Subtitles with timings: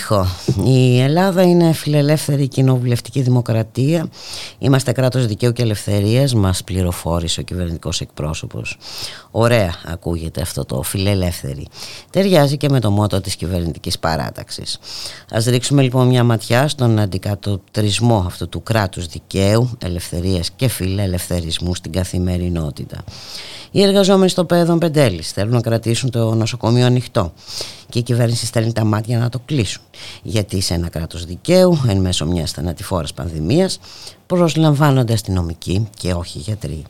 [0.00, 0.26] Έχω ήχο.
[0.64, 4.08] Η Ελλάδα είναι φιλελεύθερη κοινοβουλευτική δημοκρατία.
[4.58, 8.76] Είμαστε κράτος δικαίου και ελευθερίας, μας πληροφόρησε ο κυβερνητικός εκπρόσωπος.
[9.30, 11.66] Ωραία ακούγεται αυτό το φιλελεύθερη.
[12.10, 14.78] Ταιριάζει και με το μότο της κυβερνητικής παράταξης.
[15.30, 21.92] Ας ρίξουμε λοιπόν μια ματιά στον αντικατοπτρισμό αυτού του κράτους δικαίου, ελευθερίας και φιλελευθερισμού στην
[21.92, 23.04] καθημερινότητα.
[23.70, 27.32] Οι εργαζόμενοι στο παιδόν Πεντέλη θέλουν να κρατήσουν το νοσοκομείο ανοιχτό
[27.88, 29.82] και η κυβέρνηση στέλνει τα μάτια να το κλείσουν.
[30.22, 33.78] Γιατί σε ένα κράτος δικαίου, εν μέσω μιας θανατηφόρας πανδημίας,
[34.26, 36.84] προσλαμβάνονται αστυνομικοί και όχι γιατροί.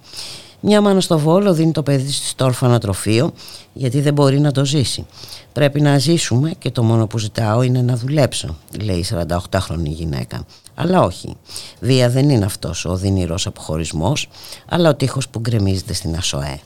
[0.61, 3.33] Μια μάνα στο Βόλο δίνει το παιδί στο ορφανοτροφείο
[3.73, 5.06] γιατί δεν μπορεί να το ζήσει.
[5.53, 10.45] Πρέπει να ζήσουμε και το μόνο που ζητάω είναι να δουλέψω, λέει η 48χρονη γυναίκα.
[10.75, 11.37] Αλλά όχι.
[11.81, 14.29] Βία δεν είναι αυτός ο δυνηρός αποχωρισμός,
[14.69, 16.61] αλλά ο τείχος που γκρεμίζεται στην ΑΣΟΕ.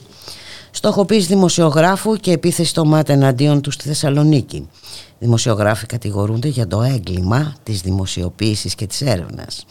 [0.70, 4.68] Στοχοποίηση δημοσιογράφου και επίθεση στο ΜΑΤ εναντίον τους στη Θεσσαλονίκη.
[5.18, 9.64] Δημοσιογράφοι κατηγορούνται για το έγκλημα της δημοσιοποίησης και της έρευνας.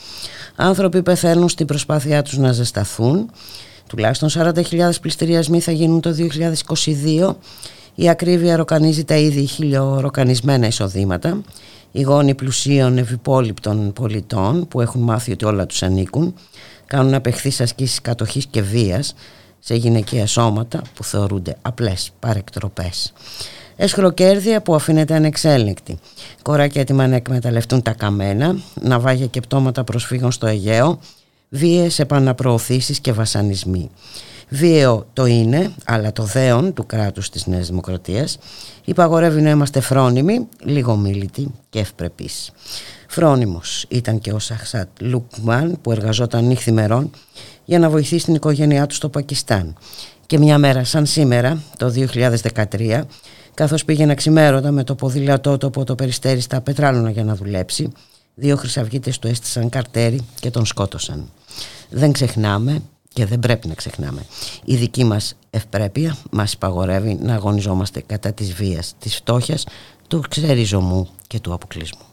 [0.56, 3.30] Άνθρωποι πεθαίνουν στην προσπάθειά τους να ζεσταθούν.
[3.88, 7.36] Τουλάχιστον 40.000 πληστηριασμοί θα γίνουν το 2022.
[7.96, 11.42] Η ακρίβεια ροκανίζει τα ήδη χιλιοροκανισμένα εισοδήματα.
[11.92, 16.34] Οι γόνοι πλουσίων ευυπόλοιπτων πολιτών που έχουν μάθει ότι όλα τους ανήκουν
[16.86, 19.16] κάνουν απεχθείς ασκήσεις κατοχής και βίας
[19.60, 23.14] σε γυναικεία σώματα που θεωρούνται απλές παρεκτροπές.
[23.76, 26.00] Εσχροκέρδια που αφήνεται ανεξέλεγκτη.
[26.42, 31.00] Κοράκια έτοιμα να εκμεταλλευτούν τα καμένα, ναυάγια και πτώματα προσφύγων στο Αιγαίο,
[31.50, 33.90] βίαιες επαναπροωθήσεις και βασανισμοί.
[34.50, 38.38] Βίαιο το είναι, αλλά το δέον του κράτους της Νέας Δημοκρατίας
[38.86, 42.52] υπαγορεύει να είμαστε φρόνιμοι, λίγο μίλητοι και ευπρεπείς.
[43.08, 47.12] Φρόνιμος ήταν και ο Σαχσάτ Λουκμάν που εργαζόταν νύχθημερών
[47.70, 49.76] για να βοηθήσει την οικογένειά του στο Πακιστάν.
[50.26, 51.94] Και μια μέρα σαν σήμερα, το
[52.70, 53.02] 2013,
[53.54, 57.92] καθώς πήγαινε ξημέρωτα με το ποδήλατό του από το περιστέρι στα πετράλωνα για να δουλέψει,
[58.36, 61.30] δύο χρυσαυγίτες του έστησαν καρτέρι και τον σκότωσαν.
[61.90, 62.82] Δεν ξεχνάμε
[63.14, 64.26] και δεν πρέπει να ξεχνάμε.
[64.66, 69.66] Η δική μας ευπρέπεια μας υπαγορεύει να αγωνιζόμαστε κατά της βίας, της φτώχειας,
[70.08, 72.09] του ξεριζωμού και του αποκλεισμού.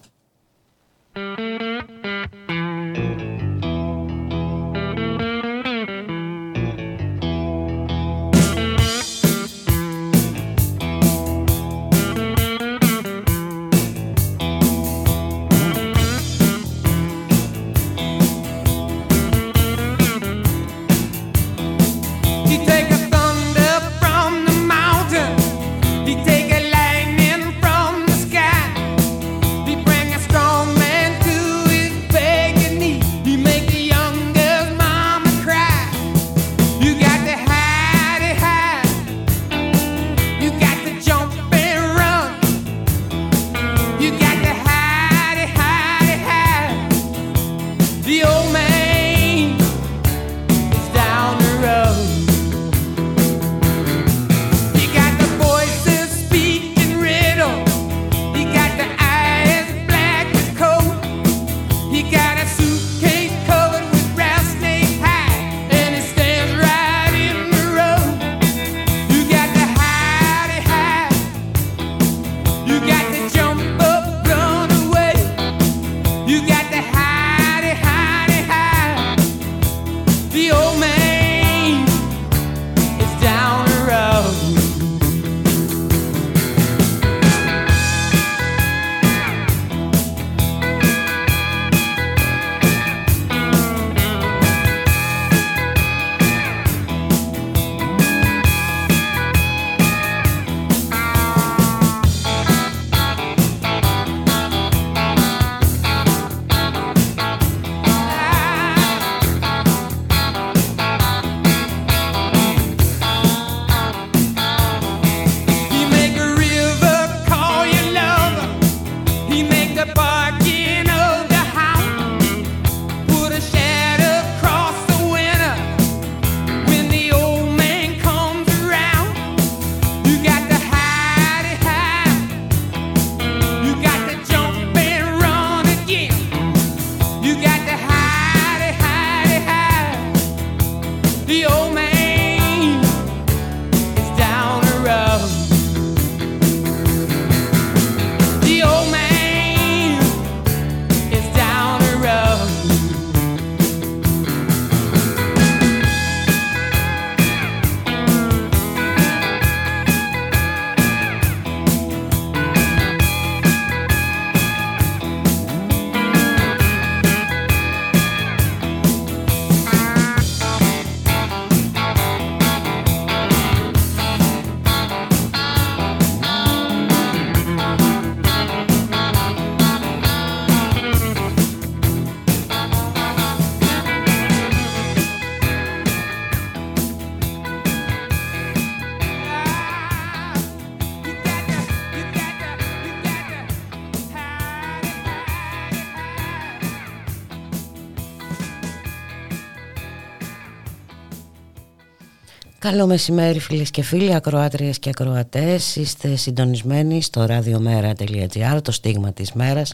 [202.71, 205.77] Καλό μεσημέρι φίλες και φίλοι, ακροάτριες και ακροατές.
[205.77, 209.73] Είστε συντονισμένοι στο radiomera.gr, το στίγμα της μέρας.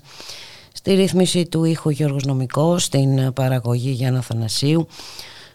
[0.73, 4.87] Στη ρύθμιση του ήχου Γιώργος Νομικός, στην παραγωγή Γιάννα Θανασίου.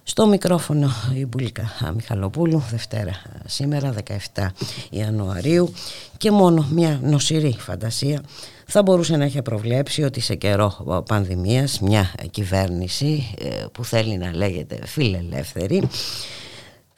[0.04, 3.94] Στο μικρόφωνο η Μπουλίκα Μιχαλοπούλου, Δευτέρα σήμερα
[4.34, 4.48] 17
[4.90, 5.74] Ιανουαρίου
[6.18, 8.22] και μόνο μια νοσηρή φαντασία
[8.66, 14.36] θα μπορούσε να έχει προβλέψει ότι σε καιρό πανδημίας μια κυβέρνηση ε, που θέλει να
[14.36, 15.90] λέγεται φιλελεύθερη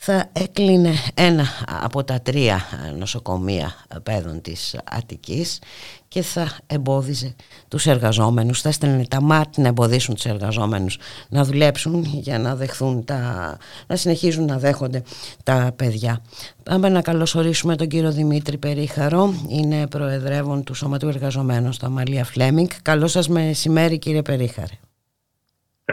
[0.02, 1.46] θα έκλεινε ένα
[1.82, 2.62] από τα τρία
[2.98, 3.74] νοσοκομεία
[4.04, 5.60] παιδών της Αττικής
[6.08, 7.36] και θα εμπόδιζε
[7.68, 10.98] τους εργαζόμενους, θα έστελνε τα ΜΑΤ να εμποδίσουν τους εργαζόμενους
[11.30, 13.58] να δουλέψουν για να δεχθούν τα,
[13.88, 15.04] να συνεχίζουν να δέχονται
[15.44, 16.22] τα παιδιά.
[16.64, 22.68] Πάμε να καλωσορίσουμε τον κύριο Δημήτρη Περίχαρο, είναι προεδρεύον του Σώματου Εργαζομένων στο Αμαλία Φλέμινγκ.
[22.82, 24.74] Καλό σας μεσημέρι κύριε Περίχαρε.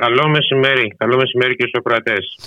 [0.00, 2.38] Καλό μεσημέρι, καλό μεσημέρι και στους ακροατές.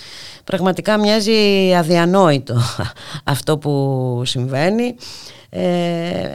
[0.44, 2.58] Πραγματικά μοιάζει αδιανόητο
[3.34, 4.96] αυτό που συμβαίνει
[5.50, 5.62] ε,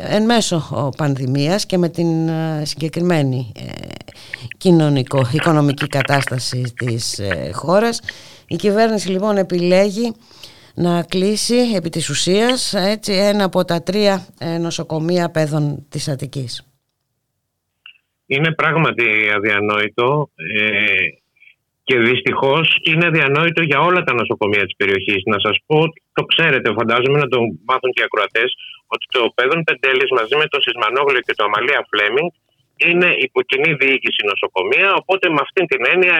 [0.09, 3.63] εν μέσω πανδημίας και με την ε, συγκεκριμένη ε,
[4.59, 8.01] κοινωνικο-οικονομική κατάσταση της ε, χώρας.
[8.47, 10.15] Η κυβέρνηση λοιπόν επιλέγει
[10.75, 16.63] να κλείσει επί της ουσίας έτσι, ένα από τα τρία ε, νοσοκομεία παιδών της Αττικής.
[18.27, 20.31] Είναι πράγματι αδιανόητο
[21.85, 25.23] και δυστυχώς είναι αδιανόητο για όλα τα νοσοκομεία της περιοχής.
[25.33, 25.79] Να σας πω,
[26.13, 27.39] το ξέρετε, φαντάζομαι να το
[27.69, 28.51] μάθουν και οι ακροατές,
[28.95, 32.31] ότι το Πέδον Πεντέλη μαζί με το Σισμανόγλιο και το Αμαλία Φλέμινγκ
[32.87, 34.89] είναι υποκοινή διοίκηση νοσοκομεία.
[35.01, 36.17] Οπότε με αυτήν την έννοια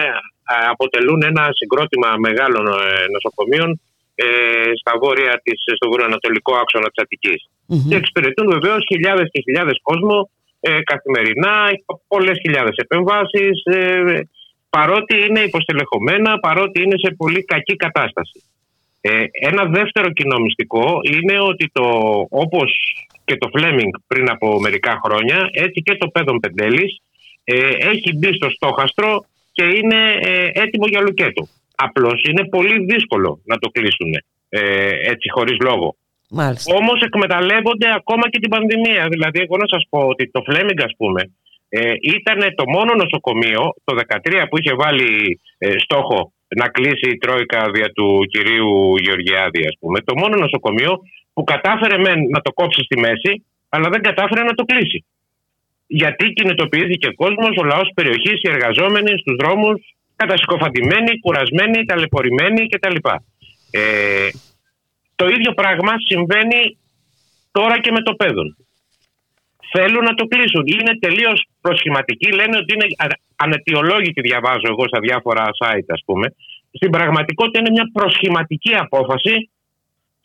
[0.73, 3.69] αποτελούν ένα συγκρότημα μεγάλων ε, νοσοκομείων
[4.15, 4.25] ε,
[4.81, 7.41] στα βόρεια της, στο βορειοανατολικό άξονα της Αττικής.
[7.49, 7.87] Mm-hmm.
[7.89, 10.29] Και εξυπηρετούν βεβαίως χιλιάδες και χιλιάδες κόσμο
[10.69, 11.55] ε, καθημερινά,
[12.07, 13.63] πολλές χιλιάδες επεμβάσεις.
[13.63, 14.19] Ε,
[14.69, 18.43] παρότι είναι υποστελεχωμένα, παρότι είναι σε πολύ κακή κατάσταση.
[19.01, 21.85] Ε, ένα δεύτερο κοινό μυστικό είναι ότι το,
[22.29, 22.71] όπως
[23.25, 27.01] και το Φλέμινγκ πριν από μερικά χρόνια, έτσι και το Πέδον Πεντέλης
[27.43, 31.47] ε, έχει μπει στο στόχαστρο και είναι ε, έτοιμο για λουκέτο.
[31.75, 34.13] Απλώς είναι πολύ δύσκολο να το κλείσουν
[34.49, 35.95] ε, έτσι χωρίς λόγο.
[36.41, 36.75] Μάλιστα.
[36.75, 39.03] Όμως εκμεταλλεύονται ακόμα και την πανδημία.
[39.13, 41.21] Δηλαδή εγώ να σας πω ότι το Φλέμινγκ ας πούμε
[41.69, 47.17] ε, ήταν το μόνο νοσοκομείο το 2013 που είχε βάλει ε, στόχο να κλείσει η
[47.17, 49.99] Τρόικα δια του κυρίου Γεωργιάδη, ας πούμε.
[49.99, 50.91] Το μόνο νοσοκομείο
[51.33, 51.97] που κατάφερε
[52.33, 55.05] να το κόψει στη μέση, αλλά δεν κατάφερε να το κλείσει.
[55.87, 62.95] Γιατί κινητοποιήθηκε ο κόσμος, ο λαός περιοχής, οι εργαζόμενοι στους δρόμους, κατασυκοφαντημένοι, κουρασμένοι, ταλαιπωρημένοι κτλ.
[63.71, 64.29] Ε,
[65.15, 66.77] το ίδιο πράγμα συμβαίνει
[67.51, 68.57] τώρα και με το παιδόν
[69.75, 70.63] θέλουν να το κλείσουν.
[70.75, 72.27] Είναι τελείως προσχηματικοί.
[72.39, 72.87] Λένε ότι είναι
[73.35, 76.27] ανετιολόγητη, διαβάζω εγώ στα διάφορα site, ας πούμε.
[76.71, 79.49] Στην πραγματικότητα είναι μια προσχηματική απόφαση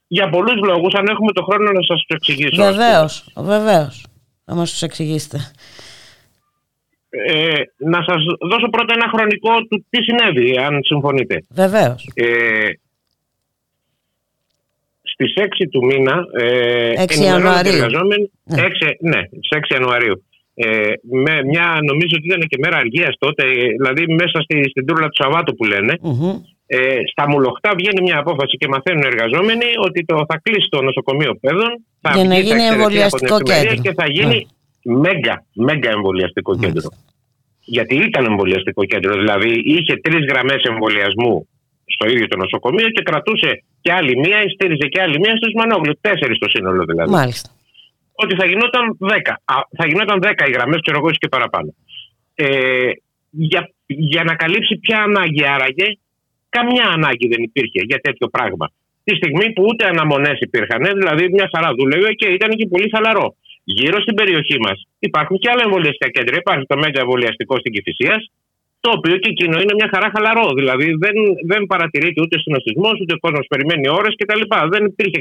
[0.06, 0.92] για πολλούς λόγους.
[0.94, 2.62] Αν έχουμε το χρόνο να σας το εξηγήσω.
[2.62, 4.06] Βεβαίως, βεβαίως.
[4.44, 5.38] Να μας τους εξηγήσετε.
[7.10, 8.20] Ε, να σας
[8.50, 11.44] δώσω πρώτα ένα χρονικό του τι συνέβη, αν συμφωνείτε.
[11.50, 12.10] Βεβαίως.
[12.14, 12.68] Ε,
[15.20, 17.78] στις 6 του μήνα 6 ε, Ιανουαρίου.
[18.44, 18.62] Ναι.
[18.62, 20.24] 6, ναι, στις 6 Ιανουαρίου.
[20.54, 20.92] Ε,
[21.24, 23.42] με μια, νομίζω ότι ήταν και μέρα αργίας τότε,
[23.78, 25.94] δηλαδή μέσα στη, στην τούρλα του Σαββάτου που λενε
[26.66, 30.82] Ε, στα Μουλοχτά βγαίνει μια απόφαση και μαθαίνουν οι εργαζόμενοι ότι το, θα κλείσει το
[30.82, 31.72] νοσοκομείο παιδών.
[32.00, 33.74] Θα Για να γίνει εμβολιαστικό κέντρο.
[33.84, 34.38] Και θα γίνει
[34.82, 34.98] ναι.
[35.04, 36.88] μέγα, μέγα εμβολιαστικό κέντρο.
[37.76, 39.12] Γιατί ήταν εμβολιαστικό κέντρο.
[39.22, 41.48] Δηλαδή είχε τρεις γραμμές εμβολιασμού
[41.96, 45.94] στο ίδιο το νοσοκομείο και κρατούσε και άλλη μία, στήριζε και άλλη μία στο Ισμανόγλου.
[46.00, 47.10] Τέσσερις στο σύνολο δηλαδή.
[47.10, 47.48] Μάλιστα.
[48.22, 49.34] Ότι θα γινόταν δέκα.
[49.78, 51.70] θα γινόταν δέκα οι γραμμές, ξέρω εγώ και παραπάνω.
[52.34, 52.90] Ε,
[53.30, 55.88] για, για να καλύψει ποια ανάγκη άραγε,
[56.48, 58.66] καμιά ανάγκη δεν υπήρχε για τέτοιο πράγμα.
[59.04, 63.34] Τη στιγμή που ούτε αναμονές υπήρχαν, δηλαδή μια χαρά δούλευε και ήταν και πολύ χαλαρό.
[63.64, 66.36] Γύρω στην περιοχή μας υπάρχουν και άλλα εμβολιαστικά κέντρα.
[66.36, 68.22] Υπάρχει το Μέγα Εμβολιαστικό στην Κυφυσίας,
[68.80, 70.48] το οποίο και εκείνο είναι μια χαρά χαλαρό.
[70.58, 74.42] Δηλαδή δεν, δεν παρατηρείται ούτε συνοστισμός, ούτε ο κόσμος περιμένει ώρες κτλ.
[74.74, 75.20] Δεν υπήρχε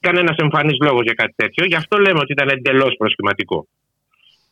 [0.00, 1.64] κανένας εμφανής λόγος για κάτι τέτοιο.
[1.70, 3.58] Γι' αυτό λέμε ότι ήταν εντελώς προσχηματικό.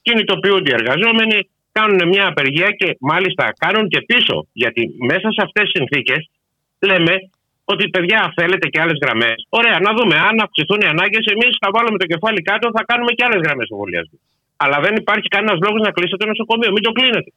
[0.02, 1.38] Κινητοποιούνται οι εργαζόμενοι,
[1.72, 4.46] κάνουν μια απεργία και μάλιστα κάνουν και πίσω.
[4.52, 6.30] Γιατί μέσα σε αυτές τις συνθήκες
[6.90, 7.14] λέμε
[7.64, 9.46] ότι παιδιά θέλετε και άλλες γραμμές.
[9.48, 10.16] Ωραία, να δούμε.
[10.28, 13.68] Αν αυξηθούν οι ανάγκες, εμείς θα βάλουμε το κεφάλι κάτω, θα κάνουμε και άλλες γραμμές
[13.74, 14.18] εμβολιασμού.
[14.56, 16.70] Αλλά δεν υπάρχει κανένας λόγος να κλείσετε το νοσοκομείο.
[16.72, 17.30] Μην το κλείνετε.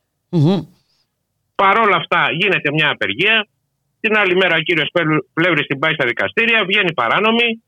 [1.64, 3.48] Παρόλα αυτά γίνεται μια απεργία.
[4.00, 4.90] Την άλλη μέρα ο κύριος
[5.34, 7.64] Πλεύρη την πάει στα δικαστήρια, βγαίνει παράνομη.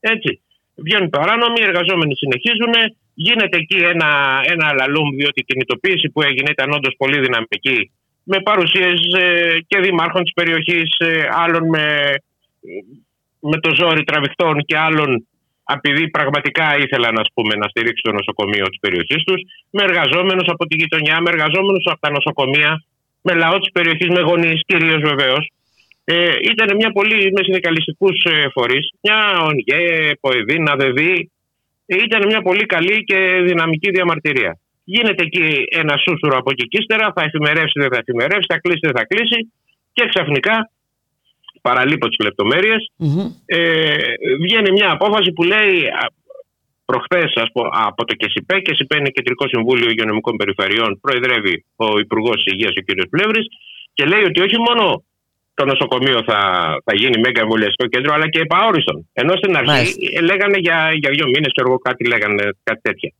[0.00, 0.40] Έτσι.
[0.74, 2.74] Βγαίνουν παράνομοι, οι εργαζόμενοι συνεχίζουν.
[3.14, 7.90] Γίνεται εκεί ένα, ένα λαλούμ, διότι η κινητοποίηση που έγινε ήταν όντως πολύ δυναμική.
[8.24, 12.14] Με παρουσίες ε, και δημάρχων της περιοχής, ε, άλλων με
[13.50, 15.26] με το ζόρι τραβηχτών και άλλων
[15.76, 20.66] επειδή πραγματικά ήθελαν ας πούμε, να στηρίξουν το νοσοκομείο της περιοχής τους, με εργαζόμενους από
[20.66, 22.84] τη γειτονιά, με εργαζόμενους από τα νοσοκομεία,
[23.22, 25.52] με λαό της περιοχής, με γονείς κυρίως βεβαίως.
[26.04, 31.30] Ε, ήταν μια πολύ με συνδικαλιστικούς ε, φορείς, μια ΟΝΓΕ, ΠΟΕΔΗ, ΝΑΔΕΔΗ.
[31.86, 34.58] Ε, ήταν μια πολύ καλή και δυναμική διαμαρτυρία.
[34.84, 38.80] Γίνεται εκεί ένα σούσουρο από εκεί και ύστερα, θα εφημερεύσει, δεν θα εφημερεύσει, θα κλείσει,
[38.82, 39.52] δεν θα κλείσει.
[39.92, 40.70] Και ξαφνικά
[41.62, 42.90] παραλείπω τις λεπτομέρειες,
[43.44, 43.96] ε,
[44.42, 45.74] βγαίνει μια απόφαση που λέει
[46.92, 47.30] προχθές
[47.88, 48.60] από το ΚΕΣΥΠΕ.
[48.66, 50.90] ΚΕΣΥΠΕ είναι Κεντρικό Συμβούλιο Υγειονομικών Περιφερειών.
[51.04, 52.88] Προεδρεύει ο Υπουργός Υγείας, ο κ.
[53.14, 53.46] Πλεύρης,
[53.96, 55.04] και λέει ότι όχι μόνο
[55.54, 56.40] το νοσοκομείο θα,
[56.84, 58.98] θα γίνει μέγα εμβολιαστικό κέντρο, αλλά και επαόριστον.
[59.12, 59.86] Ενώ στην αρχή
[60.28, 63.10] λέγανε για, για δύο μήνες, και εγώ κάτι λέγανε κάτι τέτοια.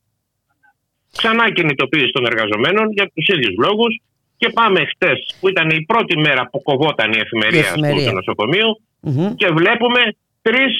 [1.17, 3.93] Ξανά κινητοποίηση των εργαζομένων για τους ίδιους λόγους.
[4.37, 8.69] Και πάμε χτες, που ήταν η πρώτη μέρα που κοβόταν η εφημερία, η του νοσοκομειου
[9.35, 10.01] και βλέπουμε
[10.41, 10.73] τρεις,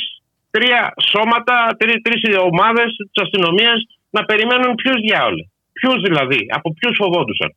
[0.55, 3.79] τρία σώματα, τρει τρεις ομάδες της αστυνομίας
[4.15, 5.43] να περιμένουν ποιους διάολε.
[5.77, 7.55] Ποιους δηλαδή, από ποιους φοβόντουσαν.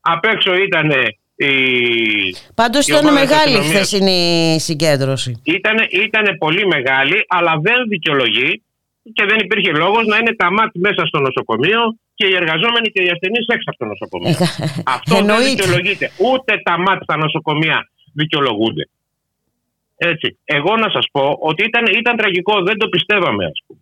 [0.00, 0.90] Απ' έξω ήταν
[1.34, 1.52] η.
[2.54, 5.42] Πάντως ήταν μεγάλη η χθεσινή συγκέντρωση.
[6.06, 8.62] Ήταν πολύ μεγάλη, αλλά δεν δικαιολογεί
[9.12, 11.80] και δεν υπήρχε λόγος να είναι τα μάτια μέσα στο νοσοκομείο
[12.14, 14.36] και οι εργαζόμενοι και οι ασθενείς έξω από το νοσοκομείο.
[14.96, 16.10] Αυτό δεν δικαιολογείται.
[16.30, 17.78] Ούτε τα μάτια στα νοσοκομεία
[18.14, 18.88] δικαιολογούνται.
[20.02, 20.38] Έτσι.
[20.44, 23.80] Εγώ να σας πω ότι ήταν, ήταν τραγικό, δεν το πιστεύαμε ας πούμε.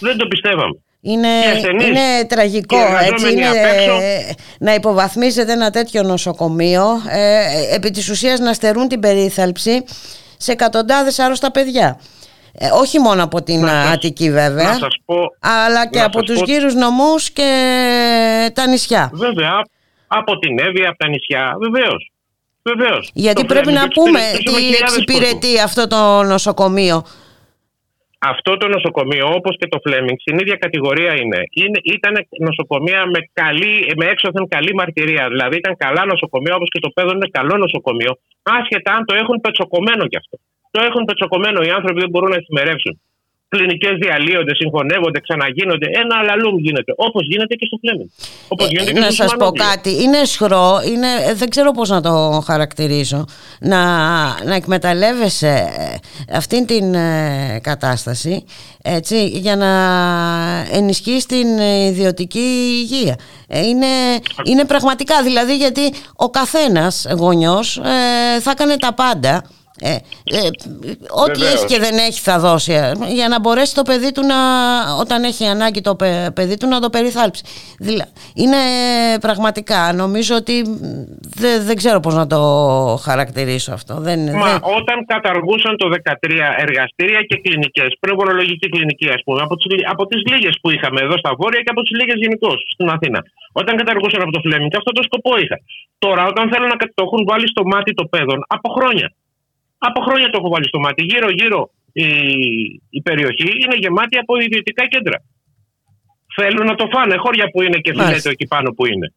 [0.00, 0.76] Δεν το πιστεύαμε.
[1.00, 1.28] Είναι,
[1.86, 2.76] είναι τραγικό
[3.12, 3.46] έτσι, είναι,
[4.58, 9.84] να υποβαθμίζεται ένα τέτοιο νοσοκομείο ε, επί της ουσίας να στερούν την περίθαλψη
[10.36, 12.00] σε εκατοντάδες άρρωστα παιδιά.
[12.52, 14.78] Ε, όχι μόνο από την να Αττική βέβαια,
[15.40, 16.44] αλλά και από τους πω...
[16.44, 17.50] γύρους νομούς και
[18.54, 19.10] τα νησιά.
[19.12, 19.52] Βέβαια,
[20.06, 22.12] από την Εύη, από τα νησιά, βεβαίως.
[22.72, 23.10] Βεβαίως.
[23.14, 26.98] Γιατί πρέπει να πούμε τι εξυπηρετεί αυτό το νοσοκομείο.
[28.32, 31.40] Αυτό το νοσοκομείο, όπως και το Φλέμινγκ, στην ίδια κατηγορία είναι.
[31.60, 32.14] είναι ήταν
[32.48, 35.24] νοσοκομεία με, καλή, με έξωθεν καλή μαρτυρία.
[35.28, 39.36] Δηλαδή ήταν καλά νοσοκομεία, όπως και το Πέδο είναι καλό νοσοκομείο, άσχετα αν το έχουν
[39.40, 40.36] πετσοκομμένο κι αυτό
[40.70, 41.58] το έχουν πετσοκομμένο.
[41.62, 43.00] Οι άνθρωποι δεν μπορούν να εφημερεύσουν.
[43.48, 45.86] Κλινικές διαλύονται, συγχωνεύονται, ξαναγίνονται.
[46.02, 46.92] Ένα αλαλούμ γίνεται.
[46.96, 48.08] Όπως γίνεται και στο Φλέμινγκ.
[48.88, 50.02] Ε, να σας πω κάτι.
[50.02, 53.24] Είναι σχρό, είναι, ε, δεν ξέρω πώς να το χαρακτηρίσω.
[53.60, 53.82] Να,
[54.44, 55.96] να εκμεταλλεύεσαι ε,
[56.36, 56.92] αυτήν την
[57.60, 58.44] κατάσταση
[58.82, 59.72] έτσι, για να
[60.72, 62.48] ενισχύσει την ιδιωτική
[62.80, 63.16] υγεία.
[63.48, 63.86] Είναι,
[64.44, 67.80] είναι πραγματικά δηλαδή γιατί ο καθένας γονιός
[68.40, 69.42] θα έκανε τα πάντα
[69.80, 69.94] ε,
[70.38, 70.48] ε,
[71.24, 74.38] ό,τι έχει και δεν έχει θα δώσει ε, για να μπορέσει το παιδί του να,
[75.00, 75.96] όταν έχει ανάγκη το
[76.34, 77.42] παιδί του να το περιθάλψει.
[78.34, 78.60] είναι
[79.20, 80.54] πραγματικά, νομίζω ότι
[81.42, 82.40] δεν, δεν ξέρω πώς να το
[83.06, 83.94] χαρακτηρίσω αυτό.
[84.06, 86.14] Δεν, Μα όταν καταργούσαν το 13
[86.56, 91.16] εργαστήρια και κλινικές, πνευμονολογική κλινική ας πούμε, από τις, από τις λίγες που είχαμε εδώ
[91.22, 93.20] στα Βόρεια και από τις λίγες γενικώς στην Αθήνα.
[93.52, 95.56] Όταν καταργούσαν από το Φλέμινγκ αυτό το σκοπό είχα.
[95.98, 99.08] Τώρα όταν θέλουν να το έχουν βάλει στο μάτι το παιδών από χρόνια.
[99.78, 101.02] Από χρόνια το έχω βάλει στο μάτι.
[101.04, 102.08] Γύρω-γύρω η,
[102.90, 105.18] η περιοχή είναι γεμάτη από ιδιωτικά κέντρα.
[106.36, 107.16] Θέλουν να το φάνε.
[107.16, 109.12] Χώρια που είναι και φιλέτο εκεί πάνω που είναι.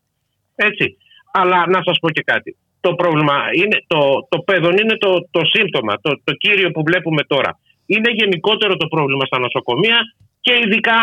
[0.56, 0.98] Έτσι.
[1.34, 2.58] Αλλά να σας πω και κάτι.
[2.80, 4.00] Το πρόβλημα είναι, το,
[4.30, 7.60] το παιδόν είναι το, το σύμπτωμα, το, το κύριο που βλέπουμε τώρα.
[7.86, 10.00] Είναι γενικότερο το πρόβλημα στα νοσοκομεία
[10.42, 10.98] και ειδικά,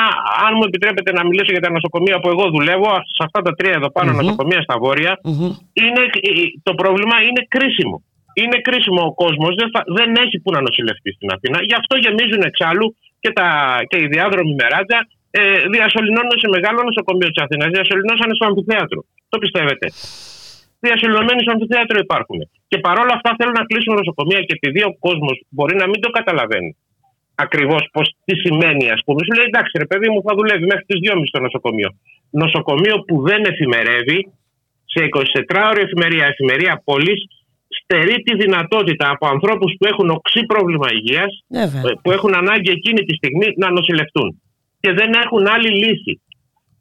[0.46, 3.72] αν μου επιτρέπετε να μιλήσω για τα νοσοκομεία που εγώ δουλεύω, σε αυτά τα τρία
[3.72, 5.20] εδώ νοσοκομεία στα βόρεια,
[5.72, 6.02] είναι,
[6.62, 8.02] το πρόβλημα είναι κρίσιμο
[8.42, 9.68] είναι κρίσιμο ο κόσμος, δεν,
[9.98, 11.58] δεν έχει που να νοσηλευτεί στην Αθήνα.
[11.68, 12.86] Γι' αυτό γεμίζουν εξάλλου
[13.22, 13.48] και, τα,
[13.88, 14.98] και οι διάδρομοι με ράτζα
[15.30, 15.42] ε,
[15.74, 17.68] διασωληνώνουν σε μεγάλο νοσοκομείο της Αθήνας.
[17.76, 19.00] Διασωληνώσανε στο αμφιθέατρο.
[19.32, 19.86] Το πιστεύετε;
[20.86, 22.38] Διασωληνωμένοι στο αμφιθέατρο υπάρχουν.
[22.70, 26.08] Και παρόλα αυτά θέλουν να κλείσουν νοσοκομεία και επειδή ο κόσμος μπορεί να μην το
[26.18, 26.72] καταλαβαίνει
[27.44, 27.82] ακριβώς
[28.24, 29.20] τι σημαίνει, ας πούμε.
[29.24, 31.90] Σου λέει εντάξει, ρε παιδί μου, θα δουλεύει μέχρι τις 2.30 στο νοσοκομείο.
[32.42, 34.18] Νοσοκομείο που δεν εφημερεύει
[34.92, 37.20] σε 24 ώρε εφημερία, εφημερία πόλης,
[37.88, 41.64] στερεί τη δυνατότητα από ανθρώπους που έχουν οξύ πρόβλημα υγείας, ε,
[42.02, 44.28] που έχουν ανάγκη εκείνη τη στιγμή να νοσηλευτούν.
[44.82, 46.12] Και δεν έχουν άλλη λύση.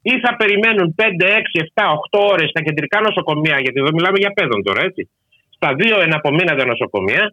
[0.02, 4.32] Ή θα περιμένουν 5, 6, 7, 8 ώρες στα κεντρικά νοσοκομεία, γιατί εδώ μιλάμε για
[4.36, 5.02] παιδόν τώρα, έτσι.
[5.56, 7.24] Στα δύο εναπομείναντα νοσοκομεία,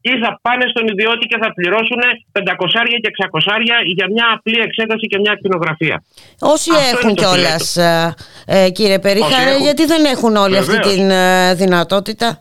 [0.00, 2.00] ή θα πάνε στον ιδιώτη και θα πληρώσουν
[2.32, 2.42] 500
[3.02, 5.96] και 600 για μια απλή εξέταση και μια ακτινογραφία.
[6.54, 8.14] Όσοι έχουν κιόλας, ε,
[8.46, 12.38] ε, κύριε Περίχα, γιατί δεν έχουν όλη αυτή τη ε, δυνατότητα;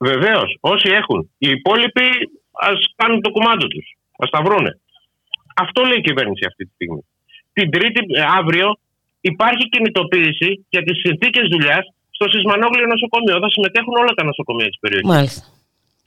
[0.00, 1.30] Βεβαίως, όσοι έχουν.
[1.38, 2.08] Οι υπόλοιποι
[2.52, 3.86] ας κάνουν το κουμάντο τους.
[4.22, 4.80] Α τα βρούνε.
[5.56, 7.02] Αυτό λέει η κυβέρνηση αυτή τη στιγμή.
[7.52, 8.68] Την Τρίτη, ε, αύριο,
[9.20, 13.36] υπάρχει κινητοποίηση για τις συνθήκες δουλειάς στο Σισμανόγλιο νοσοκομείο.
[13.44, 15.10] Θα συμμετέχουν όλα τα νοσοκομεία της περιοχής.
[15.14, 15.42] Μάλιστα.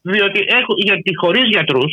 [0.01, 1.91] Διότι έχουν, γιατί χωρίς γιατρούς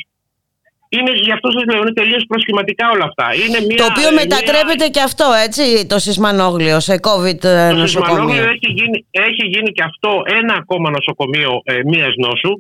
[0.97, 3.27] είναι γι' αυτό σας λέω, είναι τελείως προσχηματικά όλα αυτά.
[3.43, 7.81] Είναι μια, το οποίο μετατρέπεται και αυτό, έτσι, το σεισμανόγλιο σε COVID το νοσοκομείο.
[7.81, 8.99] Το σεισμανόγλιο έχει γίνει,
[9.29, 12.53] έχει γίνει και αυτό ένα ακόμα νοσοκομείο ε, μίας νόσου,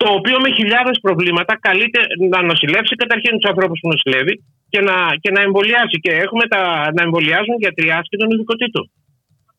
[0.00, 2.00] το οποίο με χιλιάδες προβλήματα καλείται
[2.32, 4.34] να νοσηλεύσει καταρχήν τους ανθρώπους που νοσηλεύει
[4.72, 5.96] και να, και να εμβολιάσει.
[6.04, 6.62] Και έχουμε τα,
[6.96, 8.84] να εμβολιάζουν για τριάσκη των ειδικοτήτων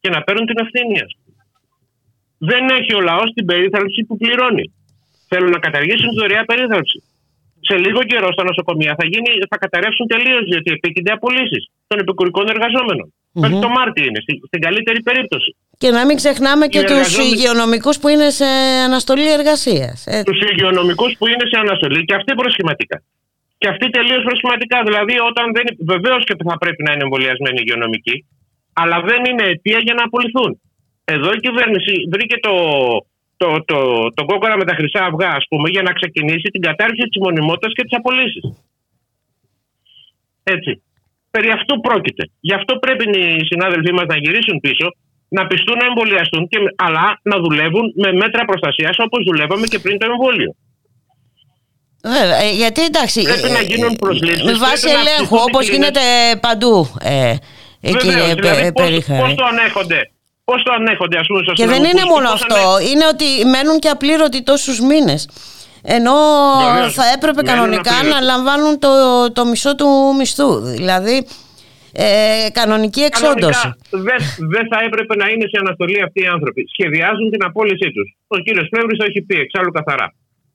[0.01, 0.99] και να παίρνουν την ευθύνη.
[2.49, 4.65] Δεν έχει ο λαός την περίθαλψη που πληρώνει.
[5.29, 6.99] Θέλουν να καταργήσουν τη δωρεά περίθαλψη
[7.67, 12.45] σε λίγο καιρό στα νοσοκομεία θα, γίνει, θα καταρρεύσουν τελείως γιατί επίκυνται απολύσεις των επικουρικών
[12.53, 13.07] εργαζόμενων.
[13.35, 13.61] Mm-hmm.
[13.65, 15.49] το Μάρτι είναι, στην, καλύτερη περίπτωση.
[15.77, 18.49] Και να μην ξεχνάμε και, τους υγειονομικούς που είναι σε
[18.87, 19.95] αναστολή εργασίας.
[20.29, 22.97] Τους υγειονομικούς που είναι σε αναστολή και αυτοί προσχηματικά.
[23.57, 24.77] Και αυτοί τελείως προσχηματικά.
[24.87, 25.65] Δηλαδή, όταν δεν.
[25.93, 28.15] Βεβαίως και θα πρέπει να είναι εμβολιασμένοι οι υγειονομικοί,
[28.81, 30.51] αλλά δεν είναι αιτία για να απολυθούν.
[31.15, 32.53] Εδώ η κυβέρνηση βρήκε το,
[33.37, 33.79] το, το,
[34.13, 37.73] το κόκορα με τα χρυσά αυγά, ας πούμε, για να ξεκινήσει την κατάρριξη της μονιμότητας
[37.73, 38.41] και της απολύση.
[40.43, 40.81] Έτσι.
[41.31, 42.23] Περί αυτού πρόκειται.
[42.39, 44.87] Γι' αυτό πρέπει οι συνάδελφοί μας να γυρίσουν πίσω,
[45.27, 49.97] να πιστούν να εμβολιαστούν, και, αλλά να δουλεύουν με μέτρα προστασίας όπως δουλεύαμε και πριν
[49.99, 50.55] το εμβόλιο.
[52.03, 53.21] Βέβαια, ε, γιατί εντάξει.
[53.23, 54.43] Πρέπει να γίνουν ε, προσλήψεις.
[54.43, 56.01] Με βάση ελέγχου, όπως γίνεται
[56.41, 56.75] παντού.
[56.99, 57.35] Ε,
[57.81, 60.11] Βεβαίως, δηλαδή, πώς, το ανέχονται
[60.45, 62.55] Πώς το ανέχονται, ας πούμε, στο Και δεν είναι μόνο αυτό.
[62.91, 65.29] Είναι ότι μένουν και απλήρωτοι τόσους μήνες.
[65.83, 66.15] Ενώ
[66.97, 68.89] θα έπρεπε κανονικά να λαμβάνουν το,
[69.33, 70.59] το μισό του μισθού.
[70.59, 71.27] Δηλαδή,
[71.93, 73.73] ε, κανονική εξόντωση.
[73.89, 74.19] Δεν
[74.53, 76.61] δε θα έπρεπε να είναι σε αναστολή αυτοί οι άνθρωποι.
[76.73, 78.07] Σχεδιάζουν την απόλυσή τους.
[78.27, 80.07] Ο κύριος Πλεύρη το έχει πει εξάλλου καθαρά.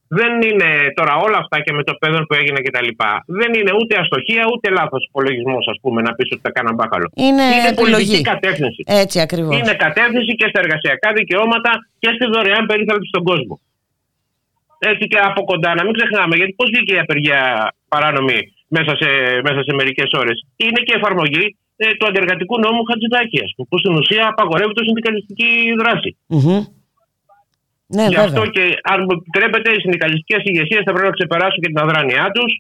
[0.09, 0.69] Δεν είναι
[0.99, 3.11] τώρα όλα αυτά και με το παιδόν που έγινε και τα λοιπά.
[3.27, 7.07] Δεν είναι ούτε αστοχία ούτε λάθος υπολογισμός, ας πούμε, να πεις ότι τα κάναν μπάχαλο.
[7.15, 8.83] Είναι, είναι πολιτική κατεύθυνση.
[9.05, 9.53] Έτσι ακριβώς.
[9.59, 13.55] Είναι κατεύθυνση και στα εργασιακά δικαιώματα και στη δωρεάν περίθαλψη στον κόσμο.
[14.79, 17.41] Έτσι και από κοντά, να μην ξεχνάμε, γιατί πώς βγήκε η απεργία
[17.89, 19.09] παράνομη μέσα σε,
[19.47, 20.37] μέσα σε μερικές ώρες.
[20.57, 26.11] Είναι και εφαρμογή ε, του αντεργατικού νόμου Χατζηδάκη, που στην ουσία απαγορεύει το συνδικαλιστική δράση.
[26.35, 26.61] Mm-hmm.
[27.97, 31.71] Ναι, Γι' αυτό και αν μου επιτρέπετε, οι συνδικαλιστικές ηγεσίες θα πρέπει να ξεπεράσουν και
[31.73, 32.51] την αδράνειά τους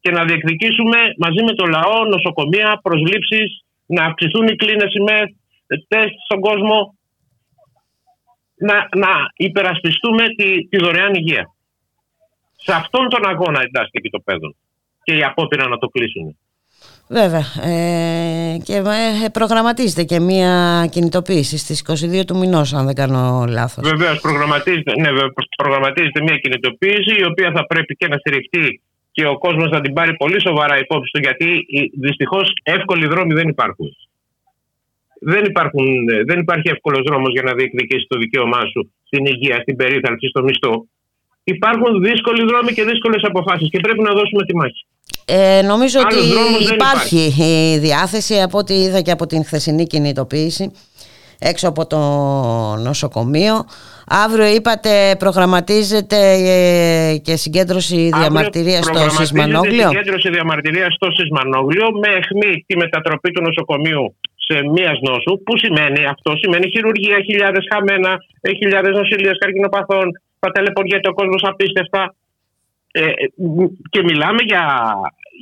[0.00, 5.24] και να διεκδικήσουμε μαζί με το λαό νοσοκομεία, προσλήψεις, να αυξηθούν οι κλίνες σημαίε,
[5.88, 6.96] τεστ στον κόσμο,
[8.68, 11.44] να, να υπερασπιστούμε τη, τη δωρεάν υγεία.
[12.56, 14.56] Σε αυτόν τον αγώνα εντάσσεται και το παιδόν
[15.02, 16.38] και η απόπειρα να το κλείσουν.
[17.10, 17.44] Βέβαια.
[17.62, 18.76] Ε, και
[19.24, 21.84] ε, προγραμματίζεται και μία κινητοποίηση στις
[22.20, 23.90] 22 του μηνός, αν δεν κάνω λάθος.
[23.90, 25.08] Βεβαίως, προγραμματίζεται, ναι,
[25.56, 29.92] προγραμματίζεται μία κινητοποίηση η οποία θα πρέπει και να στηριχτεί και ο κόσμος να την
[29.92, 31.66] πάρει πολύ σοβαρά υπόψη του γιατί
[32.00, 33.88] δυστυχώς εύκολοι δρόμοι δεν υπάρχουν.
[35.20, 35.86] Δεν, υπάρχουν,
[36.26, 40.42] δεν υπάρχει εύκολος δρόμος για να διεκδικήσει το δικαίωμά σου στην υγεία, στην περίθαλψη, στο
[40.42, 40.86] μισθό.
[41.44, 44.86] Υπάρχουν δύσκολοι δρόμοι και δύσκολες αποφάσεις και πρέπει να δώσουμε τη μάχη.
[45.24, 46.16] Ε, νομίζω ότι
[46.74, 47.34] υπάρχει,
[47.74, 50.72] η διάθεση από ό,τι είδα και από την χθεσινή κινητοποίηση
[51.38, 51.98] έξω από το
[52.76, 53.64] νοσοκομείο.
[54.24, 59.88] Αύριο είπατε προγραμματίζεται ε, και συγκέντρωση διαμαρτυρίας στο Σισμανόγλιο.
[59.88, 64.16] Συγκέντρωση διαμαρτυρίας στο Σισμανόγλιο με αιχμή τη μετατροπή του νοσοκομείου
[64.46, 65.42] σε μίας νόσου.
[65.44, 70.06] Που σημαίνει αυτό, σημαίνει χειρουργία, χιλιάδες χαμένα, ε, χιλιάδες νοσηλίες καρκινοπαθών,
[70.38, 72.14] θα ταλαιπωριέται ο κόσμος απίστευτα.
[72.92, 73.00] Ε,
[73.90, 74.64] και μιλάμε για,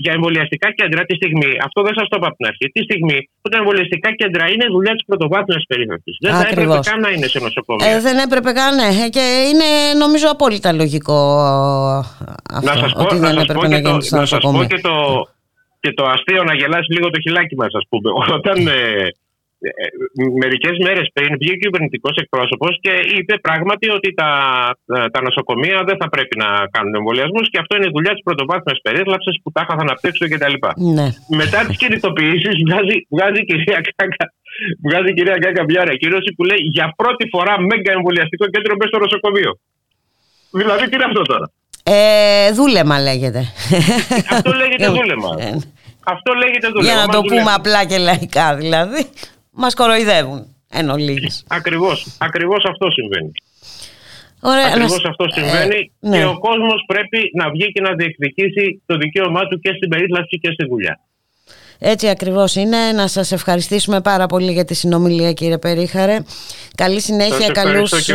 [0.03, 3.19] για εμβολιαστικά κέντρα τη στιγμή, αυτό δεν σας το είπα από την αρχή, τη στιγμή
[3.43, 6.17] που τα εμβολιαστικά κέντρα είναι δουλειά της πρωτοβάθμιας περίθαλψης.
[6.21, 7.87] Δεν θα έπρεπε καν να είναι σε νοσοκομεία.
[7.91, 9.09] Ε, δεν έπρεπε καν, ναι.
[9.17, 11.19] Και είναι νομίζω απόλυτα λογικό
[12.59, 12.71] αυτό.
[12.71, 14.95] Να σας πω, ότι δεν να έπρεπε να, γίνεις να σας πω και το,
[15.81, 18.09] και το αστείο να γελάσει λίγο το χιλάκι μας, ας πούμε.
[18.39, 19.11] Όταν ε, ε,
[20.43, 24.31] Μερικές μέρες πριν βγήκε ο κυβερνητικός εκπρόσωπος και είπε πράγματι ότι τα,
[25.15, 29.35] τα νοσοκομεία δεν θα πρέπει να κάνουν εμβολιασμούς και αυτό είναι δουλειά της πρωτοβάθμιας περίθαλψης
[29.43, 30.57] που τα είχαν αναπτύξουν κτλ.
[30.99, 31.07] Ναι.
[31.43, 34.25] Μετά τις κινητοποιήσεις βγάζει, βγάζει, η κυρία Κάκα,
[34.87, 38.91] βγάζει η κυρία Κάκα μια ανακοίνωση που λέει για πρώτη φορά μέγα εμβολιαστικό κέντρο μέσα
[38.93, 39.53] στο νοσοκομείο.
[40.59, 41.47] Δηλαδή τι είναι αυτό τώρα;
[41.83, 43.41] Ε, δούλεμα λέγεται.
[44.37, 45.31] Αυτό λέγεται δούλεμα.
[45.39, 45.51] Ε,
[46.15, 46.87] αυτό λέγεται δούλεμα.
[46.89, 49.03] Για να το πούμε απλά και λαϊκά δηλαδή
[49.57, 51.45] μας κοροϊδεύουν εν ολίγης.
[51.49, 53.33] Ακριβώς, ακριβώς αυτό συμβαίνει.
[54.41, 56.19] Ωραία, Ακριβώς αυτό συμβαίνει ε, ναι.
[56.19, 60.39] και ο κόσμος πρέπει να βγει και να διεκδικήσει το δικαίωμά του και στην περίθαλψη
[60.39, 61.01] και στη δουλειά.
[61.79, 62.93] Έτσι ακριβώς είναι.
[62.95, 66.19] Να σας ευχαριστήσουμε πάρα πολύ για τη συνομιλία κύριε Περίχαρε.
[66.75, 68.15] Καλή συνέχεια, καλούς ε,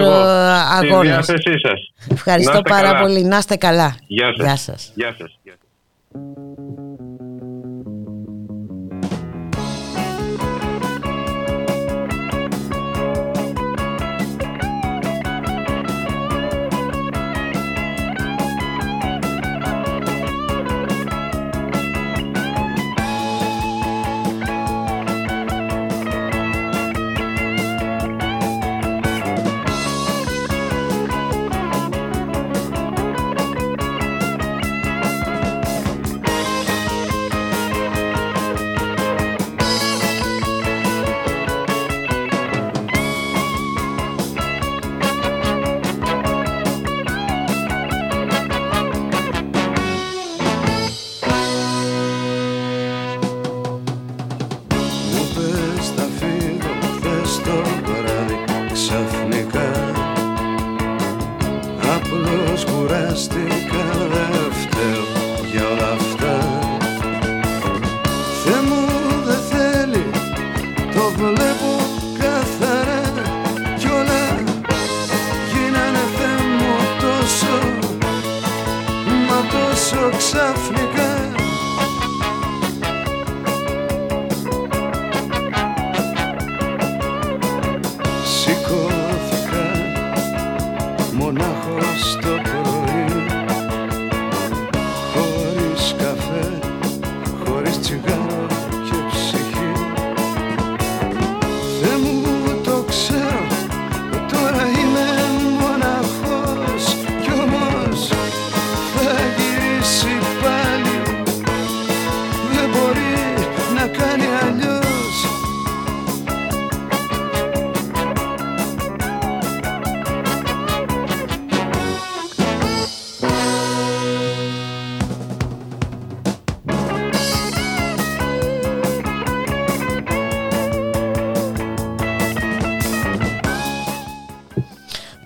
[0.80, 1.26] αγώνες.
[1.26, 1.92] Σας.
[2.12, 3.02] Ευχαριστώ πάρα καλά.
[3.02, 3.24] πολύ.
[3.24, 3.96] Να είστε καλά.
[4.08, 4.46] Γεια σας.
[4.46, 4.92] Γεια σας.
[4.96, 7.11] Γεια σας.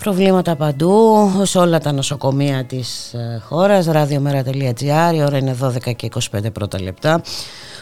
[0.06, 0.94] Προβλήματα παντού,
[1.44, 6.82] σε όλα τα νοσοκομεία της ε, χώρας, radiomera.gr, η ώρα είναι 12 και 25 πρώτα
[6.82, 7.22] λεπτά.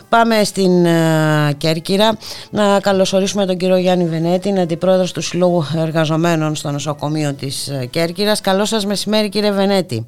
[0.09, 2.17] Πάμε στην ε, Κέρκυρα
[2.51, 8.41] να καλωσορίσουμε τον κύριο Γιάννη Βενέτη, αντιπρόεδρος του Συλλόγου Εργαζομένων στο νοσοκομείο της ε, Κέρκυρας.
[8.41, 10.07] Καλό σας μεσημέρι κύριε Βενέτη.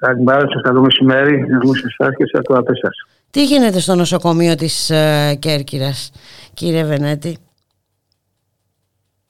[0.00, 2.96] Καλημέρα σας, καλό μεσημέρι, εγώ σε εσάς και σε ακροατές σας.
[3.30, 4.92] Τι γίνεται στο νοσοκομείο της
[5.38, 6.10] Κέρκυρας
[6.54, 7.38] κύριε Βενέτη;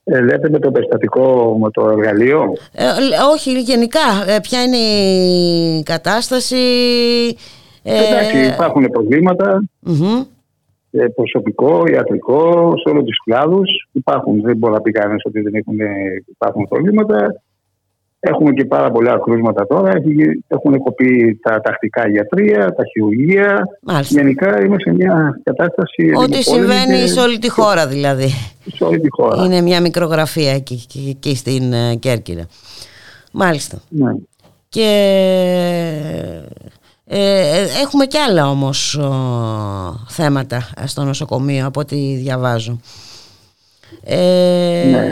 [0.07, 2.53] Ε, λέτε με το περιστατικό, με το εργαλείο.
[2.71, 2.85] Ε,
[3.33, 3.99] όχι, γενικά.
[4.27, 6.55] Ε, ποια είναι η κατάσταση.
[7.83, 8.07] Ε...
[8.07, 8.83] Εντάξει, υπάρχουν
[10.91, 13.89] ε, προσωπικό, ιατρικό, σε όλους τους κλάδους.
[13.91, 15.77] Υπάρχουν, δεν μπορεί να πει κανένας ότι δεν έχουν,
[16.29, 17.41] υπάρχουν προβλήματα.
[18.27, 19.91] Έχουμε και πάρα πολλά κρούσματα τώρα.
[20.47, 23.67] Έχουν κοπεί τα τακτικά γιατρία, τα χειρουργεία.
[24.01, 26.11] Γενικά είμαστε σε μια κατάσταση.
[26.15, 27.07] Ό,τι συμβαίνει και...
[27.07, 28.29] σε όλη τη χώρα δηλαδή.
[28.75, 29.45] Σε όλη τη χώρα.
[29.45, 32.47] Είναι μια μικρογραφία εκεί, εκεί στην ε, Κέρκυρα.
[33.31, 33.77] Μάλιστα.
[33.89, 34.11] Ναι.
[34.69, 34.89] Και
[37.07, 38.99] ε, ε έχουμε και άλλα όμως
[40.07, 42.79] θέματα στο νοσοκομείο από ό,τι διαβάζω
[44.03, 45.11] ε, ναι.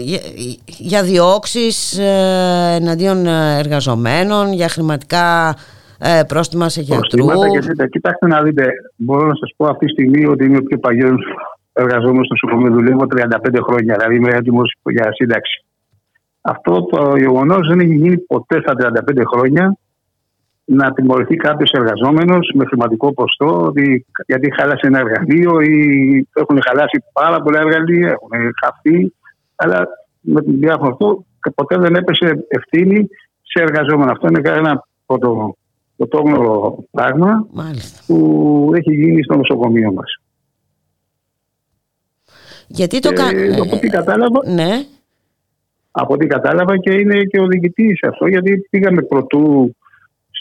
[0.00, 0.20] για,
[0.66, 5.56] για διώξεις ε, εναντίον εργαζομένων, για χρηματικά
[5.98, 7.32] ε, πρόστιμα σε γιατρούς.
[7.76, 10.78] Και, κοιτάξτε να δείτε, μπορώ να σας πω αυτή τη στιγμή ότι είμαι ο πιο
[10.78, 11.20] παλιός
[11.72, 15.64] εργαζόμενος στο νοσοκομείο, δουλεύω 35 χρόνια, δηλαδή είμαι έτοιμος για σύνταξη.
[16.40, 18.74] Αυτό το γεγονός δεν έχει γίνει ποτέ στα
[19.16, 19.76] 35 χρόνια
[20.68, 23.72] να τιμωρηθεί κάποιος εργαζόμενος με χρηματικό ποστό
[24.26, 29.14] γιατί χάλασε ένα εργαλείο ή έχουν χαλάσει πάρα πολλά εργαλεία, έχουν χαθεί.
[29.54, 29.88] Αλλά
[30.20, 31.24] με την διάφορα αυτό
[31.54, 33.08] ποτέ δεν έπεσε ευθύνη
[33.42, 34.10] σε εργαζόμενο.
[34.10, 34.86] Αυτό είναι ένα
[35.96, 37.46] πρωτόγνωρο πράγμα
[38.06, 40.20] που έχει γίνει στο νοσοκομείο μας.
[42.66, 43.54] Γιατί το κάνει.
[43.54, 44.50] Από ό,τι κατάλαβα.
[44.50, 44.84] Ναι.
[45.90, 49.76] Από ό,τι κατάλαβα και είναι και ο διοικητής αυτό, γιατί πήγαμε πρωτού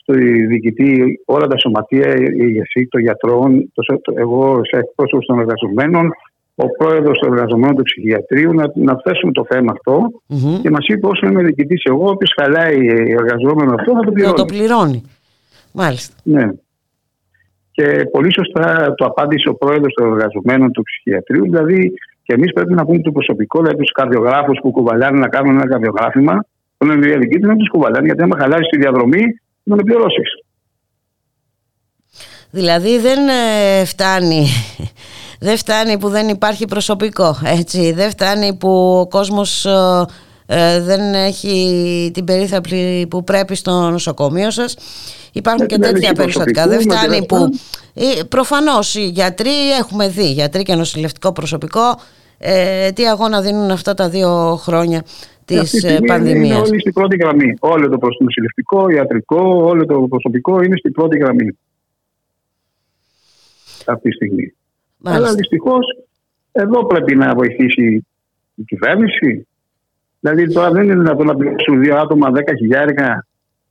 [0.05, 0.13] στο
[0.47, 6.11] διοικητή όλα τα σωματεία, η ηγεσία των γιατρών, το, εγώ σε εκπρόσωπος των εργαζομένων,
[6.55, 9.73] ο πρόεδρος των εργαζομένων του ψυχιατρίου να, να θέσουμε το θέμα
[10.61, 12.77] και μας είπε όσο είμαι διοικητής εγώ, όποιο χαλάει
[13.19, 14.35] εργαζόμενο αυτό θα το πληρώνει.
[14.35, 15.03] Θα το πληρώνει.
[15.71, 16.15] Μάλιστα.
[16.23, 16.49] Ναι.
[17.71, 22.73] Και πολύ σωστά το απάντησε ο πρόεδρος των εργαζομένων του ψυχιατρίου, δηλαδή και εμείς πρέπει
[22.73, 26.45] να πούμε το προσωπικό, δηλαδή τους καρδιογράφους που κουβαλάνε να κάνουν ένα καρδιογράφημα,
[26.77, 29.23] που είναι διαδικητή, να τους κουβαλάνε, γιατί άμα χαλάσει τη διαδρομή,
[29.65, 30.21] να με πληρώσει.
[32.49, 34.47] Δηλαδή δεν ε, φτάνει
[35.47, 37.91] δεν φτάνει που δεν υπάρχει προσωπικό έτσι.
[37.91, 40.05] Δεν φτάνει που ο κόσμος ε,
[40.45, 44.75] ε, δεν έχει την περίθαλψη που πρέπει στο νοσοκομείο σας.
[45.31, 46.67] Υπάρχουν και τέτοια περιστατικά.
[46.67, 47.49] δεν φτάνει που
[48.29, 51.99] προφανώς οι γιατροί έχουμε δει γιατροί και νοσηλευτικό προσωπικό
[52.93, 55.03] τι αγώνα δίνουν αυτά τα δύο χρόνια
[55.45, 56.55] τη ε, πανδημία.
[56.55, 57.53] Είναι όλοι στην πρώτη γραμμή.
[57.59, 61.57] Όλο το νοσηλευτικό, ιατρικό, όλο το προσωπικό είναι στην πρώτη γραμμή.
[63.85, 64.53] Αυτή τη στιγμή.
[64.97, 65.25] Μάλιστα.
[65.25, 65.85] Αλλά δυστυχώς
[66.51, 68.05] εδώ πρέπει να βοηθήσει
[68.55, 69.47] η κυβέρνηση.
[70.19, 73.27] Δηλαδή τώρα δεν είναι δυνατόν να πληρώσουν δύο άτομα 10 χιλιάρικα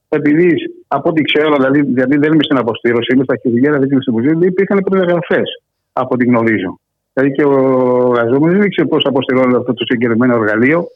[0.09, 0.55] επειδή
[0.87, 4.13] από ό,τι ξέρω, δηλαδή, γιατί δεν είμαι στην αποστήρωση, είμαι στα χιλιάρικα, δεν είμαι στην
[4.13, 6.79] αποστήρωση, υπήρχαν προδιαγραφές από ό,τι γνωρίζω.
[7.13, 10.87] Δηλαδή και ο εργαζόμενος δεν ήξερε πώς αποστηρώνεται αυτό το συγκεκριμένο εργαλείο.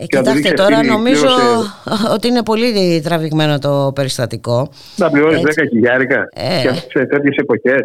[0.00, 1.26] Ε, κοιτάξτε τώρα, νομίζω
[2.14, 4.70] ότι είναι πολύ τραβηγμένο το περιστατικό.
[4.96, 6.74] Να πληρώσει 10 χιλιάρικα ε.
[6.88, 7.82] σε τέτοιες εποχές.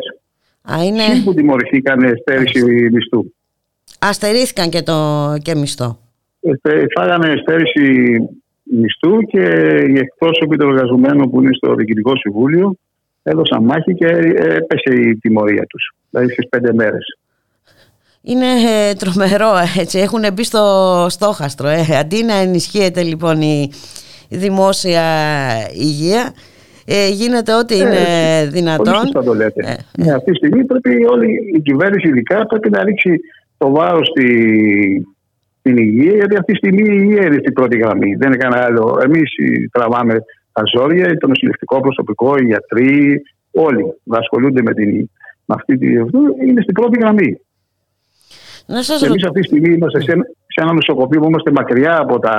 [0.71, 1.03] Α, είναι...
[1.11, 3.33] Ποιοι που τιμωρηθήκαν στέρηση μισθού.
[3.99, 4.97] Αστερήθηκαν και το
[5.41, 5.99] και μισθό.
[6.41, 8.15] Ε, φάγανε στέρηση
[8.63, 9.41] μισθού και
[9.89, 12.75] οι εκπρόσωποι των εργαζομένων που είναι στο Διοικητικό Συμβούλιο
[13.23, 17.17] έδωσαν μάχη και έπεσε η τιμωρία τους, δηλαδή στις πέντε μέρες.
[18.25, 19.99] Είναι ε, τρομερό, έτσι.
[19.99, 21.67] έχουν μπει στο στόχαστρο.
[21.67, 21.97] Ε.
[21.99, 23.69] Αντί να ενισχύεται λοιπόν η
[24.29, 25.03] δημόσια
[25.73, 26.33] υγεία,
[26.85, 28.01] ε, γίνεται ό,τι είναι
[28.39, 29.09] ε, δυνατόν.
[29.11, 29.61] Πολύ το λέτε.
[29.97, 30.13] Ε, ε.
[30.13, 33.19] αυτή τη στιγμή πρέπει όλη η κυβέρνηση ειδικά πρέπει να ρίξει
[33.57, 34.27] το βάρος στη,
[35.59, 38.15] στην υγεία, γιατί αυτή τη στιγμή η υγεία είναι στην πρώτη γραμμή.
[38.15, 38.99] Δεν είναι κανένα άλλο.
[39.03, 39.29] Εμείς
[39.71, 40.13] τραβάμε
[40.51, 44.89] τα ζόρια, το νοσηλευτικό προσωπικό, οι γιατροί, όλοι που ασχολούνται με, την,
[45.45, 45.87] με αυτή τη
[46.47, 47.39] είναι στην πρώτη γραμμή.
[48.65, 50.11] Να σας Εμείς αυτή τη στιγμή είμαστε σε,
[50.47, 52.35] σε ένα νοσοκομείο που είμαστε μακριά από τα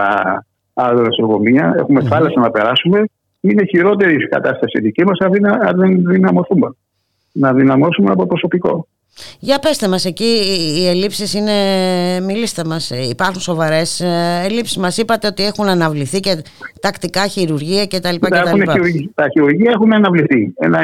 [0.75, 1.75] άλλα νοσοκομεία.
[1.79, 2.09] Έχουμε mm-hmm.
[2.09, 3.05] θάλασσα να περάσουμε.
[3.41, 6.75] Είναι χειρότερη η κατάσταση δική μας αν δεν δυναμωθούμε.
[7.33, 8.87] Να δυναμώσουμε από προσωπικό.
[9.39, 10.41] Για πέστε μας εκεί
[10.79, 11.53] οι ελλείψεις είναι,
[12.21, 14.77] μιλήστε μας, υπάρχουν σοβαρές ε, ελλείψεις.
[14.77, 16.43] Μας είπατε ότι έχουν αναβληθεί και
[16.81, 18.29] τακτικά χειρουργία και τα λοιπά.
[18.29, 18.75] Τα, και τα,
[19.15, 20.53] τα χειρουργία έχουν αναβληθεί.
[20.57, 20.81] Ένα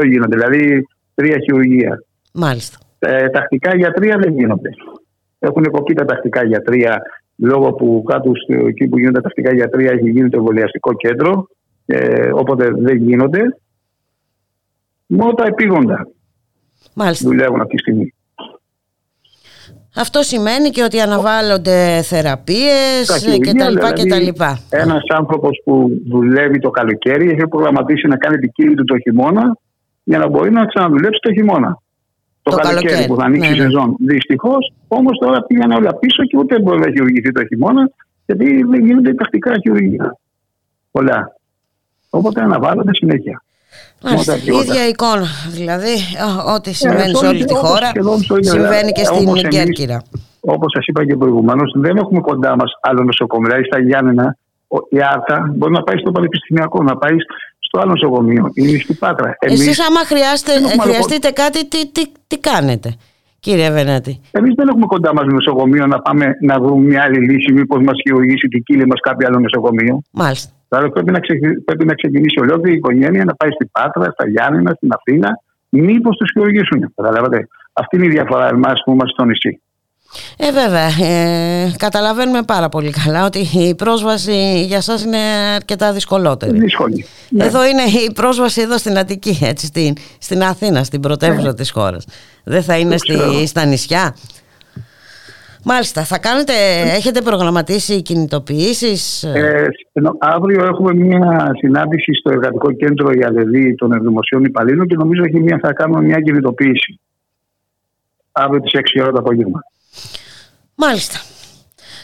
[0.00, 2.04] 20% γίνονται, δηλαδή τρία χειρουργία.
[2.32, 2.78] Μάλιστα.
[3.02, 4.70] Ε, τακτικά γιατρία δεν γίνονται.
[5.38, 7.02] Έχουν κοπεί τα τακτικά γιατρία
[7.36, 8.32] λόγω που κάτω
[8.68, 11.46] εκεί που γίνονται τα τακτικά γιατρία έχει γίνει το εμβολιαστικό κέντρο.
[11.86, 13.40] Ε, οπότε δεν γίνονται.
[15.06, 16.08] Μόνο τα επίγοντα
[16.94, 17.28] Μάλιστα.
[17.28, 18.14] δουλεύουν αυτή τη στιγμή.
[19.96, 24.58] Αυτό σημαίνει και ότι αναβάλλονται θεραπείες και τα λοιπά και τα δηλαδή, λοιπά.
[24.70, 29.56] Ένας άνθρωπος που δουλεύει το καλοκαίρι έχει προγραμματίσει να κάνει την κίνηση του το χειμώνα
[30.02, 31.82] για να μπορεί να ξαναδουλέψει το χειμώνα.
[32.50, 33.64] Το, το καλοκαίρι, καλοκαίρι που θα ανοίξει ναι, η ναι.
[33.64, 33.96] σεζόν.
[33.98, 37.90] Δυστυχώς όμως τώρα πήγαν όλα πίσω και ούτε μπορεί να χειρουργηθεί το χειμώνα
[38.26, 40.16] γιατί δεν γίνονται τακτικά χειρουργία.
[40.90, 41.34] Πολλά.
[42.10, 43.42] Οπότε αναβάλλονται συνέχεια.
[44.02, 45.26] Μάλιστα, η ίδια εικόνα.
[45.50, 45.94] Δηλαδή,
[46.54, 47.90] ό,τι συμβαίνει σε όλη τη χώρα
[48.40, 50.02] συμβαίνει και στην Κέρκυρα.
[50.40, 53.48] Όπως σας είπα και προηγουμένως, δεν έχουμε κοντά μας άλλο νοσοκομείο.
[53.48, 54.36] Δηλαδή, στα Γιάννενα,
[54.88, 57.16] η Άρτα μπορεί να πάει στο Πανεπιστημιακό, να πάει
[57.70, 58.50] στο άλλο νοσοκομείο.
[58.54, 59.36] Είναι στην Πάτρα.
[59.38, 60.00] Εσείς, άμα
[60.82, 62.88] χρειαστείτε κάτι, τι, τι, τι κάνετε.
[63.40, 67.52] Κύριε Βενάτη; Εμείς δεν έχουμε κοντά μας νοσοκομείο να πάμε να βρούμε μια άλλη λύση,
[67.52, 70.02] μήπως μας χειρουργήσει την κύλη μας κάποιο άλλο νοσοκομείο.
[70.10, 70.50] Μάλιστα.
[70.68, 71.20] Δηλαδή πρέπει να,
[71.64, 75.28] πρέπει να ξεκινήσει ολόκληρη η οικογένεια να πάει στην Πάτρα, στα Γιάννηνα, στην Αθήνα.
[75.68, 76.92] Μήπως τους χειρουργήσουν.
[76.94, 77.48] Καταλάβατε.
[77.72, 79.62] Αυτή είναι η διαφορά εμάς που είμαστε στο νησί.
[80.36, 81.08] Ε, βέβαια.
[81.08, 85.18] Ε, καταλαβαίνουμε πάρα πολύ καλά ότι η πρόσβαση για σας είναι
[85.54, 86.58] αρκετά δυσκολότερη.
[86.58, 87.04] Δύσκολη.
[87.28, 87.44] Ναι.
[87.44, 91.54] Εδώ είναι η πρόσβαση εδώ στην Αττική, έτσι, στην, στην Αθήνα, στην πρωτεύουσα ναι.
[91.54, 92.06] της χώρας.
[92.44, 94.14] Δεν θα είναι στη, στα νησιά.
[95.64, 96.52] Μάλιστα, θα κάνετε,
[96.96, 99.22] έχετε προγραμματίσει κινητοποιήσεις.
[99.22, 99.66] Ε,
[100.18, 105.40] αύριο έχουμε μια συνάντηση στο Εργατικό Κέντρο για ΔΕΔΗ των Δημοσίων Υπαλλήλων και νομίζω ότι
[105.40, 107.00] μια, θα κάνουμε μια κινητοποίηση.
[108.32, 109.60] Αύριο τις 6 ώρα το απόγευμα.
[110.74, 111.20] Μάλιστα.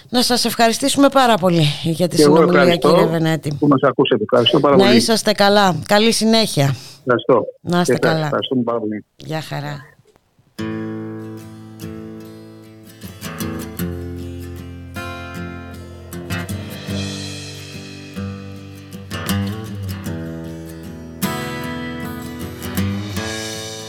[0.09, 3.57] Να σας ευχαριστήσουμε πάρα πολύ για τη συνομιλία κύριε Βενέτη.
[3.59, 4.23] Που μας ακούσατε.
[4.23, 4.89] Ευχαριστώ πάρα πολύ.
[4.89, 5.77] Να είσαστε καλά.
[5.87, 6.75] Καλή συνέχεια.
[6.99, 7.47] Ευχαριστώ.
[7.61, 8.25] Να είστε καλά.
[8.25, 9.05] Ευχαριστούμε πάρα πολύ.
[9.17, 9.85] Γεια χαρά.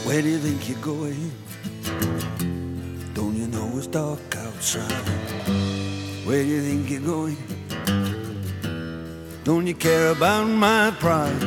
[0.06, 1.47] Where do you think you're going?
[3.78, 4.90] It's dark outside?
[6.26, 7.36] Where do you think you're going?
[9.44, 11.44] Don't you care about my pride?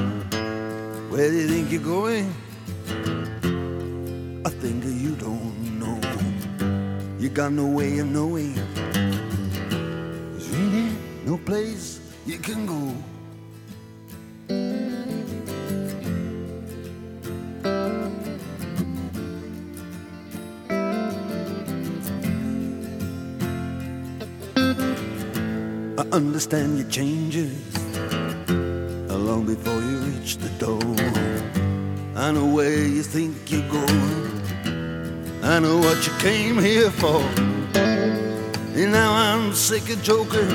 [1.12, 2.34] Where do you think you're going?
[4.46, 6.00] I think you don't know.
[7.20, 8.56] You got no way of knowing.
[8.86, 12.96] There's really no place you can go.
[26.12, 27.56] Understand your changes
[29.10, 30.82] long before you reach the door.
[32.16, 34.42] I know where you think you're going.
[35.42, 37.22] I know what you came here for.
[38.76, 40.52] And now I'm sick of joking.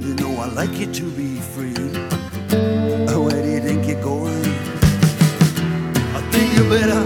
[0.00, 1.74] You know I like you to be free.
[3.24, 4.46] Where do you think you're going?
[6.18, 7.01] I think you better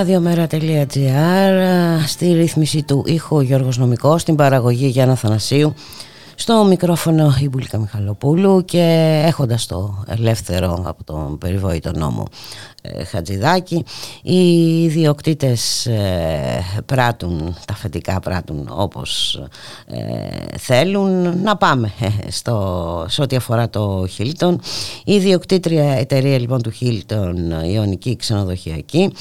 [0.00, 1.54] Ραδιομέρα.gr
[2.06, 5.74] Στη ρύθμιση του ήχου Γιώργος Νομικός Στην παραγωγή Γιάννα Θανασίου
[6.34, 8.82] Στο μικρόφωνο η Μπουλίκα Μιχαλοπούλου Και
[9.26, 12.24] έχοντας το ελεύθερο Από τον περιβόητο νόμο.
[12.30, 12.69] ε,
[13.10, 13.84] Χατζηδάκη.
[14.22, 19.40] Οι ιδιοκτήτες ε, πράττουν Τα φετικά πράττουν όπως
[19.86, 21.42] ε, θέλουν.
[21.42, 24.56] Να πάμε ε, στο, σε ό,τι αφορά το Hilton
[25.04, 27.34] Η ιδιοκτήτρια εταιρεία λοιπόν του Hilton
[27.64, 29.12] Η Ιωνική Ξενοδοχειακή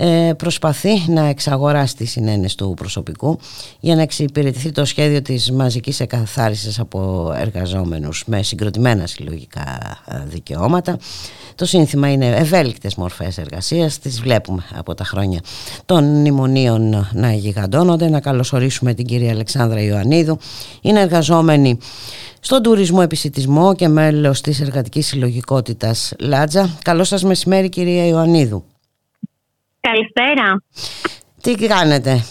[0.00, 3.38] ε, προσπαθεί να εξαγοράσει τη συνένεση του προσωπικού
[3.80, 10.98] για να εξυπηρετηθεί το σχέδιο της μαζικής εκαθάρισης από εργαζόμενους με συγκροτημένα συλλογικά ε, δικαιώματα.
[11.54, 15.40] Το σύνθημα είναι ευέλικτες μορφές εργασίας, τις βλέπουμε από τα χρόνια
[15.86, 18.08] των μνημονίων να γιγαντώνονται.
[18.08, 20.38] Να καλωσορίσουμε την κυρία Αλεξάνδρα Ιωαννίδου.
[20.80, 21.78] Είναι εργαζόμενη
[22.40, 26.78] στον τουρισμό επισητισμό και μέλος της εργατικής συλλογικότητας Λάτζα.
[26.84, 28.64] Καλό σας μεσημέρι κυρία Ιωαννίδου.
[29.80, 30.62] Καλησπέρα.
[31.42, 32.24] Τι κάνετε;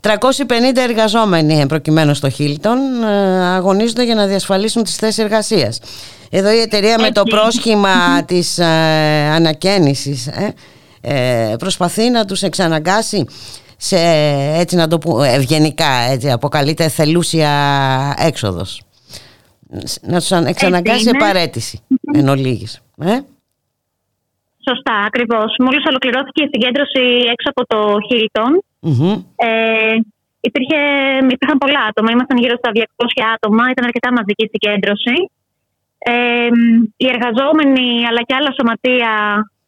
[0.00, 2.78] 350 εργαζόμενοι προκειμένου στο Χίλτον
[3.44, 5.80] αγωνίζονται για να διασφαλίσουν τις θέσεις εργασίας.
[6.30, 8.64] Εδώ η εταιρεία με το πρόσχημα της ε,
[9.32, 10.54] ανακαίνησης ε,
[11.00, 13.24] ε, προσπαθεί να τους εξαναγκάσει
[13.76, 13.96] σε
[14.54, 17.50] έτσι να το πούμε ευγενικά έτσι, αποκαλείται θελούσια
[18.18, 18.82] έξοδος.
[20.02, 21.82] Να τους εξαναγκάσει σε παρέτηση
[22.14, 22.80] εν ολίγης.
[22.98, 23.18] Ε;
[24.68, 25.54] Σωστά, ακριβώς.
[25.58, 27.02] Μόλις ολοκληρώθηκε η συγκέντρωση
[27.34, 27.78] έξω από το
[28.08, 29.12] Hilton, Μμμ.
[29.36, 29.48] ε,
[30.40, 30.78] υπήρχε,
[31.30, 32.10] υπήρχαν πολλά άτομα.
[32.10, 32.82] Ήμασταν γύρω στα 200
[33.34, 33.62] άτομα.
[33.70, 35.14] Ήταν αρκετά μαζική η συγκέντρωση.
[36.02, 36.48] Ε,
[36.96, 39.12] οι εργαζόμενοι αλλά και άλλα σωματεία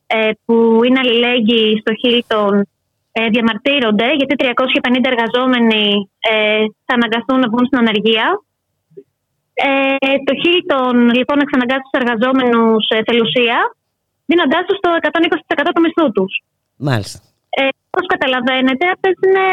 [0.07, 2.55] ε, που είναι αλληλέγγυοι στο Hilton
[3.13, 8.27] ε, διαμαρτύρονται γιατί 350 εργαζόμενοι ε, θα αναγκαστούν να βγουν στην ανεργία.
[9.55, 13.59] Ε, το Hilton λοιπόν εξαναγκάζει τους εργαζόμενους ε, θελουσία
[14.27, 16.33] δίνοντάς τους το 120% του μισθού τους.
[16.77, 17.19] Μάλιστα.
[17.57, 19.45] Ε, Όπως καταλαβαίνετε, αυτές είναι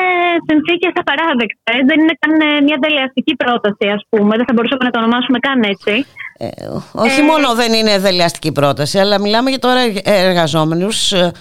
[0.50, 1.80] συνθήκες απαράδεκτες.
[1.89, 4.36] Δεν είναι καν ε, μια δελεαστική πρόταση, ας πούμε.
[4.38, 6.06] Δεν θα μπορούσαμε να το ονομάσουμε καν έτσι.
[6.38, 6.47] Ε,
[6.91, 11.32] όχι μόνο δεν είναι δελεαστική πρόταση, αλλά μιλάμε για τώρα εργαζόμενους ε,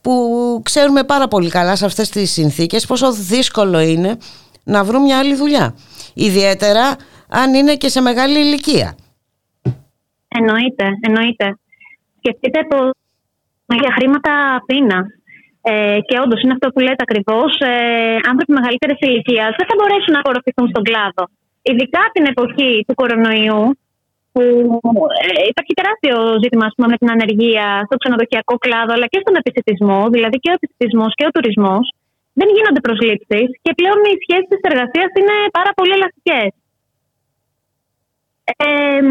[0.00, 0.12] που
[0.64, 4.18] ξέρουμε πάρα πολύ καλά σε αυτές τις συνθήκες πόσο δύσκολο είναι
[4.64, 5.74] να βρουν μια άλλη δουλειά.
[6.14, 6.96] Ιδιαίτερα
[7.28, 8.96] αν είναι και σε μεγάλη ηλικία.
[10.28, 11.58] Εννοείται, εννοείται.
[12.18, 12.90] Σκεφτείτε πως
[13.80, 15.06] για χρήματα πείνα.
[15.70, 17.50] Ε, και όντως είναι αυτό που λέτε ακριβώς.
[17.72, 17.72] Ε,
[18.30, 21.24] άνθρωποι μεγαλύτερης ηλικίας δεν θα μπορέσουν να απορροφηθούν στον κλάδο.
[21.70, 23.62] Ειδικά την εποχή του κορονοϊού,
[24.32, 24.42] που
[25.22, 29.34] ε, υπάρχει τεράστιο ζήτημα ας πούμε, με την ανεργία στο ξενοδοχειακό κλάδο, αλλά και στον
[29.40, 31.84] επιστημισμό, δηλαδή και ο επιστημισμός και ο τουρισμός,
[32.38, 36.50] δεν γίνονται προσλήψεις και πλέον οι σχέσεις της εργασίας είναι πάρα πολύ ελαστικές.
[38.66, 39.02] Ε,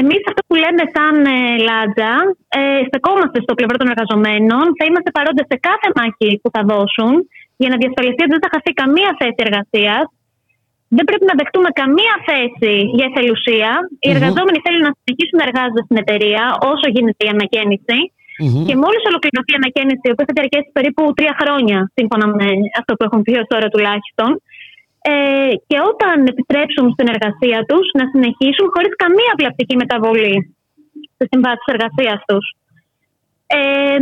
[0.00, 1.38] Εμείς αυτό που λέμε σαν ε,
[1.68, 2.14] Λάτζα,
[2.58, 4.64] ε, στεκόμαστε στο πλευρό των εργαζομένων.
[4.78, 7.12] Θα είμαστε παρόντες σε κάθε μάχη που θα δώσουν
[7.60, 10.04] για να διασφαλιστεί ότι δεν θα χαθεί καμία θέση εργασίας.
[10.96, 13.70] Δεν πρέπει να δεχτούμε καμία θέση για εθελουσία.
[14.04, 17.98] Οι εργαζόμενοι θέλουν να συνεχίσουν να εργάζονται στην εταιρεία όσο γίνεται η ανακαίνιση.
[18.68, 22.48] Και μόλις ολοκληρωθεί η ανακαίνιση, η οποία θα διαρκέσει περίπου τρία χρόνια, σύμφωνα με
[22.80, 24.30] αυτό που έχουν πει ως τώρα τουλάχιστον,
[25.10, 30.36] ε, και όταν επιστρέψουν στην εργασία τους να συνεχίσουν χωρίς καμία βλαπτική μεταβολή
[31.14, 32.44] στις συμβάσεις εργασίας τους.
[33.46, 33.98] Ε,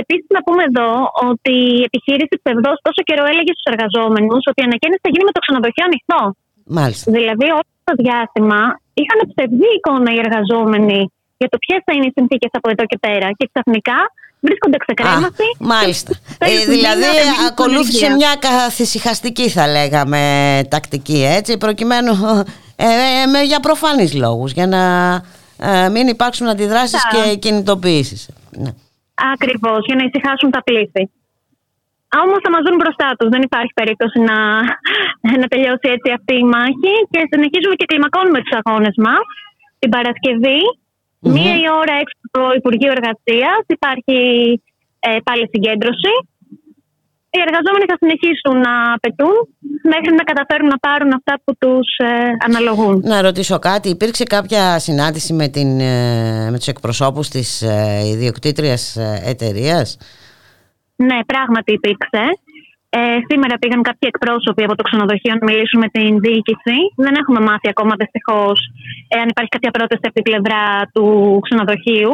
[0.00, 0.90] Επίσης, να πούμε εδώ
[1.30, 5.34] ότι η επιχείρηση Ψευδό τόσο καιρό έλεγε στους εργαζόμενους ότι η ανακαίνιση θα γίνει με
[5.36, 6.20] το ξενοδοχείο ανοιχτό.
[6.78, 7.06] Μάλιστα.
[7.16, 8.60] Δηλαδή, όλο το διάστημα
[9.00, 11.00] είχαν ψευδή εικόνα οι εργαζόμενοι
[11.40, 13.28] για το ποιες θα είναι οι συνθήκες από εδώ και πέρα.
[13.38, 13.98] Και ξαφνικά
[14.42, 15.44] βρίσκονται ξεκρέμαστοι.
[15.58, 16.12] Μάλιστα.
[16.38, 17.04] Ε, δηλαδή,
[17.48, 20.20] ακολούθησε μια καθησυχαστική, θα λέγαμε,
[20.68, 22.12] τακτική, έτσι, προκειμένου.
[22.76, 22.86] Ε,
[23.38, 24.82] ε, για προφανείς λόγους, για να
[25.68, 28.28] ε, μην υπάρξουν αντιδράσεις και κινητοποιήσεις.
[28.50, 28.70] Ναι.
[29.34, 31.10] Ακριβώς, για να ησυχάσουν τα πλήθη.
[32.22, 33.28] Όμως θα μας δουν μπροστά τους.
[33.28, 34.36] Δεν υπάρχει περίπτωση να,
[35.40, 36.94] να τελειώσει έτσι αυτή η μάχη.
[37.10, 39.24] Και συνεχίζουμε και κλιμακώνουμε τους αγώνες μας.
[39.78, 39.90] Την
[41.22, 44.18] παρασκευη μία η ώρα έξω από το Υπουργείο Εργασίας, υπάρχει
[45.00, 46.14] ε, πάλι συγκέντρωση
[47.34, 49.36] οι εργαζόμενοι θα συνεχίσουν να απαιτούν
[49.82, 53.02] μέχρι να καταφέρουν να πάρουν αυτά που τους ε, αναλογούν.
[53.04, 58.96] Να ρωτήσω κάτι, υπήρξε κάποια συνάντηση με, την, ε, με τους εκπροσώπους της ε, ιδιοκτήτριας
[58.96, 59.96] ε, εταιρείας;
[60.96, 62.24] Ναι, πράγματι υπήρξε.
[62.94, 66.76] Ε, σήμερα πήγαν κάποιοι εκπρόσωποι από το ξενοδοχείο να μιλήσουν με την διοίκηση.
[67.04, 68.58] Δεν έχουμε μάθει ακόμα δυστυχώς
[69.20, 70.62] αν υπάρχει κάποια πρόταση από την πλευρά
[70.94, 71.04] του
[71.44, 72.12] ξενοδοχειου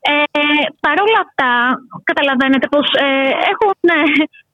[0.00, 0.12] ε,
[0.84, 1.50] Παρ' όλα αυτά,
[2.10, 4.00] καταλαβαίνετε πως ε, έχουν ναι,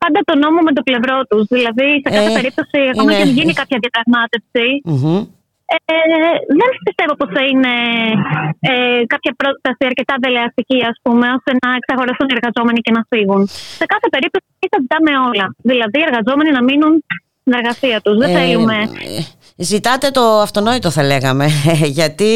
[0.02, 1.44] πάντα τον νόμο με το πλευρό τους.
[1.56, 3.78] Δηλαδή, σε κάθε ε, περίπτωση, ακόμα και αν γίνει κάποια
[5.74, 5.94] ε,
[6.60, 7.74] δεν πιστεύω πως θα είναι
[8.70, 13.40] ε, κάποια πρόταση αρκετά δελεαστική, ας πούμε, ώστε να εξαγοραστούν οι εργαζόμενοι και να φύγουν.
[13.80, 15.46] Σε κάθε περίπτωση θα ζητάμε όλα.
[15.70, 16.92] Δηλαδή, οι εργαζόμενοι να μείνουν
[17.40, 18.16] στην εργασία τους.
[18.22, 18.76] Δεν θέλουμε...
[19.58, 21.46] Ζητάτε το αυτονόητο, θα λέγαμε,
[21.98, 22.34] γιατί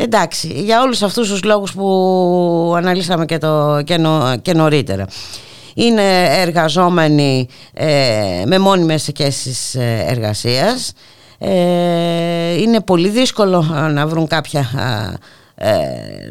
[0.00, 3.82] Εντάξει, για όλους αυτούς τους λόγους που αναλύσαμε και, το,
[4.42, 5.06] και, νωρίτερα.
[5.74, 6.02] Είναι
[6.40, 10.92] εργαζόμενοι ε, με μόνιμες σχέσεις ε, εργασίας.
[11.38, 13.62] Ε, είναι πολύ δύσκολο
[13.92, 14.68] να βρουν κάποια...
[15.54, 15.78] Ε,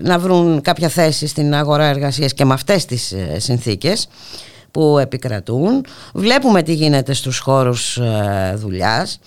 [0.01, 4.07] να βρουν κάποια θέση στην αγορά εργασίας και με αυτές τις συνθήκες
[4.71, 5.85] που επικρατούν.
[6.13, 7.99] Βλέπουμε τι γίνεται στους χώρους
[8.55, 9.19] δουλειάς.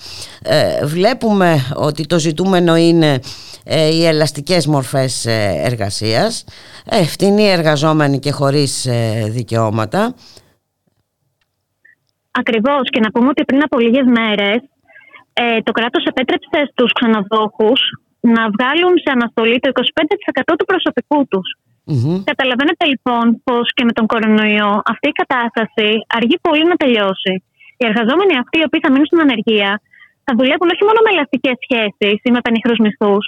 [0.85, 3.21] Βλέπουμε ότι το ζητούμενο είναι
[3.65, 6.45] ε, οι ελαστικές μορφές ε, εργασίας,
[6.91, 8.89] ε, φτηνοί εργαζόμενοι και χωρίς
[9.29, 10.15] δικαιώματα.
[12.31, 14.63] Ακριβώς και να πούμε ότι πριν από λίγες μέρες
[15.67, 17.81] το κράτος επέτρεψε στους ξενοδόχους
[18.35, 19.69] να βγάλουν σε αναστολή το
[20.53, 21.49] 25% του προσωπικού τους.
[22.31, 25.89] Καταλαβαίνετε λοιπόν πως και με τον κορονοϊό αυτή η κατάσταση
[26.19, 27.33] αργεί πολύ να τελειώσει.
[27.79, 29.71] Οι εργαζόμενοι αυτοί οι οποίοι θα μείνουν στην ανεργία
[30.25, 33.25] θα δουλεύουν όχι μόνο με ελαστικές σχέσεις ή με πενιχρούς μισθούς,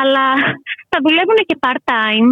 [0.00, 0.26] αλλά
[0.90, 2.28] θα δουλεύουν και part-time.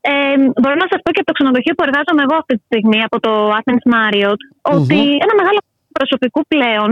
[0.00, 3.00] Ε, μπορώ να σας πω και από το ξενοδοχείο που εργάζομαι εγώ αυτή τη στιγμή,
[3.08, 4.42] από το Athens Marriott,
[4.74, 5.60] ότι ένα μεγάλο
[5.98, 6.90] προσωπικού πλέον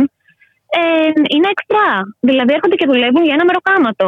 [0.69, 1.91] ε, είναι εξτρά.
[2.21, 4.07] Δηλαδή έρχονται και δουλεύουν για ένα μεροκάματο.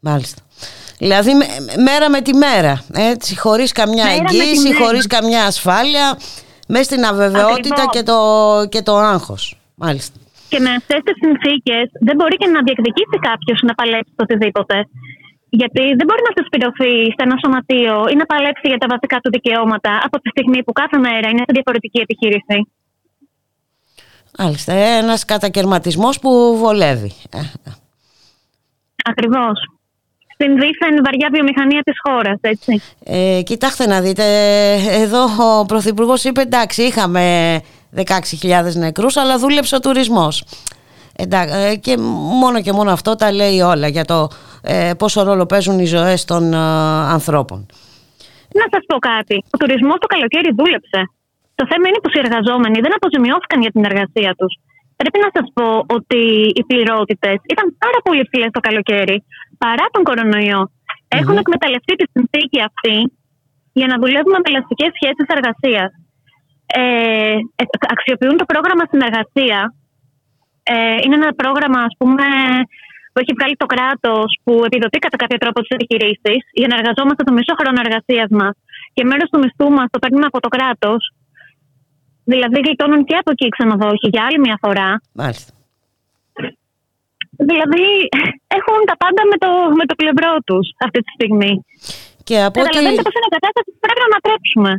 [0.00, 0.42] Μάλιστα.
[0.98, 1.32] Δηλαδή
[1.88, 6.18] μέρα με τη μέρα, έτσι, χωρίς καμιά μέρα εγγύηση, χωρίς καμιά ασφάλεια,
[6.68, 8.18] μέσα στην αβεβαιότητα και το,
[8.68, 9.42] και το άγχος.
[9.74, 10.16] Μάλιστα.
[10.48, 14.76] Και με αυτές τις συνθήκες δεν μπορεί και να διεκδικήσει κάποιος να παλέψει το οτιδήποτε.
[15.60, 19.30] Γιατί δεν μπορεί να συσπηρωθεί σε ένα σωματείο ή να παλέψει για τα βασικά του
[19.36, 22.56] δικαιώματα από τη στιγμή που κάθε μέρα είναι σε διαφορετική επιχείρηση.
[24.38, 24.72] Μάλιστα.
[24.72, 27.12] Ένας κατακαιρματισμός που βολεύει.
[29.04, 29.68] Ακριβώς.
[30.34, 32.82] Στην δίθεν βαριά βιομηχανία της χώρας, έτσι.
[33.04, 34.24] Ε, κοιτάξτε να δείτε,
[34.74, 35.24] εδώ
[35.60, 37.60] ο Πρωθυπουργός είπε εντάξει, είχαμε
[37.96, 40.44] 16.000 νεκρούς αλλά δούλεψε ο τουρισμός
[41.16, 41.96] ε, και
[42.40, 44.28] μόνο και μόνο αυτό τα λέει όλα για το
[44.62, 46.56] ε, πόσο ρόλο παίζουν οι ζωές των ε,
[47.12, 47.66] ανθρώπων.
[48.54, 49.44] Να σας πω κάτι.
[49.50, 51.10] Ο τουρισμός το καλοκαίρι δούλεψε.
[51.64, 54.52] Το θέμα είναι πως οι εργαζόμενοι δεν αποζημιώθηκαν για την εργασία τους.
[55.00, 56.22] Πρέπει να σας πω ότι
[56.58, 59.16] οι πληρότητες ήταν πάρα πολύ ψηλές το καλοκαίρι
[59.62, 60.62] παρά τον κορονοϊό.
[60.68, 61.18] Mm-hmm.
[61.18, 62.96] Έχουν εκμεταλλευτεί τη συνθήκη αυτή
[63.78, 65.90] για να δουλεύουμε με ελαστικές σχέσεις εργασίας
[66.66, 67.36] ε,
[67.94, 69.60] αξιοποιούν το πρόγραμμα συνεργασία.
[70.62, 72.26] Ε, είναι ένα πρόγραμμα, ας πούμε,
[73.10, 77.22] που έχει βγάλει το κράτος που επιδοτεί κατά κάποιο τρόπο τις επιχειρήσεις για να εργαζόμαστε
[77.28, 78.54] το μισό χρόνο εργασίας μας
[78.94, 81.02] και μέρος του μισθού μας το παίρνουμε από το κράτος.
[82.24, 85.00] Δηλαδή γλιτώνουν και από εκεί οι ξενοδόχοι για άλλη μια φορά.
[85.12, 85.52] Μάλιστα.
[87.36, 87.86] Δηλαδή
[88.58, 91.64] έχουν τα πάντα με το, με το πλευρό τους αυτή τη στιγμή.
[92.24, 93.08] Και από Καταλαβαίνετε ότι...
[93.08, 94.72] πώ είναι η κατάσταση που πρέπει να ανατρέψουμε.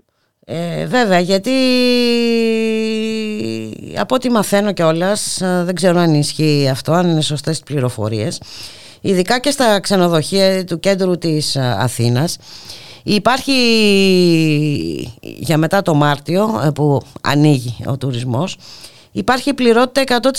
[0.47, 1.55] Ε, βέβαια, γιατί
[3.99, 8.41] από ό,τι μαθαίνω κιόλας, ε, δεν ξέρω αν ισχύει αυτό, αν είναι σωστές πληροφορίες,
[9.01, 12.37] ειδικά και στα ξενοδοχεία του κέντρου της ε, Αθήνας,
[13.05, 13.57] υπάρχει
[15.21, 18.57] για μετά το Μάρτιο ε, που ανοίγει ο τουρισμός,
[19.11, 20.29] υπάρχει πληρότητα 100%.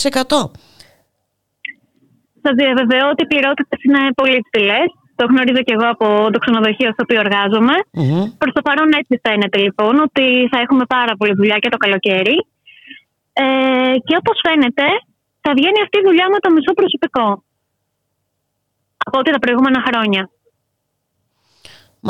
[2.42, 4.88] Σα διαβεβαιώ ότι οι πληρότητες είναι πολύ ψηλές.
[5.18, 7.74] Το γνωρίζω και εγώ από το ξενοδοχείο στο οποίο εργάζομαι.
[7.92, 8.24] Μμμ.
[8.40, 12.36] Προς το παρόν έτσι φαίνεται λοιπόν ότι θα έχουμε πάρα πολλή δουλειά και το καλοκαίρι.
[13.32, 13.44] Ε,
[14.06, 14.86] και όπως φαίνεται,
[15.40, 17.26] θα βγαίνει αυτή η δουλειά με το μισό προσωπικό.
[19.04, 20.22] Από ό,τι τα προηγούμενα χρόνια.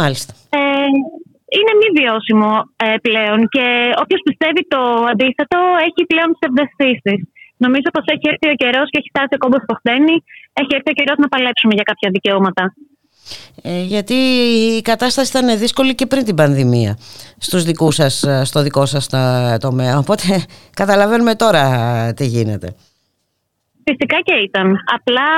[0.02, 0.32] Μάλιστα.
[0.58, 0.88] Ε,
[1.58, 2.50] είναι μη βιώσιμο
[2.86, 3.64] ε, πλέον και
[4.02, 4.80] όποιος πιστεύει το
[5.12, 7.20] αντίθετο έχει πλέον ψευδεστήσεις.
[7.64, 10.14] Νομίζω πως έχει έρθει ο καιρός και έχει φτάσει ο κόμπος που χτένει.
[10.60, 12.64] Έχει έρθει ο καιρός να παλέψουμε για κάποια δικαιώματα.
[13.62, 14.14] Ε, γιατί
[14.78, 16.98] η κατάσταση ήταν δύσκολη και πριν την πανδημία
[17.38, 19.98] στους δικούς σας, ε, στο δικό σας τα- τομέα.
[19.98, 20.44] Οπότε
[20.80, 21.62] καταλαβαίνουμε τώρα
[22.06, 22.74] ε, τι γίνεται.
[23.90, 24.66] Φυσικά και ήταν.
[24.96, 25.28] Απλά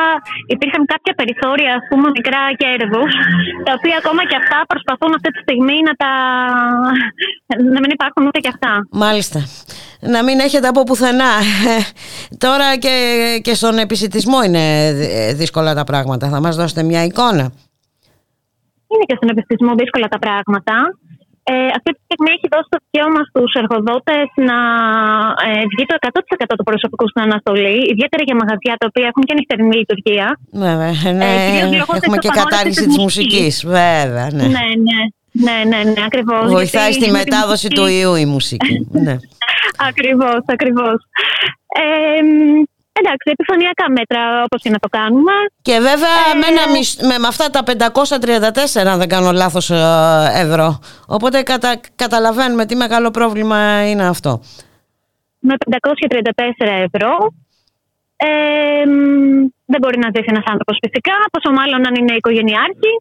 [0.55, 3.03] υπήρχαν κάποια περιθώρια, ας πούμε, μικρά κέρδου,
[3.67, 6.11] τα οποία ακόμα και αυτά προσπαθούν αυτή τη στιγμή να τα.
[7.75, 8.73] να μην υπάρχουν ούτε και αυτά.
[9.05, 9.41] Μάλιστα.
[10.01, 11.33] Να μην έχετε από πουθενά.
[11.75, 11.77] Ε,
[12.45, 12.95] Τώρα και,
[13.43, 16.29] και στον επισητισμό είναι δυ- δύσκολα τα πράγματα.
[16.29, 17.45] Θα μας δώσετε μια εικόνα.
[18.91, 20.75] Είναι και στον επιστησμό δύσκολα τα πράγματα.
[21.51, 24.59] Ε, αυτή τη στιγμή έχει δώσει το δικαίωμα στους εργοδότες να
[25.49, 25.95] ε, βγει το
[26.51, 30.27] 100% του προσωπικού στην αναστολή, ιδιαίτερα για μαγαζιά τα οποία έχουν και νυχτερινή λειτουργία.
[30.67, 33.41] Βέβαια, ναι, Ε, κυρίως λόγω της έχουμε και απαγόρευσης κατάργηση της της μουσικής.
[33.41, 33.55] μουσικής.
[33.79, 34.47] Βέβαια, ναι.
[34.57, 35.01] Ναι, ναι.
[35.47, 36.45] Ναι, ναι, ναι, ακριβώς.
[36.59, 38.77] Βοηθάει στη μετάδοση του ιού η μουσική.
[39.05, 39.17] ναι.
[39.91, 40.97] Ακριβώς, ακριβώς.
[41.81, 42.63] Ε, μ,
[43.03, 45.33] εντάξει, επιφανειακά μέτρα όπως και να το κάνουμε.
[45.63, 49.71] Και βέβαια Ε, με, ένα μισ- με, με αυτά τα 534 αν δεν κάνω λάθος
[49.71, 49.83] ε,
[50.45, 50.79] ευρώ.
[51.07, 54.41] Οπότε κατα, καταλαβαίνουμε τι μεγάλο πρόβλημα είναι αυτό.
[55.39, 57.13] Με 534 ευρώ.
[58.17, 58.29] Ε,
[58.87, 62.93] μ, δεν μπορεί να ζήσει ένας άνθρωπος φυσικά, πόσο μάλλον αν είναι οικογενειάρχη.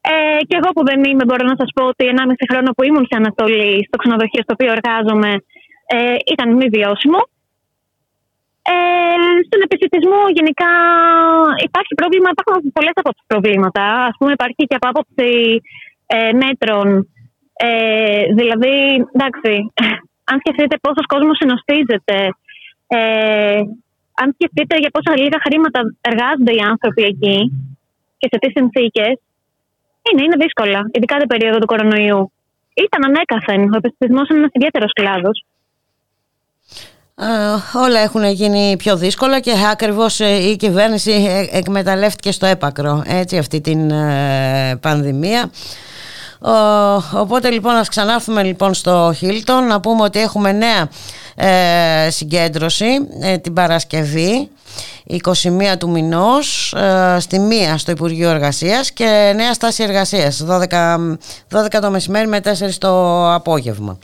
[0.00, 3.06] Ε, και εγώ που δεν είμαι, μπορώ να σας πω ότι 1,5 χρόνο που ήμουν
[3.10, 5.30] σε αναστολή στο ξενοδοχείο στο οποίο εργάζομαι
[5.96, 7.20] ε, ήταν μη βιώσιμο.
[8.72, 8.74] Ε,
[9.46, 10.70] στον επιστημισμό γενικά
[11.68, 13.84] υπάρχει πρόβλημα, υπάρχουν πολλές από τις προβλήματα.
[14.10, 15.30] Ας πούμε υπάρχει και από άποψη
[16.06, 16.86] ε, μέτρων.
[17.66, 18.74] Ε, δηλαδή,
[19.14, 19.52] εντάξει,
[20.30, 22.18] αν σκεφτείτε πόσος κόσμος συνοστίζεται,
[22.86, 23.60] ε,
[24.22, 27.38] αν σκεφτείτε για πόσα λίγα χρήματα εργάζονται οι άνθρωποι εκεί
[28.18, 29.14] και σε τι συνθήκες,
[30.06, 32.32] είναι, είναι δύσκολα, ειδικά την περίοδο του κορονοϊού.
[32.84, 33.60] Ήταν ανέκαθεν.
[33.74, 35.36] Ο επιστημισμός είναι ένας ιδιαίτερος κλάδος.
[37.20, 43.02] Ε, όλα έχουν γίνει πιο δύσκολα και ακριβώς ε, η κυβέρνηση ε, εκμεταλλεύτηκε στο έπακρο
[43.06, 45.50] έτσι αυτή την ε, πανδημία.
[46.40, 50.88] Ο- οπότε λοιπόν ας ξανάρθουμε λοιπόν στο Χίλτον να πούμε ότι έχουμε νέα
[51.34, 52.86] ε, συγκέντρωση
[53.20, 54.48] ε, την Παρασκευή
[55.22, 55.26] 21
[55.78, 60.58] του μηνός ε, στη μία στο Υπουργείο Εργασίας και νέα στάση εργασίας 12,
[61.52, 63.98] 12 το μεσημέρι με 4 το απόγευμα.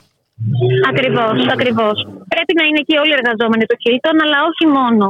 [0.91, 1.97] Ακριβώς, ακριβώς.
[2.33, 5.05] Πρέπει να είναι εκεί όλοι οι εργαζόμενοι του Χίλτον, αλλά όχι μόνο.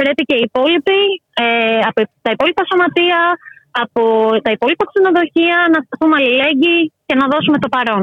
[0.00, 1.00] Πρέπει και οι υπόλοιποι
[1.44, 3.20] ε, από τα υπόλοιπα σωματεία,
[3.84, 4.02] από
[4.44, 8.02] τα υπόλοιπα ξενοδοχεία να σταθούμε αλληλέγγυοι και να δώσουμε το παρόν.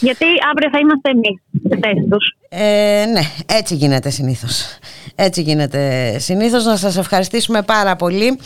[0.00, 2.36] Γιατί αύριο θα είμαστε εμείς στη θέση τους.
[2.48, 3.24] Ε, ναι,
[3.58, 4.78] έτσι γίνεται συνήθως.
[5.14, 5.80] Έτσι γίνεται
[6.18, 6.64] συνήθως.
[6.64, 8.38] Να σας ευχαριστήσουμε πάρα πολύ,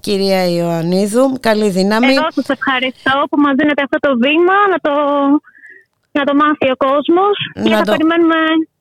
[0.00, 1.38] κυρία Ιωαννίδου.
[1.40, 2.12] Καλή δύναμη.
[2.12, 4.92] Εγώ σας ευχαριστώ που μας δίνετε αυτό το βήμα να το,
[6.12, 8.34] να το μάθει ο κόσμος και Να θα το- περιμένουμε.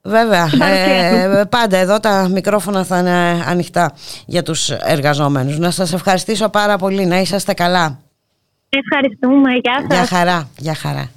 [0.04, 3.92] Βέβαια, την παρουσία ε, πάντα εδώ τα μικρόφωνα θα είναι ανοιχτά
[4.26, 5.58] για τους εργαζόμενους.
[5.58, 8.00] Να σας ευχαριστήσω πάρα πολύ, να είσαστε καλά.
[8.70, 9.52] Ευχαριστούμε.
[9.62, 9.98] Γεια σας.
[9.98, 11.10] Γεια χαρά, γεια χαρά.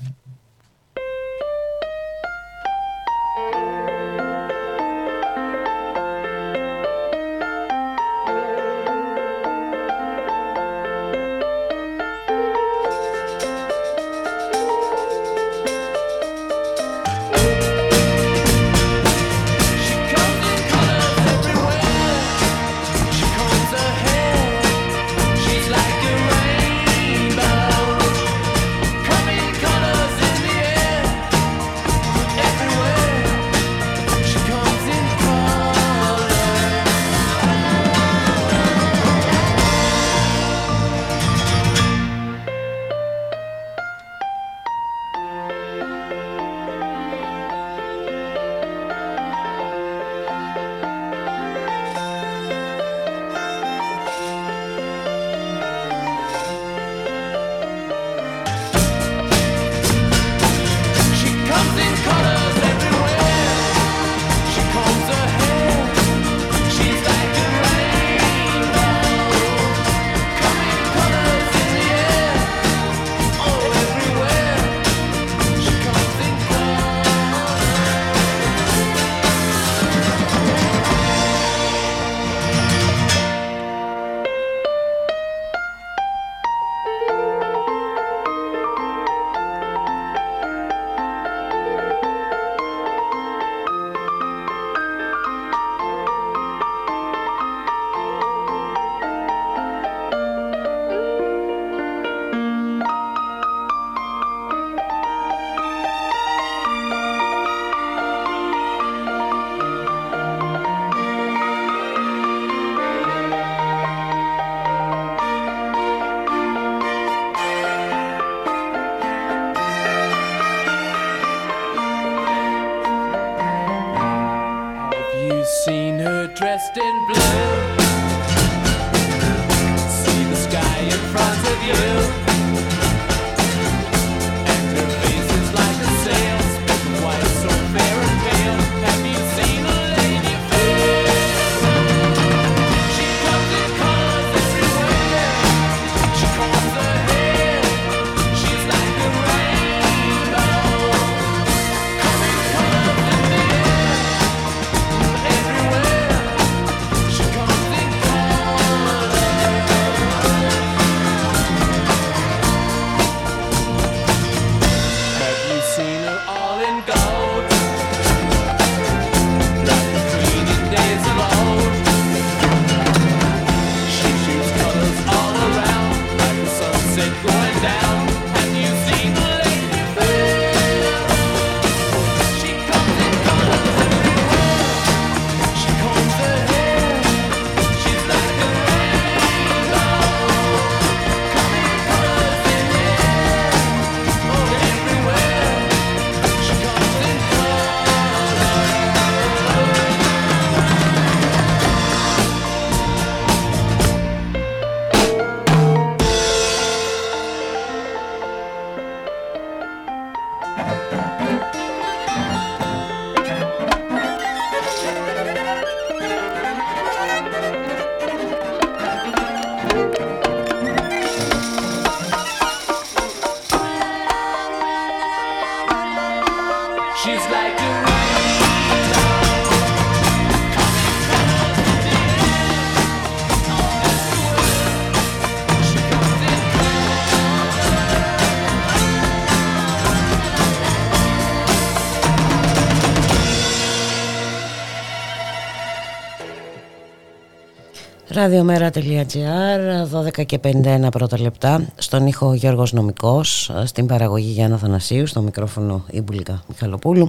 [248.24, 251.64] Ραδιομέρα.gr 12 και 51 πρώτα λεπτά.
[251.76, 257.08] Στον ήχο Γιώργος Νομικός Στην παραγωγή Γιάννα Θανασίου Στο μικρόφωνο η Μπουλίκα Μιχαλοπούλου.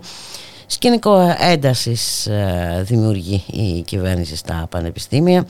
[0.66, 5.46] Σκηνικό έντασης ε, δημιουργεί η κυβέρνηση στα πανεπιστήμια.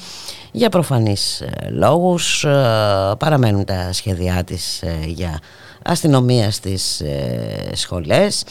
[0.52, 2.50] Για προφανείς ε, λόγους ε,
[3.20, 5.40] παραμένουν τα σχέδιά της για
[5.86, 7.02] αστυνομίας στις
[7.74, 8.44] σχολές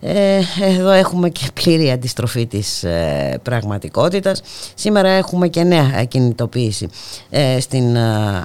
[0.00, 4.42] ε, εδώ έχουμε και πλήρη αντιστροφή της ε, πραγματικότητας.
[4.74, 6.88] Σήμερα έχουμε και νέα κινητοποίηση
[7.30, 7.96] ε, στην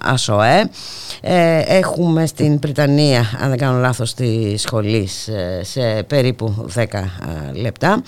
[0.01, 0.69] ΑΣΟΕ.
[1.67, 5.09] Έχουμε στην Πριτανία, αν δεν κάνω λάθος, τη σχολή
[5.61, 6.83] σε περίπου 10
[7.53, 8.01] λεπτά.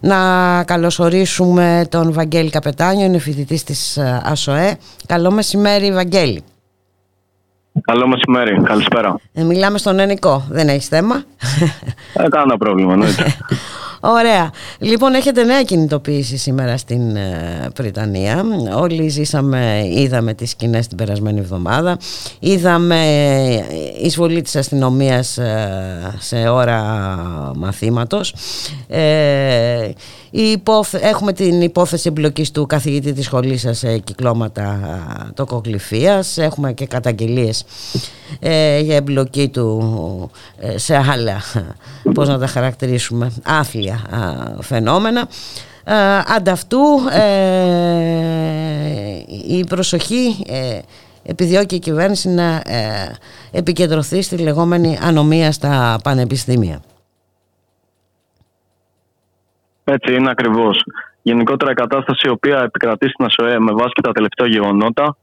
[0.00, 0.16] Να
[0.64, 4.76] καλωσορίσουμε τον Βαγγέλη Καπετάνιο, είναι φοιτητής της ΑΣΟΕ.
[5.06, 6.42] Καλό μεσημέρι Βαγγέλη.
[7.86, 8.60] Καλό μεσημέρι.
[8.62, 9.16] Καλησπέρα.
[9.32, 10.46] Ε, μιλάμε στον Ενικό.
[10.50, 11.24] Δεν έχεις θέμα.
[12.14, 13.06] Ε, κανένα πρόβλημα, ναι.
[14.06, 14.50] Ωραία.
[14.78, 18.44] Λοιπόν, έχετε νέα κινητοποίηση σήμερα στην ε, Βρυτανία.
[18.76, 21.98] Όλοι ζήσαμε, είδαμε τις σκηνές την περασμένη εβδομάδα.
[22.40, 25.38] Είδαμε ε, εισβολή της αστυνομίας
[26.18, 26.80] σε ώρα
[27.56, 28.34] μαθήματος.
[31.00, 34.80] Έχουμε την υπόθεση εμπλοκής του καθηγητή της σχολής σας σε κυκλώματα
[35.34, 36.38] τοκοκληφίας.
[36.38, 37.64] Έχουμε και καταγγελίες
[38.40, 41.42] ε, για εμπλοκή του ε, σε άλλα,
[42.14, 43.93] πώς να τα χαρακτηρίσουμε, άθλια
[44.60, 45.28] φαινόμενα.
[45.84, 45.94] Ε,
[46.36, 46.80] ανταυτού
[49.48, 50.46] η προσοχή
[51.22, 52.62] επιδιώκει η κυβέρνηση να
[53.52, 56.82] επικεντρωθεί στη λεγόμενη ανομία στα πανεπιστήμια.
[59.84, 60.84] Έτσι είναι ακριβώς.
[61.22, 65.16] Γενικότερα η κατάσταση η οποία επικρατεί στην ΑΣΟΕ με βάση και τα τελευταία γεγονότα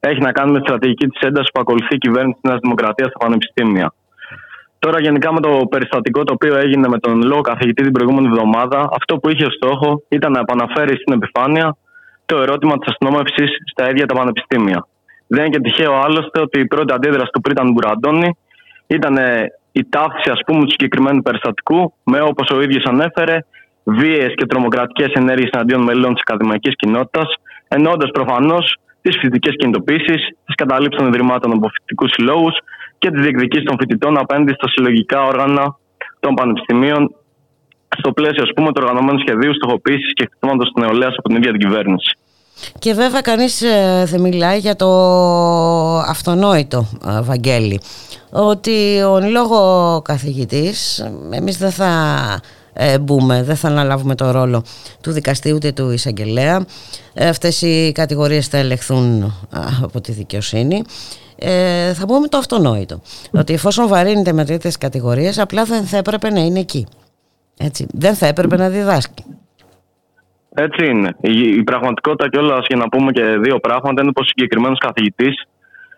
[0.00, 3.08] έχει να κάνει με τη στρατηγική της έντασης που ακολουθεί η κυβέρνηση της Νέας Δημοκρατίας
[3.08, 3.92] στα πανεπιστήμια.
[4.84, 8.88] Τώρα, γενικά με το περιστατικό το οποίο έγινε με τον λόγο καθηγητή την προηγούμενη εβδομάδα,
[8.92, 11.76] αυτό που είχε ως στόχο ήταν να επαναφέρει στην επιφάνεια
[12.26, 14.86] το ερώτημα της αστυνόμευσης στα ίδια τα πανεπιστήμια.
[15.26, 18.36] Δεν είναι και τυχαίο άλλωστε ότι η πρώτη αντίδραση του Πρίταν Μπουραντώνη
[18.86, 19.16] ήταν
[19.72, 23.38] η ταύτιση ας πούμε του συγκεκριμένου περιστατικού με όπως ο ίδιος ανέφερε
[23.84, 27.34] βίαιες και τρομοκρατικές ενέργειες εναντίον μελών της ακαδημαϊκής κοινότητας,
[27.68, 32.56] εννοώντας προφανώς τις φοιτητικές κινητοποίησεις, τις καταλήψεις των ιδρυμάτων από φοιτητικούς συλλόγους
[33.02, 35.76] και τι διεκδικήσει των φοιτητών απέναντι στα συλλογικά όργανα
[36.20, 37.14] των πανεπιστημίων
[37.98, 41.50] στο πλαίσιο ας πούμε, του οργανωμένου σχεδίου στοχοποίησης και χτυπήματο τη νεολαία από την ίδια
[41.50, 42.16] την κυβέρνηση.
[42.78, 44.88] Και βέβαια κανείς ε, δεν μιλάει για το
[45.98, 47.80] αυτονόητο ε, Βαγγέλη
[48.30, 49.60] ότι ο λόγο
[50.04, 50.98] καθηγητής
[51.30, 51.92] εμείς δεν θα
[52.72, 54.64] ε, μπούμε, δεν θα αναλάβουμε το ρόλο
[55.00, 56.66] του δικαστή ούτε του εισαγγελέα.
[57.14, 59.34] Ε, αυτές οι κατηγορίες θα ελεγχθούν
[59.82, 60.82] από τη δικαιοσύνη.
[61.44, 63.00] Ε, θα πούμε το αυτονόητο.
[63.32, 66.86] Ότι εφόσον βαρύνεται με τέτοιες κατηγορίες, απλά δεν θα έπρεπε να είναι εκεί.
[67.58, 67.86] Έτσι.
[67.92, 69.24] Δεν θα έπρεπε να διδάσκει.
[70.54, 71.16] Έτσι είναι.
[71.20, 75.46] Η, η πραγματικότητα κιόλας, για να πούμε και δύο πράγματα, είναι πως ο συγκεκριμένος καθηγητής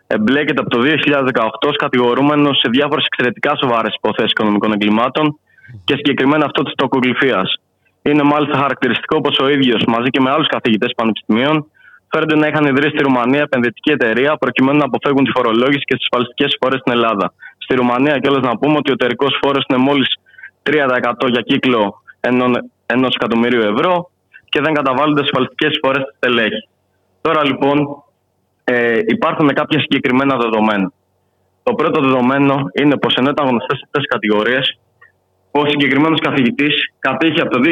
[0.07, 5.39] εμπλέκεται από το 2018 ως κατηγορούμενος σε διάφορες εξαιρετικά σοβαρές υποθέσεις οικονομικών εγκλημάτων
[5.85, 7.61] και συγκεκριμένα αυτό της τοκογλυφίας.
[8.03, 11.67] Είναι μάλιστα χαρακτηριστικό πως ο ίδιος μαζί και με άλλους καθηγητές πανεπιστημίων
[12.15, 16.07] φέρονται να είχαν ιδρύσει στη Ρουμανία επενδυτική εταιρεία προκειμένου να αποφεύγουν τη φορολόγηση και τις
[16.07, 17.27] ασφαλιστικές εισφορέ στην Ελλάδα.
[17.59, 20.09] Στη Ρουμανία, κιόλας να πούμε ότι ο εταιρικός φόρος είναι μόλις
[20.63, 21.83] 3% για κύκλο
[22.87, 24.11] ενός εκατομμυρίου ευρώ
[24.49, 26.69] και δεν καταβάλλονται ασφαλιστικές εισφορέ στη στελέχη.
[27.21, 28.05] Τώρα λοιπόν
[28.65, 30.93] ε, υπάρχουν κάποια συγκεκριμένα δεδομένα.
[31.63, 34.79] Το πρώτο δεδομένο είναι πως ενώ ήταν γνωστές αυτές τι κατηγορίες,
[35.51, 37.69] ο συγκεκριμένος καθηγητής κατήχε από το 2019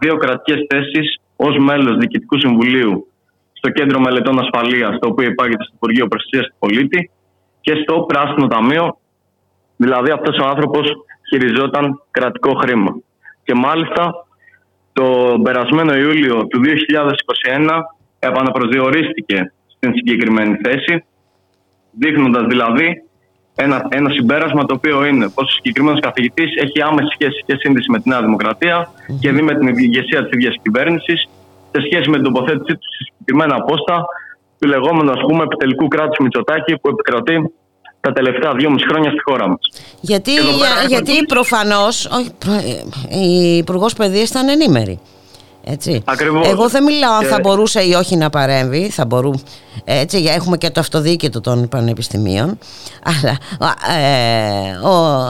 [0.00, 3.08] δύο κρατικές θέσεις ως μέλος Διοικητικού Συμβουλίου
[3.64, 7.10] στο Κέντρο Μελετών Ασφαλείας, το οποίο υπάγεται στο Υπουργείο Προστασίας του Πολίτη,
[7.60, 8.98] και στο Πράσινο Ταμείο.
[9.76, 10.84] Δηλαδή, αυτός ο άνθρωπος
[11.28, 12.96] χειριζόταν κρατικό χρήμα.
[13.42, 14.26] Και μάλιστα,
[14.92, 15.04] το
[15.42, 17.80] περασμένο Ιούλιο του 2021
[18.18, 21.04] επαναπροσδιορίστηκε στην συγκεκριμένη θέση,
[21.90, 23.02] δείχνοντας δηλαδή
[23.54, 27.90] ένα, ένα συμπέρασμα το οποίο είναι πως ο συγκεκριμένος καθηγητής έχει άμεση σχέση και σύνδεση
[27.90, 28.88] με τη Νέα
[29.20, 31.28] και δει με την ηγεσία της ίδιας κυβέρνησης
[31.74, 34.04] σε σχέση με την τοποθέτησή του σε συγκεκριμένα πόστα
[34.58, 37.36] του λεγόμενου ας πούμε επιτελικού κράτους Μητσοτάκη που επικρατεί
[38.00, 39.60] τα τελευταία δυόμιση χρόνια στη χώρα μας.
[40.00, 40.30] Γιατί,
[40.88, 42.08] γιατί προφανώς
[43.08, 45.00] η Υπουργός Παιδείας ήταν ενήμερη.
[45.66, 46.02] Έτσι.
[46.04, 46.48] Ακριβώς.
[46.48, 48.90] Εγώ δεν μιλάω αν θα μπορούσε ή όχι να παρέμβει.
[48.90, 49.30] Θα μπορού,
[49.84, 52.58] έτσι, έχουμε και το αυτοδίκητο των πανεπιστημίων.
[53.04, 53.38] Αλλά
[53.98, 55.22] ε, ο,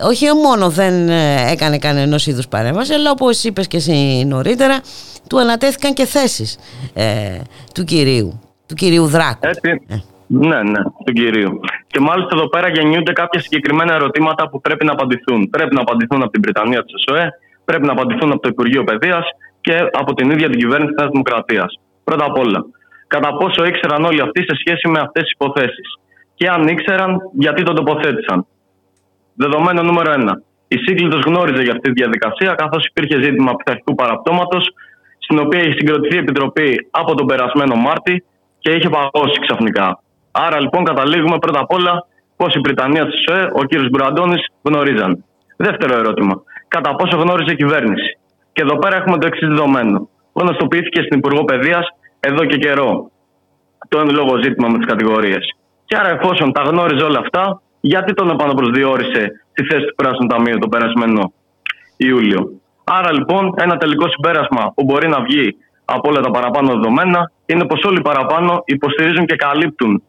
[0.00, 4.80] όχι μόνο δεν ε, έκανε κανένα είδους παρέμβαση, αλλά όπως είπες και εσύ νωρίτερα,
[5.28, 6.58] του ανατέθηκαν και θέσεις
[6.94, 7.40] ε,
[7.74, 9.38] του κυρίου, του κυρίου Δράκου.
[9.40, 9.82] Έτσι.
[9.88, 9.96] Ε.
[10.26, 11.60] Ναι, ναι, του κυρίου.
[11.86, 15.50] Και μάλιστα εδώ πέρα γεννιούνται κάποια συγκεκριμένα ερωτήματα που πρέπει να απαντηθούν.
[15.50, 17.30] Πρέπει να απαντηθούν από την Βρετανία της ΕΣΟΕ,
[17.64, 19.24] πρέπει να απαντηθούν από το Υπουργείο Παιδείας
[19.60, 21.80] και από την ίδια την κυβέρνηση της Δημοκρατίας.
[22.04, 22.64] Πρώτα απ' όλα,
[23.06, 25.88] κατά πόσο ήξεραν όλοι αυτοί σε σχέση με αυτές τις υποθέσεις.
[26.34, 28.46] Και αν ήξεραν, γιατί τον τοποθέτησαν.
[29.34, 30.42] Δεδομένο νούμερο 1.
[30.68, 34.68] Η σύγκλιτο γνώριζε για αυτή τη διαδικασία, καθώς υπήρχε ζήτημα πειθαρχικού παραπτώματος,
[35.24, 38.24] στην οποία έχει συγκροτηθεί η Επιτροπή από τον περασμένο Μάρτι
[38.58, 39.98] και είχε παγώσει ξαφνικά.
[40.30, 42.06] Άρα λοιπόν καταλήγουμε πρώτα απ' όλα
[42.36, 43.88] πώ η Βρυτανία της ΣΟΕ, ο κ.
[43.90, 45.24] Μπουραντώνης, γνωρίζαν.
[45.56, 46.34] Δεύτερο ερώτημα.
[46.68, 48.18] Κατά πόσο γνώριζε η κυβέρνηση;
[48.52, 50.08] Και εδώ πέρα έχουμε το εξής δεδομένο.
[50.32, 51.86] Γνωστοποιήθηκε στην Υπουργό Παιδείας
[52.20, 53.10] εδώ και καιρό
[53.88, 55.44] το εν λόγω ζήτημα με τις κατηγορίες.
[55.84, 59.22] Και άρα, εφόσον τα γνώριζε όλα αυτά, γιατί τον επαναπροσδιορίσε
[59.52, 61.32] στη θέση του Πράσινου Ταμείου το περασμένο
[61.96, 67.30] Ιούλιο; Άρα, λοιπόν, ένα τελικό συμπέρασμα που μπορεί να βγει από όλα τα παραπάνω δεδομένα
[67.46, 70.02] είναι πως όλοι παραπάνω υποστηρίζουν και καλύπτουν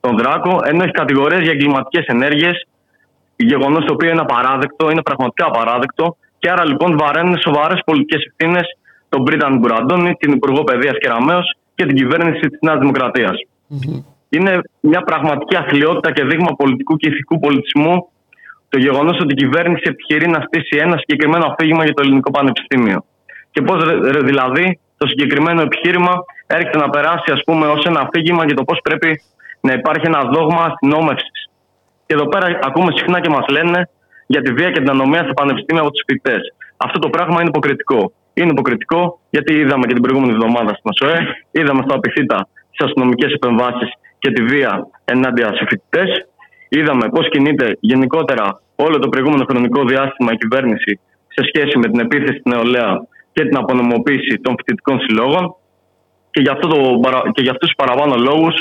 [0.00, 2.66] τον Δράκο, ενώ έχει κατηγορίες για εγκληματικές ενέργειες,
[3.36, 8.78] γεγονός το οποίο είναι απαράδεκτο, είναι πραγματικά απαράδεκτο και άρα λοιπόν βαραίνουν σοβαρές πολιτικές ευθύνες
[9.08, 11.40] τον Μπρίταν Μπουραντώνη, την Υπουργό Παιδείας Κεραμέο
[11.74, 13.36] και την κυβέρνηση της Νέας Δημοκρατίας.
[13.70, 14.02] Mm-hmm.
[14.28, 18.08] Είναι μια πραγματική αθλειότητα και δείγμα πολιτικού και ηθικού πολιτισμού
[18.68, 23.04] το γεγονός ότι η κυβέρνηση επιχειρεί να στήσει ένα συγκεκριμένο αφήγημα για το ελληνικό πανεπιστήμιο.
[23.50, 23.78] Και πώς
[24.24, 26.12] δηλαδή το συγκεκριμένο επιχείρημα
[26.46, 29.20] έρχεται να περάσει ας πούμε, ως ένα αφήγημα για το πώς πρέπει
[29.60, 31.50] να υπάρχει ένας δόγμα αστυνόμευσης.
[32.06, 33.88] Και εδώ πέρα ακούμε συχνά και μας λένε
[34.26, 36.40] για τη βία και την ανομία στα πανεπιστήμια από τους φοιτητές.
[36.76, 38.12] Αυτό το πράγμα είναι υποκριτικό.
[38.34, 41.18] Είναι υποκριτικό γιατί είδαμε και την προηγούμενη εβδομάδα στην ΑΣΟΕ,
[41.50, 46.26] είδαμε στο απειθήτα τις αστυνομικές επεμβάσεις και τη βία ενάντια σε φοιτητές.
[46.68, 52.00] Είδαμε πώς κινείται γενικότερα όλο το προηγούμενο χρονικό διάστημα η κυβέρνηση σε σχέση με την
[52.00, 55.54] επίθεση στην νεολαία και την απονομοποίηση των φοιτητικών συλλόγων.
[56.30, 56.76] Και για, αυτό το,
[57.34, 58.54] και για αυτούς τους παραπάνω λόγους,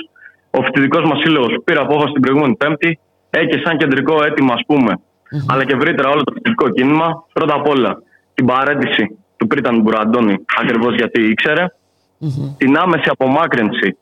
[0.52, 3.00] ο φοιτητικός μας σύλλογος πήρε απόφαση την προηγούμενη Πέμπτη,
[3.30, 5.46] έχει σαν κεντρικό αίτημα, ας πούμε, mm-hmm.
[5.50, 7.26] αλλά και ευρύτερα όλο το φοιτητικό κίνημα.
[7.34, 8.02] Πρώτα απ' όλα
[8.34, 12.56] την παρέντηση του Πρίταν Μπουραντώνη, ακριβώς γιατί ήξερε, mm-hmm.
[12.58, 13.98] την άμεση απομάκρυνση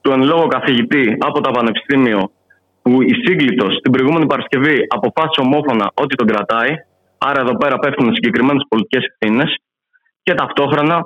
[0.00, 2.30] του εν λόγω καθηγητή από το πανεπιστήμιο,
[2.84, 6.72] που η σύγκλιτο την προηγούμενη Παρασκευή αποφάσισε ομόφωνα ότι τον κρατάει.
[7.18, 9.50] Άρα εδώ πέρα πέφτουν συγκεκριμένες πολιτικές ευθύνες.
[10.22, 10.96] Και ταυτόχρονα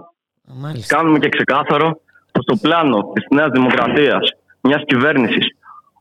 [0.62, 0.97] Μάλιστα.
[0.97, 2.01] κάνουμε και ξεκάθαρο
[2.33, 4.24] πως το πλάνο της Νέας Δημοκρατίας,
[4.61, 5.47] μιας κυβέρνησης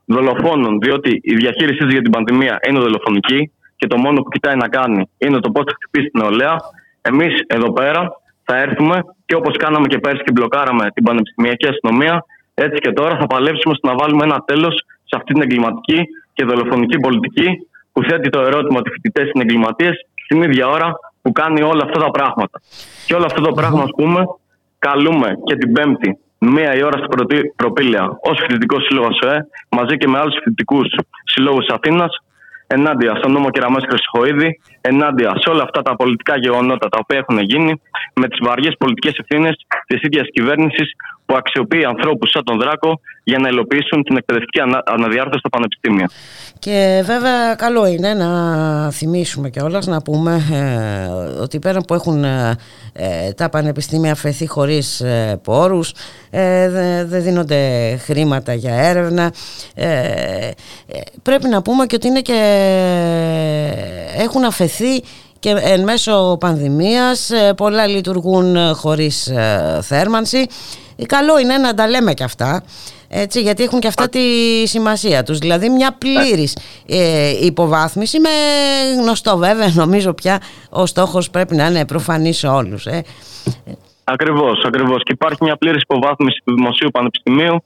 [0.04, 4.56] δολοφόνων, διότι η διαχείρισή της για την πανδημία είναι δολοφονική και το μόνο που κοιτάει
[4.56, 6.56] να κάνει είναι το πώς θα χτυπήσει την νεολαία.
[7.00, 8.00] Εμείς εδώ πέρα
[8.44, 12.24] θα έρθουμε και όπως κάναμε και πέρσι και μπλοκάραμε την πανεπιστημιακή αστυνομία,
[12.54, 16.00] έτσι και τώρα θα παλέψουμε στο να βάλουμε ένα τέλος σε αυτή την εγκληματική
[16.32, 17.48] και δολοφονική πολιτική
[17.92, 19.94] που θέτει το ερώτημα ότι οι φοιτητές είναι εγκληματίες
[20.24, 20.88] στην ίδια ώρα
[21.22, 22.60] που κάνει όλα αυτά τα πράγματα.
[23.06, 24.20] Και όλο αυτό το πράγμα, ας πούμε,
[24.78, 27.08] καλούμε και την Πέμπτη μία η ώρα στην
[27.56, 30.86] Προπήλαια ως φοιτητικός σύλλογος ΣΟΕ, μαζί και με άλλους φοιτητικούς
[31.24, 32.12] συλλόγους Αθήνας,
[32.66, 37.38] ενάντια στον νόμο Κεραμές Χρυσοχοίδη, ενάντια σε όλα αυτά τα πολιτικά γεγονότα τα οποία έχουν
[37.38, 37.80] γίνει,
[38.14, 40.92] με τις βαριές πολιτικές ευθύνες της ίδιας κυβέρνησης
[41.28, 44.82] που αξιοποιεί ανθρώπους σαν τον Δράκο για να υλοποιήσουν την εκπαιδευτική ανα...
[44.86, 46.10] αναδιάρθρωση στα πανεπιστήμια.
[46.58, 48.30] Και βέβαια καλό είναι να
[48.90, 52.56] θυμίσουμε κιόλας να πούμε ε, ότι πέρα που έχουν ε,
[52.92, 55.92] ε, τα πανεπιστήμια αφαιθεί χωρίς ε, πόρους,
[57.06, 59.32] δεν δίνονται χρήματα για έρευνα,
[61.22, 62.38] πρέπει να πούμε και ότι είναι και
[64.18, 65.02] έχουν αφαιθεί
[65.38, 69.32] και εν μέσω πανδημίας πολλά λειτουργούν χωρίς
[69.82, 70.46] θέρμανση
[71.06, 72.62] καλό είναι να τα λέμε και αυτά
[73.10, 74.20] έτσι, γιατί έχουν και αυτά τη
[74.66, 75.38] σημασία τους.
[75.38, 78.28] Δηλαδή μια πλήρης ε, υποβάθμιση με
[79.02, 80.40] γνωστό βέβαια νομίζω πια
[80.70, 83.02] ο στόχος πρέπει να είναι προφανής σε όλους ε.
[84.04, 85.02] Ακριβώς, ακριβώς.
[85.02, 87.64] Και υπάρχει μια πλήρης υποβάθμιση του Δημοσίου Πανεπιστημίου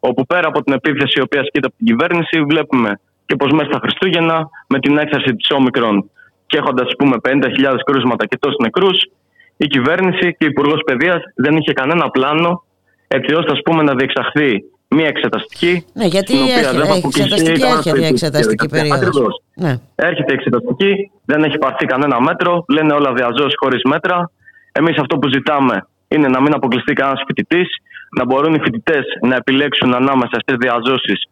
[0.00, 3.70] όπου πέρα από την επίθεση η οποία ασκείται από την κυβέρνηση βλέπουμε και πως μέσα
[3.70, 6.10] στα Χριστούγεννα με την έκθεση της Όμικρον
[6.46, 8.98] και έχοντα πούμε 50.000 κρούσματα και τόσους νεκρούς
[9.56, 12.64] η κυβέρνηση και ο Υπουργός Παιδείας δεν είχε κανένα πλάνο
[13.08, 15.84] έτσι ώστε ας πούμε, να διεξαχθεί μία εξεταστική.
[15.92, 19.42] Ναι, γιατί έχει, δεν εξεταστική έρχεται η εξεταστική περίοδος.
[19.54, 19.76] Ναι.
[19.94, 24.30] Έρχεται η εξεταστική, δεν έχει πάρθει κανένα μέτρο, λένε όλα διαζώσεις χωρίς μέτρα.
[24.72, 27.68] Εμείς αυτό που ζητάμε είναι να μην αποκλειστεί κανένας φοιτητής,
[28.18, 31.28] να μπορούν οι φοιτητές να επιλέξουν ανάμεσα στις διαζώσεις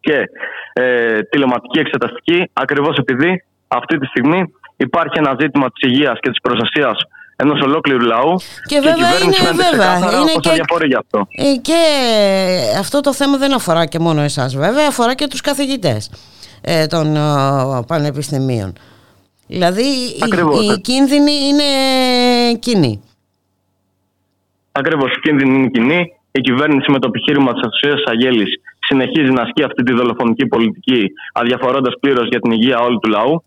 [0.00, 0.28] και
[0.72, 6.40] ε, τηλεματική εξεταστική, ακριβώς επειδή αυτή τη στιγμή υπάρχει ένα ζήτημα της υγείας και της
[6.40, 6.96] προστασίας
[7.36, 8.36] ενός ολόκληρου λαού.
[8.66, 9.96] Και, και βέβαια είναι βέβαια.
[9.96, 10.50] Είναι και,
[10.86, 11.26] γι' αυτό.
[11.30, 11.80] Ε, και
[12.78, 16.10] αυτό το θέμα δεν αφορά και μόνο εσάς, βέβαια, αφορά και τους καθηγητές
[16.60, 17.20] ε, των ε,
[17.86, 18.72] πανεπιστημίων.
[19.46, 21.64] Δηλαδή οι, οι κίνδυνοι είναι
[22.58, 23.02] κοινοί.
[24.72, 26.16] Ακριβώς, οι κίνδυνοι είναι κοινοί.
[26.32, 31.12] Η κυβέρνηση με το επιχείρημα της Ασociação Αγέλης συνεχίζει να ασκεί αυτή τη δολοφονική πολιτική,
[31.32, 33.44] αδιαφορώντας πλήρως για την υγεία όλου του λαού.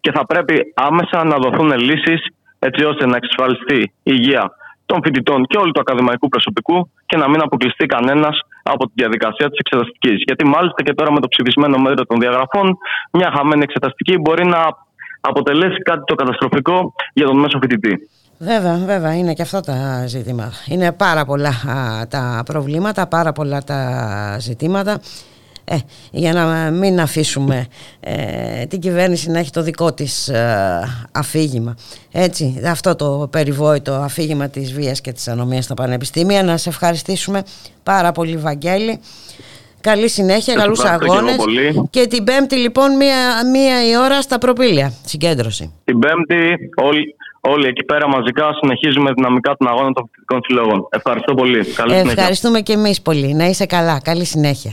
[0.00, 2.26] Και θα πρέπει άμεσα να δοθούν λύσεις
[2.66, 3.80] έτσι ώστε να εξασφαλιστεί
[4.10, 4.44] η υγεία
[4.90, 9.46] των φοιτητών και όλου του ακαδημαϊκού προσωπικού και να μην αποκλειστεί κανένας από τη διαδικασία
[9.50, 10.18] της εξεταστικής.
[10.26, 12.66] Γιατί μάλιστα και τώρα με το ψηφισμένο μέτρο των διαγραφών,
[13.12, 14.60] μια χαμένη εξεταστική μπορεί να
[15.20, 17.94] αποτελέσει κάτι το καταστροφικό για τον μέσο φοιτητή.
[18.38, 20.56] Βέβαια, βέβαια, είναι και αυτό τα ζητήματα.
[20.68, 21.54] Είναι πάρα πολλά
[22.08, 23.80] τα προβλήματα, πάρα πολλά τα
[24.38, 25.00] ζητήματα
[25.64, 25.76] ε,
[26.10, 27.66] για να μην αφήσουμε
[28.00, 30.80] ε, την κυβέρνηση να έχει το δικό της ε,
[31.12, 31.76] αφήγημα.
[32.12, 36.42] Έτσι, αυτό το περιβόητο αφήγημα της βίας και της ανομίας στα πανεπιστήμια.
[36.42, 37.42] Να σε ευχαριστήσουμε
[37.82, 39.00] πάρα πολύ Βαγγέλη.
[39.80, 41.36] Καλή συνέχεια, καλούς αγώνες.
[41.90, 43.16] Και την Πέμπτη, λοιπόν, μία,
[43.52, 44.92] μία η ώρα στα προπήλια.
[45.04, 45.72] Συγκέντρωση.
[45.84, 50.88] Την Πέμπτη, όλοι, όλοι εκεί πέρα μαζικά συνεχίζουμε δυναμικά τον αγώνα των φοιτητικών συλλόγων.
[50.90, 51.64] Ευχαριστώ πολύ.
[51.64, 53.34] Καλή Ευχαριστούμε και εμείς πολύ.
[53.34, 54.00] Να είσαι καλά.
[54.00, 54.72] Καλή συνέχεια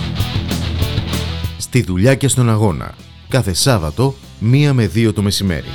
[1.61, 2.93] στη δουλειά και στον αγώνα.
[3.29, 5.67] Κάθε Σάββατο, μία με δύο το μεσημέρι.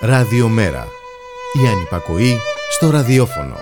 [0.00, 0.86] Ραδιομέρα.
[1.64, 2.38] Η ανυπακοή
[2.70, 3.56] στο ραδιόφωνο.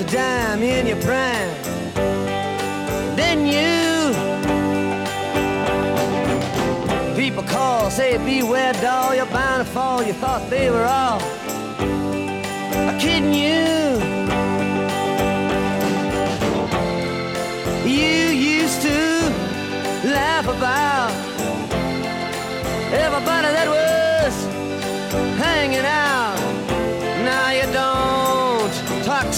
[0.00, 1.50] A dime in your prime.
[3.16, 4.14] Then you
[7.14, 10.02] people call, say beware doll, you're bound to fall.
[10.02, 11.20] You thought they were all
[12.98, 13.64] kidding you.
[17.84, 18.28] You
[18.58, 18.98] used to
[20.16, 21.12] laugh about
[22.92, 24.34] everybody that was
[25.38, 26.13] hanging out.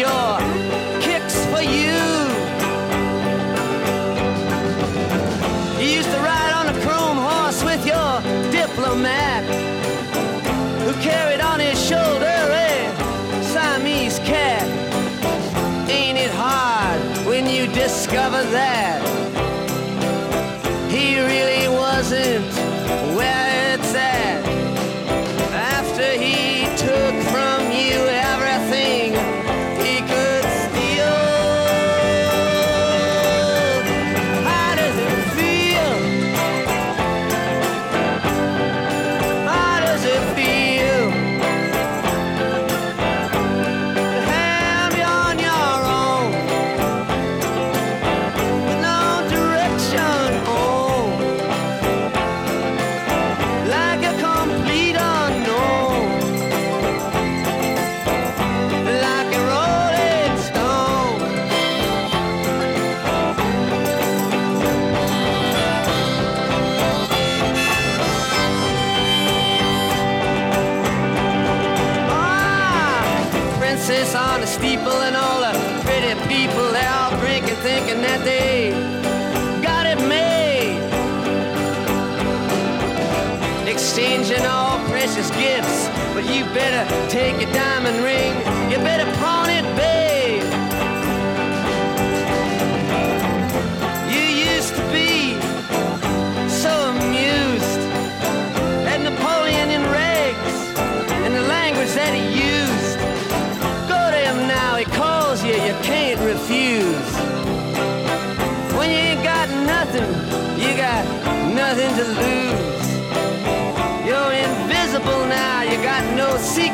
[0.00, 0.59] you're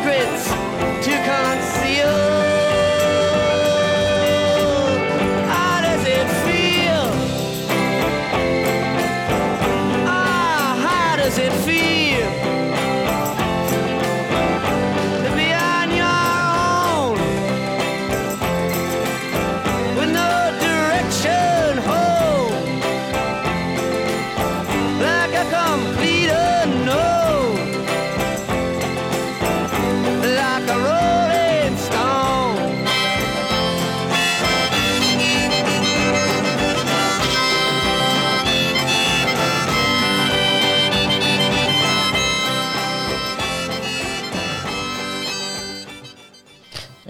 [0.06, 1.35] to come.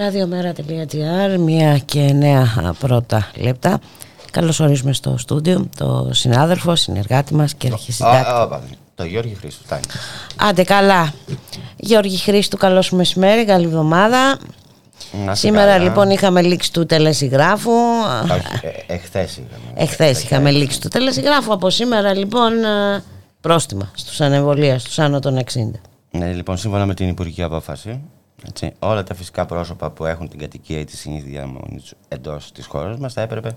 [0.06, 3.78] Ραδιομέρα.gr, μία και νέα πρώτα λεπτά.
[4.30, 8.76] Καλώ ορίζουμε στο στούντιο το συνάδελφο, συνεργάτη μας και αρχισυντάκτη.
[8.94, 9.82] Το Γιώργη Χρήστου, τάνει.
[10.36, 11.12] Άντε καλά.
[11.76, 14.38] Γιώργη Χρήστου, καλώς μεσημέρι, καλή εβδομάδα.
[15.32, 15.84] Σήμερα καλά.
[15.84, 17.70] λοιπόν είχαμε λήξη του τελεσυγράφου.
[18.22, 19.72] Όχι, ε, εχθές είχαμε.
[19.74, 21.52] Εχθές είχαμε λήξη του τελεσυγράφου.
[21.52, 23.02] Από σήμερα λοιπόν ε,
[23.40, 25.42] πρόστιμα στους ανεμβολία, στους άνω των 60.
[26.10, 28.00] Ναι, λοιπόν, σύμφωνα με την Υπουργική Απόφαση,
[28.44, 32.52] έτσι, όλα τα φυσικά πρόσωπα που έχουν την κατοικία ή τη συνήθεια διαμονής του εντός
[32.52, 33.50] της χώρας μας θα έπρεπε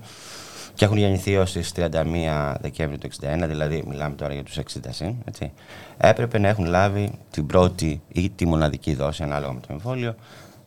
[0.74, 5.14] και έχουν γεννηθεί ως τις 31 Δεκέμβρη του 1961, δηλαδή μιλάμε τώρα για τους 60
[5.24, 5.52] έτσι,
[5.96, 10.14] έπρεπε να έχουν λάβει την πρώτη ή τη μοναδική δόση ανάλογα με το εμβόλιο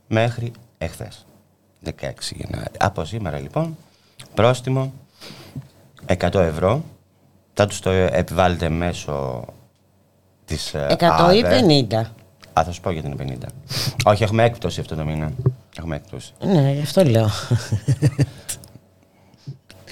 [0.08, 1.26] μέχρι εχθές.
[1.86, 1.92] 16
[2.36, 2.72] Γενάρη.
[2.80, 3.78] Από σήμερα λοιπόν,
[4.34, 4.94] πρόστιμο
[6.08, 6.84] 100 ευρώ.
[7.54, 9.46] Θα τους το επιβάλλετε μέσω
[10.46, 10.74] της.
[10.74, 11.44] Ε, 100 ή
[11.90, 12.04] 50.
[12.54, 13.34] Α, θα σου πω για την 50.
[14.06, 15.32] Όχι, έχουμε έκπτωση αυτό το μήνα.
[15.78, 16.34] Έχουμε έκπτωση.
[16.42, 17.30] Ναι, γι' αυτό λέω.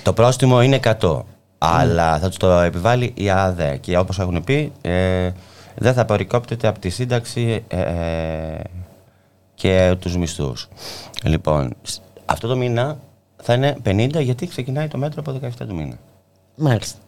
[0.03, 1.21] Το πρόστιμο είναι 100.
[1.57, 3.77] Αλλά θα τους το επιβάλλει η ΑΔΕ.
[3.77, 5.31] Και όπως έχουν πει, ε,
[5.75, 8.61] δεν θα περικόπτεται από τη σύνταξη ε, ε,
[9.55, 10.67] και τους μισθούς.
[11.23, 12.97] Λοιπόν, σ- αυτό το μήνα
[13.43, 15.95] θα είναι 50 γιατί ξεκινάει το μέτρο από 17 του μήνα.
[16.55, 16.99] Μάλιστα.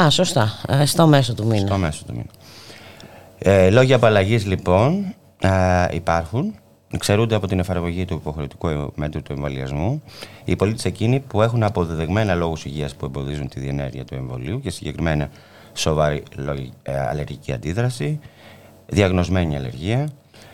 [0.00, 0.52] Α, σωστά.
[0.68, 1.66] Ε, στο μέσο του μήνα.
[1.66, 2.30] Στο μέσο του μήνα.
[3.38, 5.50] Ε, λόγια απαλλαγής λοιπόν ε,
[5.90, 6.54] υπάρχουν.
[6.98, 10.02] Ξερούνται από την εφαρμογή του υποχρεωτικού μέτρου του εμβολιασμού
[10.44, 14.70] οι πολίτες εκείνοι που έχουν αποδεδεγμένα λόγους υγείας που εμποδίζουν τη διενέργεια του εμβολίου και
[14.70, 15.28] συγκεκριμένα
[15.72, 18.20] σοβαρή λογι- ε, αλλεργική αντίδραση,
[18.86, 20.08] διαγνωσμένη αλλεργία,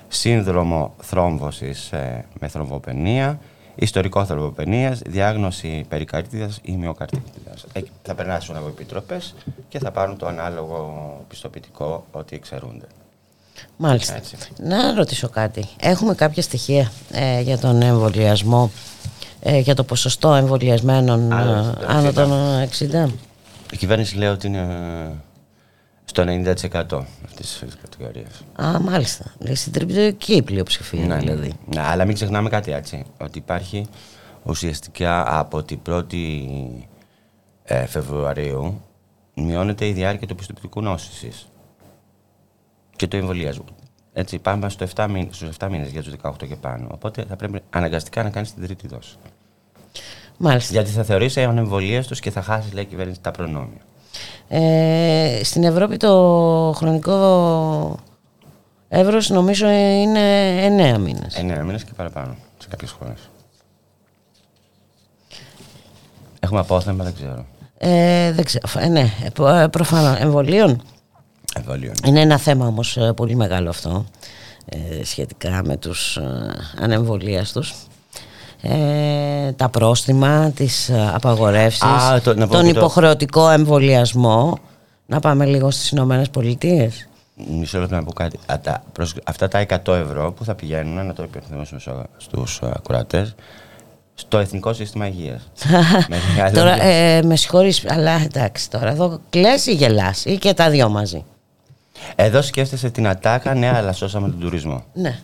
[0.09, 3.40] σύνδρομο θρόμβωσης ε, με θρομβοπενία,
[3.74, 7.64] ιστορικό θρομβοπενίας, διάγνωση περικαρτίδας ή μυοκαρτίτιδας.
[7.72, 9.34] Ε, θα περάσουν από επιτροπές
[9.68, 12.86] και θα πάρουν το ανάλογο πιστοποιητικό ότι εξαιρούνται.
[13.76, 14.16] Μάλιστα.
[14.16, 14.36] Έτσι.
[14.58, 15.64] Να ρωτήσω κάτι.
[15.80, 18.70] Έχουμε κάποια στοιχεία ε, για τον εμβολιασμό,
[19.40, 22.88] ε, για το ποσοστό εμβολιασμένων Άνω ε, των άνω 60.
[22.90, 23.12] των 60.
[23.72, 25.16] Η κυβέρνηση λέει ότι είναι ε,
[26.04, 28.44] στο 90% αυτής της κατηγορίας.
[28.62, 29.24] Α, μάλιστα.
[29.38, 31.52] Λέει στην τριπτική πλειοψηφία Ναι, δηλαδή.
[31.74, 31.80] ναι.
[31.80, 33.04] αλλά μην ξεχνάμε κάτι έτσι.
[33.20, 33.86] Ότι υπάρχει
[34.42, 36.36] ουσιαστικά από την 1η
[37.64, 38.80] ε, Φεβρουαρίου
[39.34, 41.46] μειώνεται η διάρκεια του πιστοποιητικού νόσησης
[42.96, 43.64] και του εμβολιασμού.
[44.12, 46.86] Έτσι, πάμε στο 7 μήνες, στους 7 μήνες για τους 18 και πάνω.
[46.90, 49.16] Οπότε θα πρέπει αναγκαστικά να κάνεις την τρίτη δόση.
[50.36, 50.72] Μάλιστα.
[50.72, 53.80] Γιατί θα θεωρήσει ανεμβολίαστος και θα χάσεις, λέει η κυβέρνηση, τα προνόμια.
[54.48, 57.97] Ε, στην Ευρώπη το χρονικό
[58.89, 61.34] εύρος νομίζω είναι 9 μήνες.
[61.36, 63.18] 9 μήνες και παραπάνω σε κάποιες χώρες.
[66.40, 67.47] Έχουμε απόθεμα, δεν ξέρω.
[67.78, 68.68] Ε, δεν ξέρω.
[68.78, 70.18] Ε, ναι, ε, προ- ε, προφανώς.
[70.20, 70.82] Εμβολίων.
[71.56, 71.94] Εμβολίων.
[72.06, 74.05] Είναι ένα θέμα όμως ε, πολύ μεγάλο αυτό
[74.64, 77.74] ε, σχετικά με τους ε, ανεμβολίαστους.
[78.64, 84.59] Ε, τα πρόστιμα, τις ε, απαγορεύσεις, Α, το- να πω τον και το- υποχρεωτικό εμβολιασμό.
[85.06, 87.09] Να πάμε λίγο στις Ηνωμένες Πολιτείες.
[87.51, 88.39] Μισό λεπτό να πω κάτι.
[88.47, 91.80] Α, τα- προς- αυτά τα 100 ευρώ που θα πηγαίνουν, να το υπενθυμίσουμε
[92.16, 93.34] στους ακροατές,
[94.14, 95.43] στο Εθνικό Σύστημα Υγείας.
[96.55, 100.89] Τώρα, ε, με συγχωρείς, αλλά εντάξει τώρα, εδώ κλαις ή γελάς ή και τα δυο
[100.89, 101.24] μαζί.
[102.16, 104.84] Εδώ σκέφτεσαι την ατάκα, ναι, αλλά σώσαμε τον τουρισμό.
[104.93, 105.18] Ναι.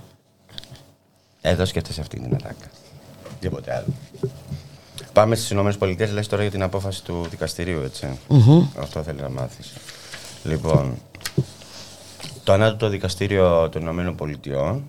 [1.41, 2.55] Εδώ σκέφτεσαι αυτή την ατάκα.
[3.41, 3.87] Τίποτε άλλο.
[5.13, 8.19] Πάμε στις ΗΠΑ, λες τώρα για την απόφαση του δικαστηρίου, έτσι.
[8.29, 8.67] Μμμ.
[8.79, 9.73] Αυτό θέλει να μάθεις.
[10.45, 10.95] Λοιπόν,
[12.45, 14.85] το ανώτατο δικαστήριο των Ηνωμένων Πολιτειών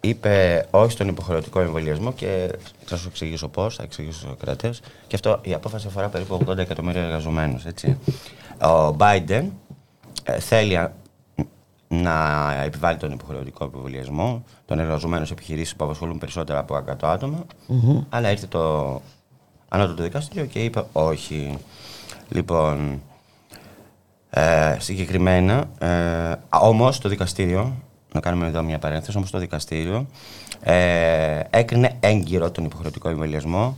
[0.00, 2.50] είπε όχι στον υποχρεωτικό εμβολιασμό και
[2.84, 4.80] θα σου εξηγήσω πώς, θα εξηγήσω στους κρατές.
[5.06, 7.64] Και αυτό η απόφαση αφορά περίπου 80 εκατομμύρια εργαζομένους.
[8.62, 9.44] Ο Biden
[10.24, 10.92] ε, θέλει α-
[12.02, 17.44] να επιβάλλει τον υποχρεωτικό εμβολιασμό των εργαζομένων σε επιχειρήσεις που απασχολούν περισσότερα από 100 άτομα.
[17.66, 18.00] Μμμ.
[18.08, 19.00] Αλλά ήρθε το
[19.68, 21.58] ανώτατο δικαστήριο και είπε όχι.
[22.28, 23.02] Λοιπόν,
[24.30, 27.74] ε, συγκεκριμένα, ε, όμως το δικαστήριο,
[28.12, 30.06] να κάνουμε εδώ μια παρένθεση, όμως το δικαστήριο
[30.60, 33.76] ε, έκρινε έγκυρο τον υποχρεωτικό εμβολιασμό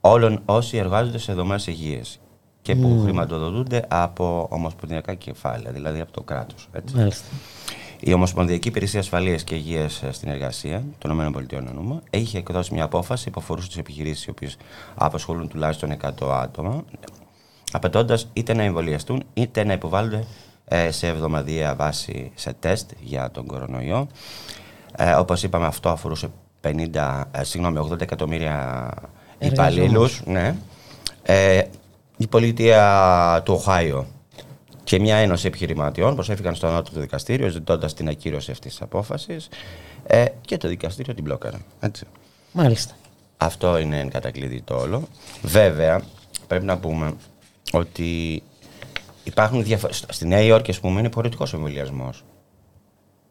[0.00, 2.20] όλων όσοι εργάζονται σε δομές υγείας
[2.62, 3.02] και που Μμμ.
[3.02, 6.68] χρηματοδοτούνται από ομοσπονδιακά κεφάλαια, δηλαδή από το κράτος.
[6.72, 6.96] Έτσι.
[6.96, 7.26] Μάλιστα.
[8.00, 13.30] Η Ομοσπονδιακή Υπηρεσία Ασφαλείας και Υγείας στην Εργασία των ΗΠΑ εννοούμε, έχει εκδώσει μια απόφαση
[13.30, 14.56] που αφορούσε τις επιχειρήσεις οι οποίες
[14.94, 16.84] απασχολούν τουλάχιστον 100 άτομα,
[17.72, 20.26] απαιτώντας είτε να εμβολιαστούν είτε να υποβάλλονται
[20.64, 24.06] ε, σε εβδομαδιαία βάση σε τεστ για τον κορονοϊό.
[24.96, 26.28] Ε, Όπως είπαμε, αυτό αφορούσε
[26.60, 28.88] 50, ε, συγγνώμη, 80 εκατομμύρια
[29.38, 30.20] υπαλλήλους.
[30.20, 30.22] Εργαζόμενους.
[30.26, 30.56] Ναι.
[31.22, 31.62] Ε,
[32.22, 34.06] η πολιτεία του Οχάιο
[34.84, 39.48] και μια ένωση επιχειρηματιών προσέφηκαν στο ανώτατο δικαστήριο ζητώντας την ακύρωση αυτής της απόφασης
[40.06, 41.56] ε, και το δικαστήριο την μπλόκαρε.
[41.80, 42.06] Έτσι.
[42.52, 42.94] Μάλιστα.
[43.36, 45.08] Αυτό είναι εν κατακλείδη το όλο.
[45.42, 46.02] Βέβαια,
[46.46, 47.14] πρέπει να πούμε
[47.72, 48.42] ότι
[49.24, 49.92] υπάρχουν διαφορε...
[49.92, 52.12] Στη Νέα Υόρκη, ας πούμε, είναι πολιτικός εμβολιασμό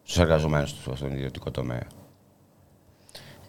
[0.03, 1.88] στους εργαζομένους τους στον ιδιωτικό τομέα.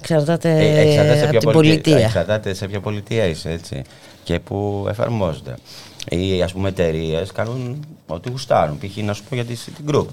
[0.03, 2.05] Εξαρτάται, Ε, εξαρτάται σε από ποια την πολιτεία- πολιτεία.
[2.07, 3.83] Εξαρτάται σε ποια πολιτεία είσαι, έτσι.
[4.25, 5.57] Και που εφαρμόζεται.
[6.11, 8.79] Οι ας πούμε εταιρείες κάνουν ό,τι γουστάρουν.
[8.79, 8.97] Π.χ.
[8.97, 10.07] να σου πω για τη City Group.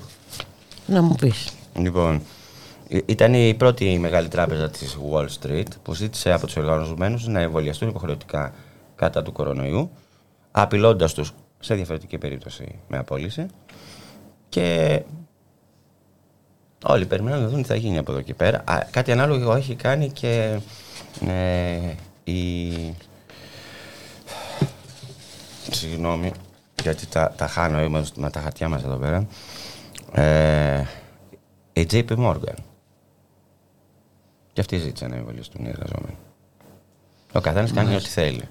[0.86, 1.50] Να μου πεις.
[1.80, 2.22] Λοιπόν,
[2.88, 7.40] ή- ήταν η πρώτη μεγάλη τράπεζα της Wall Street που ζήτησε από τους εργαζομένους να
[7.40, 8.54] εμβολιαστούν υποχρεωτικά
[8.96, 9.92] κατά του κορονοϊού,
[10.52, 13.46] απειλώντας τους σε διαφορετική περίπτωση με απόλυση
[14.50, 15.02] και
[16.84, 18.64] όλοι περιμένουν να δουν τι θα γίνει από εδώ και πέρα.
[18.66, 20.60] Α, κάτι ανάλογο έχει κάνει και
[21.28, 21.80] ε,
[22.24, 22.96] η...
[25.72, 26.32] Συγγνώμη,
[26.82, 29.28] γιατί τα, τα χάνω είμαι με τα χαρτιά μας εδώ πέρα.
[30.14, 30.84] Ε,
[31.74, 32.56] η JP Morgan.
[34.54, 36.18] Και αυτή ζήτησε να εμβολιαστούν οι εργαζόμενοι.
[37.32, 38.44] Ο καθένας κάνει ό,τι θέλει.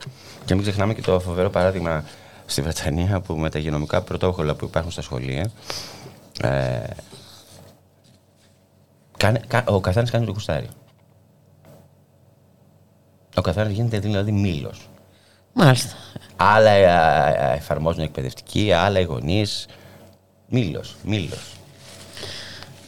[0.44, 2.04] Και μην ξεχνάμε και το φοβερό παράδειγμα
[2.46, 5.50] στη Βρετανία που με τα υγειονομικά πρωτόκολλα που υπάρχουν στα σχολεία.
[6.42, 7.17] Ε, κάνε, κα,
[9.64, 10.68] ο καθένας κάνει το κουστάρι.
[13.36, 14.88] Ο καθένας γίνεται δηλαδή μήλος.
[15.52, 15.92] Μάλιστα.
[16.36, 19.66] Άλλα ε, ε, εφαρμόζουν εκπαιδευτικοί, άλλα οι γονείς.
[20.48, 20.96] Μήλος.
[21.04, 21.52] Μήλος.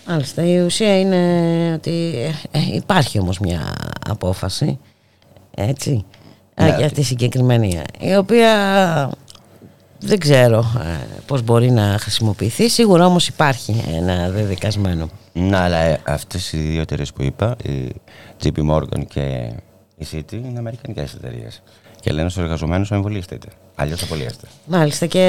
[0.07, 0.45] Μάλιστα.
[0.47, 2.13] Η ουσία είναι ότι
[2.53, 3.75] ε, ε, υπάρχει όμως μια
[4.09, 4.79] απόφαση
[5.55, 6.05] έτσι
[6.61, 9.11] Ναι, ε, για ότι- τη συγκεκριμένη η οποία
[9.99, 16.01] δεν ξέρω ε, πώς μπορεί να χρησιμοποιηθεί σίγουρα όμως υπάρχει ένα δεδικασμένο Ναι, αλλά ε,
[16.07, 17.89] αυτές οι δύο εταιρείες που είπα, η
[18.45, 19.53] JP Morgan και
[19.97, 21.63] η City, είναι αμερικανικές εταιρείες.
[22.01, 23.47] Και λένε στους εργαζομένους εμβολίαστείτε.
[23.75, 24.47] Αλλιώς απολύεστε.
[24.67, 25.21] Μάλιστα και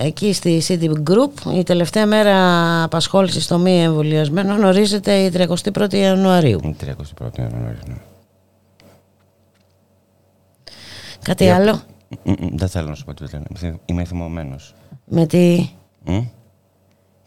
[0.00, 2.36] ε, εκεί στη City Group η τελευταία μέρα
[2.82, 6.60] απασχόλησης των μη εμβολιασμένων ορίζεται η 31η Ιανουαρίου.
[6.62, 7.78] Είναι 31η Ιανουαρίου.
[7.88, 7.94] ναι.
[11.22, 11.80] Κάτι Ε, άλλο;
[12.22, 13.42] Μ, μ, Δεν θέλω να σου πω τίποτα.
[13.62, 14.74] Είμαι- Είμαι θυμωμένος.
[15.04, 15.68] με τη...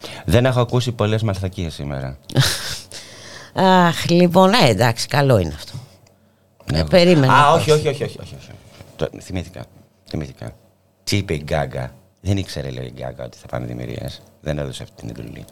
[0.02, 2.18] Μ; Δεν έχω ακούσει πολλές μαλθακίες σήμερα.
[3.54, 5.72] Αχ, λοιπόν, ε, εντάξει, καλό είναι αυτό.
[6.72, 6.84] Ε, Ναι.
[6.84, 7.46] περίμενα.
[7.46, 7.60] Α, πώς.
[7.60, 8.50] όχι, όχι, όχι, όχι, όχι, όχι.
[8.96, 9.64] Το, θυμήθηκα.
[10.08, 10.52] Θυμήθηκα.
[11.04, 11.92] Τι είπε η Γκάγκα.
[12.20, 14.22] Δεν ήξερε, λέει η Γκάγκα, ότι θα πάνε δημιουργίες.
[14.40, 15.44] Δεν έδωσε αυτή την εντολή.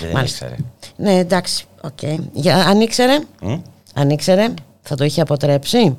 [0.00, 0.46] Δεν Μάλιστα.
[0.46, 0.62] ήξερε.
[0.96, 1.98] Ναι, εντάξει, οκ.
[2.32, 3.54] Για, αν ήξερε, Μ;
[3.94, 5.96] αν ήξερε, θα το είχε αποτρέψει.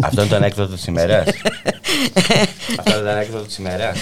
[0.00, 1.26] Αυτό είναι το ανέκδοτο της ημέρας.
[2.78, 3.98] Αυτό είναι το ανέκδοτο της ημέρας.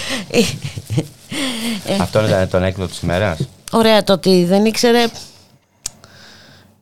[2.01, 3.49] Αυτό είναι το ανέκδοτο της ημέρας.
[3.73, 5.05] Ωραία, το ότι δεν ήξερε.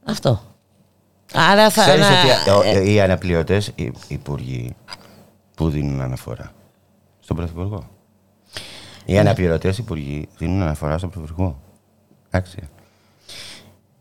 [0.05, 0.43] Αυτό.
[1.35, 1.83] Άρα θα.
[1.83, 4.75] Ξέρεις να- ότι ε, ο- οι αναπληρωτές οι υπουργοί
[5.55, 6.53] που δίνουν αναφορά
[7.21, 7.77] στον Πρωθυπουργό.
[9.07, 9.15] Ναι.
[9.15, 11.59] Οι αναπληρωτές υπουργοί δίνουν αναφορά στον Πρωθυπουργό.
[12.31, 12.57] Εντάξει.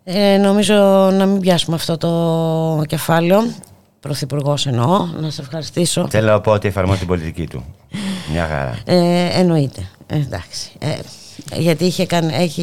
[0.03, 0.73] ε, νομίζω
[1.13, 3.39] να μην πιάσουμε αυτό το κεφάλαιο.
[3.99, 5.05] Πρωθυπουργός εννοώ.
[5.05, 6.07] Να σε ευχαριστήσω.
[6.09, 7.63] Θέλω να πω ότι εφαρμόζει την πολιτική του.
[8.31, 8.77] Μια χαρά.
[8.85, 9.89] Ε, εννοείται.
[10.07, 10.71] Ε, εντάξει.
[10.79, 10.95] Ε,
[11.55, 12.61] γιατί είχε κάνει, έχει,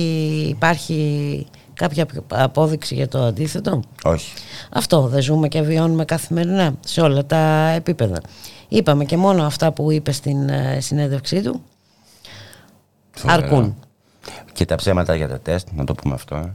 [0.49, 4.33] υπάρχει κάποια απόδειξη για το αντίθετο; Όχι.
[4.73, 8.21] Αυτό δεν ζούμε και βιώνουμε καθημερινά σε όλα τα επίπεδα.
[8.69, 11.63] Είπαμε και μόνο αυτά που είπε στην ε, συνέντευξή του
[13.11, 13.43] Φοβερό.
[13.45, 13.77] αρκούν.
[14.53, 16.37] Και τα ψέματα για τα τεστ, να το πούμε αυτό.
[16.37, 16.53] ε.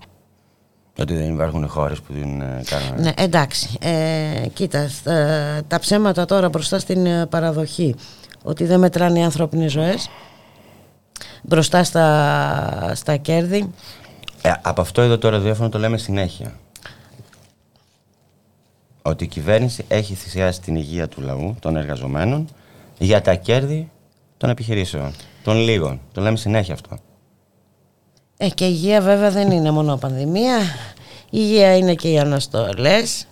[1.01, 3.01] Ότι δεν υπάρχουν χώρες που δεν ε, κάνουν.
[3.01, 3.69] Ναι, εντάξει.
[3.81, 7.95] Ε, κοίτα, στα- τα ψέματα τώρα μπροστά στην ε, παραδοχή
[8.47, 10.09] ότι δεν μετράνε οι ανθρώπινες ζωές
[11.41, 13.73] μπροστά στα, στα κέρδη
[14.41, 16.53] Ε, από αυτό εδώ το ραδιόφωνο το λέμε συνέχεια.
[19.01, 22.47] Ότι η κυβέρνηση έχει θυσιάσει την υγεία του λαού, των εργαζομένων,
[22.97, 23.91] για τα κέρδη
[24.37, 25.13] των επιχειρήσεων.
[25.43, 25.99] Των λίγων.
[26.11, 26.97] Το λέμε συνέχεια αυτό.
[28.37, 30.57] Ε, και η υγεία βέβαια δεν είναι μόνο πανδημία.
[31.23, 33.27] Η υγεία είναι και οι αναστολές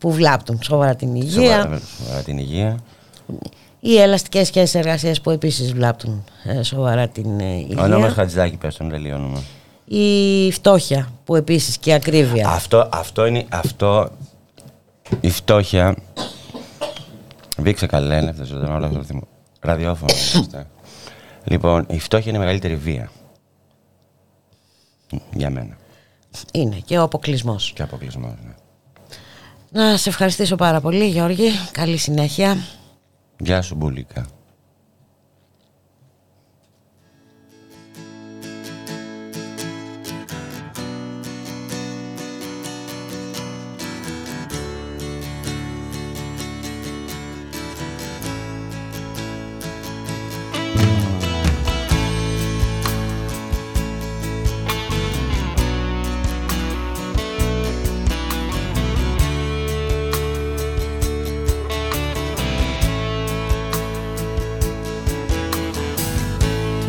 [0.00, 1.60] που βλάπτουν σοβαρά την υγεία.
[1.60, 2.78] Σοβαρά, σοβαρά την υγεία.
[3.80, 8.10] Οι ελαστικές σχέσεις εργασίας που επίσης βλάπτουν ε, σοβαρά την ε, Ο νόμος υγεία.
[8.10, 9.42] Χατζηδάκη πες τον τελειώνουμε.
[9.84, 12.48] Η φτώχεια που επίσης και η ακρίβεια.
[12.48, 13.46] Αυτό, αυτό είναι.
[13.48, 14.10] Αυτό,
[15.20, 15.96] η φτώχεια.
[17.56, 19.28] Βήξε καλά, είναι αυτό ζωντανό όλο αυτό το θυμό.
[19.60, 20.12] Ραδιόφωνο.
[20.34, 20.66] είμαστε.
[21.44, 23.10] λοιπόν, η φτώχεια είναι η μεγαλύτερη βία.
[25.32, 25.76] Για μένα.
[26.52, 27.72] Είναι και ο αποκλεισμός.
[27.74, 28.32] Και αποκλεισμός.
[28.44, 28.54] Ναι.
[29.82, 31.50] Να σε ευχαριστήσω πάρα πολύ Γιώργη.
[31.72, 32.56] Καλή συνέχεια.
[33.42, 34.39] Γεια σου, Μπουλίκα.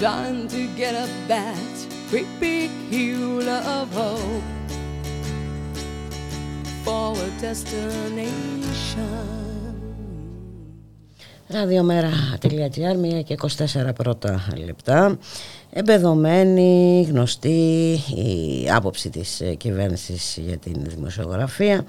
[0.00, 1.10] time to get up.
[11.48, 15.18] Ραδιομέρα.gr, 1 και 24 πρώτα λεπτά.
[15.70, 21.84] Εμπεδομένη, γνωστή η άποψη της ε, κυβέρνησης για την δημοσιογραφία.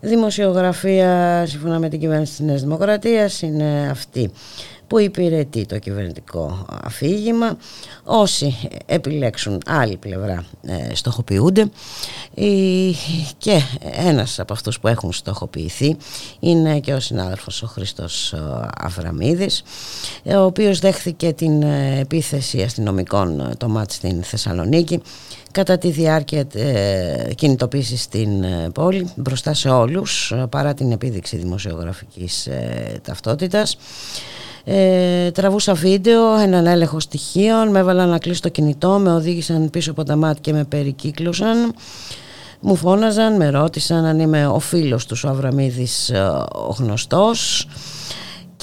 [0.00, 4.30] Δημοσιογραφία, σύμφωνα με την κυβέρνηση της Νέας Δημοκρατίας, είναι αυτή
[4.88, 7.56] που υπηρετεί το κυβερνητικό αφήγημα.
[8.04, 8.56] Όσοι
[8.86, 11.70] επιλέξουν άλλη πλευρά ε, στοχοποιούνται
[13.38, 13.62] και
[13.96, 15.96] ένας από αυτούς που έχουν στοχοποιηθεί
[16.40, 18.34] είναι και ο συνάδελφος ο Χριστός
[18.78, 19.62] Αβραμίδης
[20.22, 25.02] ε, ο οποίος δέχθηκε την ε, επίθεση αστυνομικών το ΜΑΤ στην Θεσσαλονίκη
[25.52, 33.00] κατά τη διάρκεια κινητοποίηση κινητοποίησης στην πόλη μπροστά σε όλους παρά την επίδειξη δημοσιογραφικής ε.
[34.70, 39.90] Ε, τραβούσα βίντεο, έναν έλεγχο στοιχείων, με έβαλαν να κλείσω το κινητό, με οδήγησαν πίσω
[39.90, 41.74] από τα μάτια και με περικύκλωσαν.
[42.60, 46.18] Μου φώναζαν, με ρώτησαν αν είμαι ο φίλος του ο Αβραμίδης ε,
[46.52, 47.68] ο γνωστός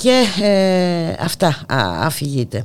[0.01, 2.63] και ε, αυτά α, αφηγείται.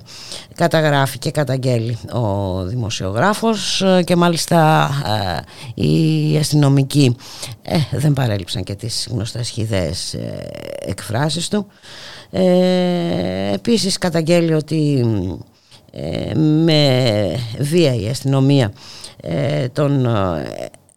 [0.55, 4.91] Καταγράφει και καταγγέλει ο δημοσιογράφος ε, και μάλιστα
[5.75, 7.17] η οι αστυνομικοί
[7.91, 10.17] δεν παρέλειψαν και τις γνωστές χιδές
[10.79, 11.67] εκφράσεις του.
[13.53, 15.05] Επίσης καταγγέλει ότι
[16.35, 18.73] με βία η αστυνομία
[19.73, 20.07] τον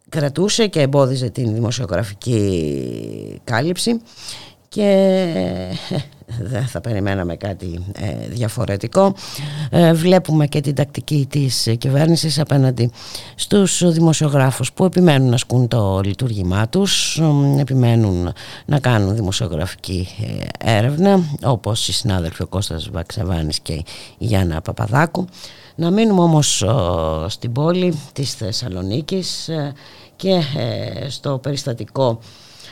[0.09, 4.01] κρατούσε και εμπόδιζε την δημοσιογραφική κάλυψη
[4.69, 5.17] και
[6.39, 9.15] δεν θα περιμέναμε κάτι ε, διαφορετικό.
[9.69, 12.91] Ε, βλέπουμε και την τακτική της κυβέρνησης απέναντι
[13.35, 17.21] στους δημοσιογράφους που επιμένουν να ασκούν το λειτουργήμά τους,
[17.59, 18.33] επιμένουν
[18.65, 20.07] να κάνουν δημοσιογραφική
[20.57, 23.85] έρευνα, όπως οι συνάδελφοι ο Κώστας Βαξεβάνης και η
[24.17, 25.27] Γιάννα Παπαδάκου.
[25.75, 26.65] Να μείνουμε όμως
[27.27, 29.49] στην πόλη της Θεσσαλονίκης
[30.15, 30.41] και
[31.07, 32.19] στο περιστατικό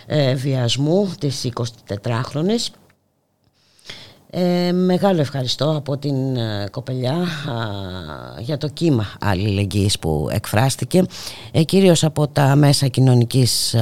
[0.06, 1.50] ε, βιασμού της
[2.04, 2.68] 24χρονης
[4.34, 7.16] ε, μεγάλο ευχαριστώ από την ε, κοπελιά
[8.40, 11.04] για το κύμα αλληλεγγύης που εκφράστηκε.
[11.52, 13.76] Ε, κυρίως από τα μέσα κοινωνικής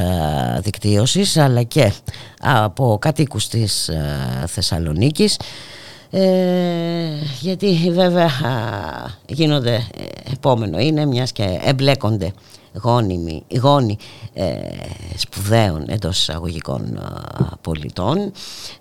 [0.62, 1.94] δικτύωσης αλλά και
[2.40, 3.90] από κατοίκους της
[4.46, 5.40] Θεσσαλονίκης.
[7.42, 8.30] Γιατί βέβαια
[9.28, 9.88] γίνονται
[10.34, 12.32] επόμενο είναι μιας και εμπλέκονται
[12.82, 13.98] γόνιμοι, γόνοι
[14.34, 14.58] ε,
[15.16, 18.32] σπουδαίων εντός εισαγωγικών ε, πολιτών.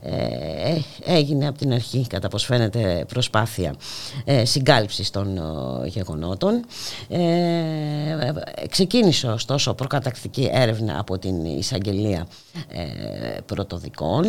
[0.03, 3.75] Ε, έγινε από την αρχή κατά πως φαίνεται προσπάθεια
[4.25, 6.65] ε, συγκάλυψης των ε, γεγονότων.
[8.71, 12.27] Ξεκίνησε ωστόσο προκατακτική έρευνα από την εισαγγελία
[13.47, 14.25] πρωτοδικών.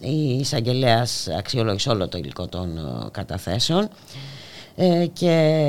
[0.00, 2.78] Η εισαγγελέας αξιολόγησε όλο το υλικό των
[3.12, 3.88] καταθέσεων.
[5.12, 5.62] Και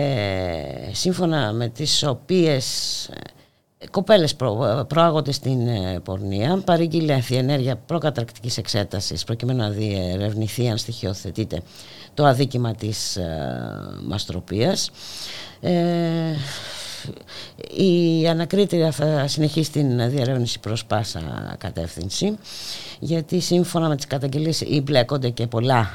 [0.91, 3.09] σύμφωνα με τις οποίες
[3.91, 11.61] κοπέλες προ, προάγονται στην ε, πορνεία παρήγγειλε ενέργεια προκαταρκτικής εξέτασης προκειμένου να διερευνηθεί αν στοιχειοθετείται
[12.13, 13.27] το αδίκημα της ε,
[14.07, 14.91] μαστροπίας.
[15.61, 15.71] Ε,
[17.75, 22.37] η ανακρίτρια θα συνεχίσει την διερεύνηση προς πάσα κατεύθυνση
[22.99, 25.89] γιατί σύμφωνα με τις καταγγελίες μπλέκονται και πολλά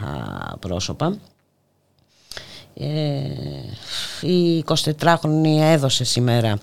[0.61, 1.07] πρόσωπα.
[1.07, 1.36] ε,
[4.21, 6.59] η 24χρονη έδωσε σήμερα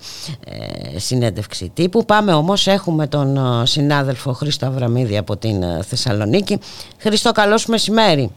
[0.46, 2.06] ε, συνέντευξη τύπου.
[2.06, 6.60] Πάμε όμως, έχουμε τον ε, συνάδελφο Χρήστο Αβραμίδη από την Θεσσαλονίκη.
[6.98, 8.32] Χρήστο, καλώς μεσημέρι.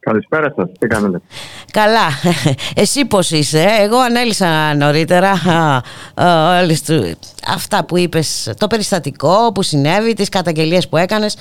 [0.00, 1.20] Καλησπέρα σας, τι κάνετε;
[1.72, 2.08] Καλά,
[2.82, 5.32] εσύ πως είσαι, εγώ ανέλησα νωρίτερα.
[7.48, 11.36] Αυτά που είπες, το περιστατικό που συνέβη, τις καταγγελίες που έκανες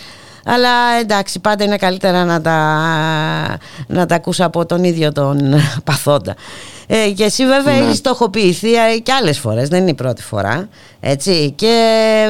[0.47, 2.57] αλλά εντάξει, πάντα είναι καλύτερα να τα,
[3.87, 6.35] να τα ακούσα από τον ίδιο τον παθόντα.
[6.87, 7.85] Ε, και εσύ βέβαια ναι.
[7.85, 10.69] έχεις στοχοποιηθεί ε, και άλλες φορές, δεν είναι η πρώτη φορά.
[10.99, 11.53] Έτσι.
[11.55, 11.75] Και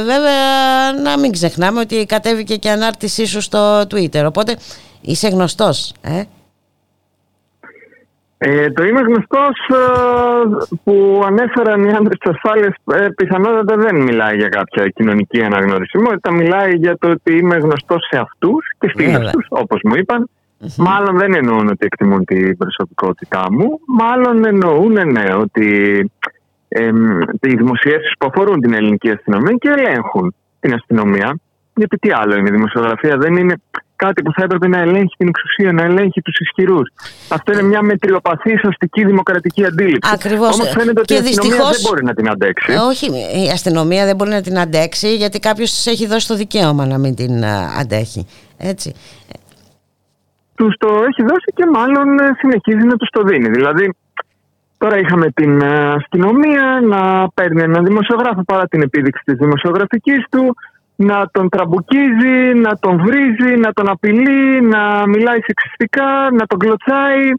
[0.05, 4.23] βέβαια να μην ξεχνάμε ότι κατέβηκε και ανάρτησή σου στο Twitter.
[4.25, 4.55] Οπότε
[5.01, 5.93] είσαι γνωστός.
[6.01, 6.21] Ε;
[8.39, 12.75] Ε, το είμαι γνωστός ε, που ανέφεραν οι άντρε της ασφάλειας.
[12.93, 16.31] Ε, πιθανότατα δεν μιλάει για κάποια κοινωνική αναγνωρισιμότητα.
[16.31, 20.29] Μιλάει για το ότι είμαι γνωστός σε αυτούς και φίλου του, όπως μου είπαν.
[20.77, 23.79] Μάλλον δεν εννοούν ότι εκτιμούν την προσωπικότητά μου.
[23.87, 25.99] Μάλλον εννοούν, ναι, ότι
[26.67, 26.91] ε,
[27.41, 31.39] οι δημοσιεύσεις που αφορούν την ελληνική αστυνομία και ελέγχουν την αστυνομία.
[31.75, 33.55] Γιατί τι άλλο είναι, η δημοσιογραφία δεν είναι
[33.97, 36.91] κάτι που θα έπρεπε να ελέγχει την εξουσία, να ελέγχει τους ισχυρούς.
[37.29, 40.11] Αυτό είναι μια μετριοπαθή αστική δημοκρατική αντίληψη.
[40.13, 40.53] Ακριβώς.
[40.53, 42.71] Όμως φαίνεται ότι η αστυνομία δεν μπορεί να την αντέξει.
[42.89, 43.05] Όχι,
[43.45, 46.97] η αστυνομία δεν μπορεί να την αντέξει γιατί κάποιος της έχει δώσει το δικαίωμα να
[46.97, 47.45] μην την
[47.79, 48.27] αντέχει.
[48.57, 48.93] Έτσι.
[50.55, 53.49] Τους το έχει δώσει και μάλλον ε, συνεχίζει να τους το δίνει.
[53.49, 53.91] Δηλαδή,
[54.77, 60.55] Τώρα είχαμε την ε, αστυνομία να παίρνει έναν δημοσιογράφο παρά την επίδειξη της δημοσιογραφικής του,
[60.97, 67.31] να τον τραμπουκίζει, να τον βρίζει, να τον απειλεί, να μιλάει σεξιστικά, να τον κλωτσάει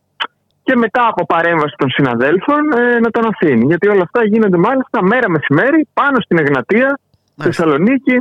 [0.63, 3.65] και μετά από παρέμβαση των συναδέλφων ε, να τον αφήνει.
[3.65, 6.99] Γιατί όλα αυτά γίνονται μάλιστα μέρα μεσημέρι πάνω στην Εγνατία,
[7.33, 8.17] στη Θεσσαλονίκη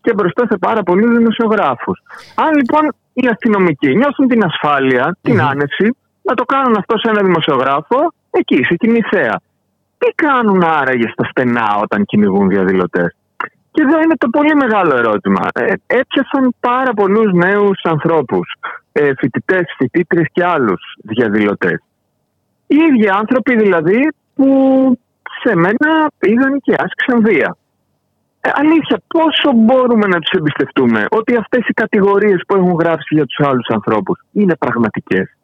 [0.00, 1.98] και μπροστά σε πάρα πολλούς δημοσιογράφους.
[2.34, 7.22] Αν λοιπόν οι αστυνομικοί νιώθουν την ασφάλεια, την άνεση, να το κάνουν αυτό σε ένα
[7.22, 7.98] δημοσιογράφο,
[8.30, 9.40] εκεί, σε κοινή θέα.
[9.98, 13.16] Τι κάνουν άραγε στα στενά όταν κυνηγούν διαδηλωτές;
[13.78, 15.40] Και εδώ είναι το πολύ μεγάλο ερώτημα.
[15.54, 18.54] Ε, έπιασαν πάρα πολλούς νέους ανθρώπους,
[18.92, 21.78] ε, φοιτητές, φοιτήτρε και άλλους διαδηλωτές.
[22.66, 24.48] Οι ίδιοι άνθρωποι δηλαδή που
[25.42, 27.56] σε μένα πήγαν και άσκησαν βία.
[28.40, 33.26] Ε, αλήθεια, πόσο μπορούμε να τους εμπιστευτούμε ότι αυτές οι κατηγορίες που έχουν γράψει για
[33.26, 35.36] τους άλλους ανθρώπους είναι πραγματικές;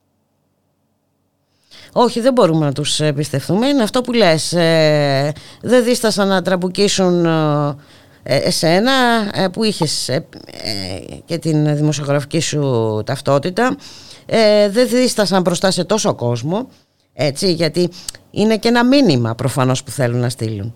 [1.92, 3.66] Όχι, δεν μπορούμε να τους εμπιστευτούμε.
[3.66, 4.52] Είναι αυτό που λες.
[4.52, 5.32] Ε,
[5.62, 7.76] δεν δίστασαν να τραμπουκίσουν ε,
[8.24, 8.92] εσένα
[9.34, 13.76] ε, που είχες ε, ε, και την δημοσιογραφική σου ταυτότητα
[14.26, 16.68] ε, δεν δίστασαν μπροστά σε τόσο κόσμο
[17.12, 17.88] έτσι γιατί
[18.30, 20.74] είναι και ένα μήνυμα προφανώς που θέλουν να στείλουν.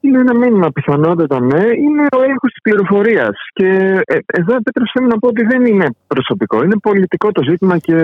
[0.00, 1.62] Είναι ένα μήνυμα πιθανότατα, ναι.
[1.84, 3.36] Είναι ο έλεγχο της πληροφορίας.
[3.52, 3.66] Και
[4.04, 6.62] ε, εδώ επέτρεψε μου να πω ότι δεν είναι προσωπικό.
[6.62, 7.94] Είναι πολιτικό το ζήτημα και.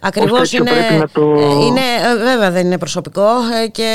[0.00, 0.70] Ακριβώς ως τέτοιο είναι.
[0.70, 1.22] Πρέπει να το...
[1.66, 3.28] είναι ε, βέβαια δεν είναι προσωπικό
[3.64, 3.90] ε, και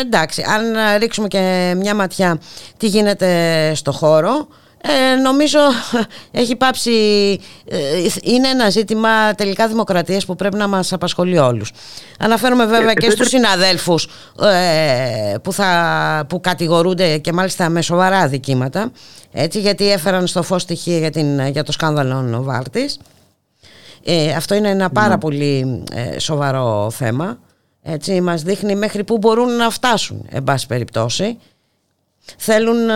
[0.00, 2.38] εντάξει, αν ε, ρίξουμε και μια ματιά
[2.76, 3.30] τι γίνεται
[3.74, 4.46] στο χώρο.
[4.88, 5.58] Ε, νομίζω
[6.30, 6.90] έχει πάψει,
[7.68, 7.78] ε,
[8.22, 11.72] είναι ένα ζήτημα τελικά δημοκρατίας που πρέπει να μας απασχολεί όλους.
[12.18, 14.08] Αναφέρομαι βέβαια και στους συναδέλφους
[14.42, 18.92] ε, που, θα, που κατηγορούνται και μάλιστα με σοβαρά δικήματα,
[19.32, 22.98] έτσι, γιατί έφεραν στο φως στοιχεία για, την, για το σκάνδαλο Νοβάρτης.
[24.04, 27.38] Ε, αυτό είναι ένα πάρα πολύ ε, σοβαρό θέμα.
[27.82, 31.38] Έτσι, μας δείχνει μέχρι πού μπορούν να φτάσουν, εν πάση περιπτώσει
[32.38, 32.94] θέλουν ε,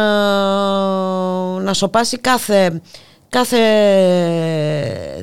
[1.63, 2.81] να σοπάσει κάθε,
[3.29, 3.59] κάθε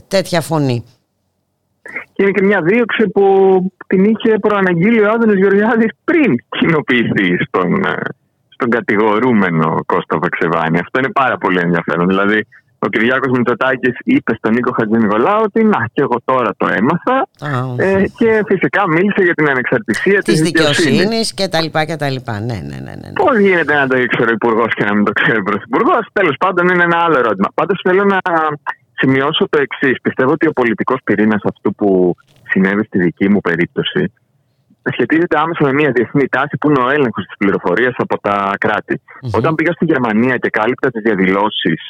[0.08, 0.84] τέτοια φωνή.
[2.14, 3.24] Και είναι και μια δίωξη που
[3.88, 7.96] την είχε προαναγγείλει ο Άδωνος Γεωργιάδης πριν κοινοποιηθεί στον, ε,
[8.50, 10.80] στον κατηγορούμενο Κώστα Βαξεβάνη.
[10.80, 12.08] Αυτό είναι πάρα πολύ ενδιαφέρον.
[12.08, 12.48] Δηλαδή,
[12.80, 17.28] ο Κυριάκος Μητσοτάκης είπε στον Νίκο Χατζηνικολάου ότι να και εγώ τώρα το έμαθα
[17.78, 20.90] ε, και φυσικά μίλησε για την ανεξαρτησία της, Της δικαιοσύνης.
[20.91, 22.40] δικαιοσύνης και τα λοιπά και τα λοιπά.
[22.40, 22.94] Ναι, ναι, ναι.
[23.02, 23.12] ναι.
[23.14, 26.36] Πώς γίνεται να το ήξερε ο Υπουργός και να μην το ξέρει ο Πρωθυπουργός, τέλος
[26.40, 27.48] πάντων είναι ένα άλλο ερώτημα.
[27.54, 28.18] Πάντως θέλω να
[28.99, 30.02] σημειώσω το εξής.
[30.02, 32.16] Πιστεύω ότι ο πολιτικός πυρήνας αυτού που
[32.49, 34.14] συνέβη στη δική μου περίπτωση
[34.92, 39.02] σχετίζεται άμεσα με μια διεθνή τάση που είναι ο έλεγχος της πληροφορίας από τα κρατη
[39.40, 41.82] Όταν πήγα στη Γερμανία και κάλυπτα τις διαδηλώσεις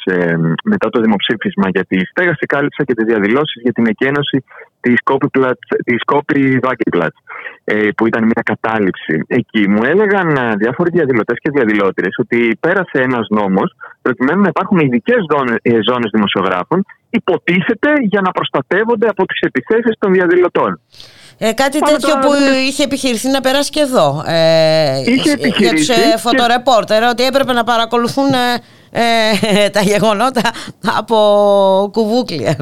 [0.64, 4.44] μετά το δημοψήφισμα για τη στέγαση, κάλυψα και τις διαδηλώσεις για την εκένωση
[4.80, 7.14] της Κόπη Βάγκεπλατ,
[7.96, 9.24] που ήταν μια κατάληψη.
[9.26, 14.78] Εκεί μου έλεγαν ε, διάφοροι διαδηλωτές και διαδηλώτριες ότι πέρασε ένας νόμος προκειμένου να υπάρχουν
[14.78, 15.20] ειδικές
[15.88, 20.80] ζώνες δημοσιογράφων, υποτίθεται για να προστατεύονται από τις επιθέσεις των διαδηλωτών.
[21.38, 22.56] Ε, κάτι Πάμε τέτοιο τώρα που να δούμε.
[22.56, 24.24] είχε επιχειρηθεί να περάσει και εδώ.
[24.26, 28.30] Ε, Είχε για τους επιχειρήσει ε, και- φωτορεπόρτερ, ότι έπρεπε να παρακολουθούν
[29.00, 30.44] ε, ε, τα γεγονότα
[30.98, 31.16] από
[31.92, 32.56] κουβούκλια.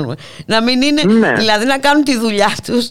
[0.47, 1.33] Να μην είναι, Ναι.
[1.33, 2.89] δηλαδή να κάνουν τη δουλειά τους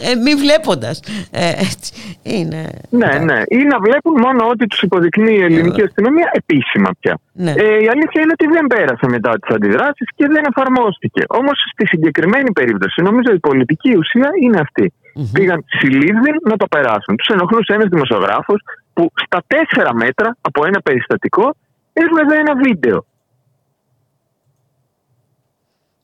[0.00, 0.96] ε, μη βλέποντας.
[1.30, 1.90] Ε, έτσι,
[2.22, 2.62] είναι.
[2.90, 3.38] Ναι, ναι.
[3.48, 7.18] Ή να βλέπουν μόνο ό,τι τους υποδεικνύει η ελληνική αστυνομία επίσημα πια.
[7.32, 7.50] Ναι.
[7.50, 11.22] Ε, η αλήθεια είναι ότι δεν πέρασε μετά τις αντιδράσεις και δεν εφαρμόστηκε.
[11.28, 14.92] Όμως στη συγκεκριμένη περίπτωση νομίζω η πολιτική ουσία είναι αυτή.
[15.32, 17.16] Πήγαν συλλήβδιν να το περάσουν.
[17.16, 18.60] Τους ενοχλούσε ένας δημοσιογράφος
[18.92, 21.54] που στα τέσσερα μέτρα από ένα περιστατικό
[22.02, 23.04] έβγαζε ένα βίντεο.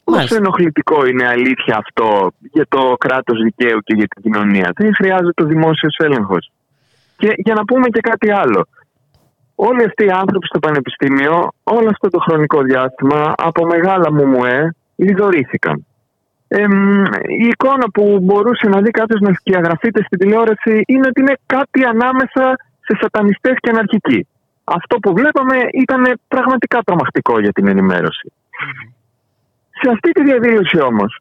[0.04, 4.72] Πόσο ενοχλητικό είναι αλήθεια αυτό για το κράτος δικαίου και για την κοινωνία.
[4.74, 6.50] Δεν χρειάζεται ο δημόσιος έλεγχος.
[7.16, 8.66] Και για να πούμε και κάτι άλλο.
[9.54, 15.86] Όλοι αυτοί οι άνθρωποι στο πανεπιστήμιο, όλο αυτό το χρονικό διάστημα, από μεγάλα μουμουέ, λιδωρήθηκαν.
[16.48, 17.04] Εμ,
[17.42, 21.84] η εικόνα που μπορούσε να δει κάποιος να σκιαγραφείται στην τηλεόραση είναι ότι είναι κάτι
[21.84, 22.44] ανάμεσα
[22.86, 24.26] σε σατανιστές και αναρχικοί.
[24.64, 28.32] Αυτό που βλέπαμε ήταν πραγματικά τρομακτικό για την ενημέρωση.
[29.80, 31.20] Σε αυτή τη διαδήλωση όμως,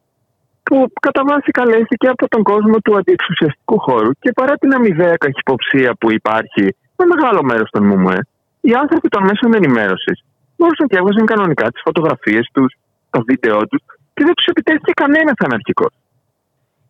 [0.63, 5.95] που κατά βάση καλέστηκε από τον κόσμο του αντιεξουσιαστικού χώρου και παρά την αμοιβαία καχυποψία
[5.99, 8.19] που υπάρχει με μεγάλο μέρος των ΜΟΜΕ,
[8.61, 10.23] οι άνθρωποι των μέσων ενημέρωσης
[10.57, 12.73] μπορούσαν και έβγαζαν κανονικά τις φωτογραφίες τους,
[13.09, 13.81] τα βίντεο τους
[14.13, 15.93] και δεν τους επιτέθηκε κανένας αναρχικός.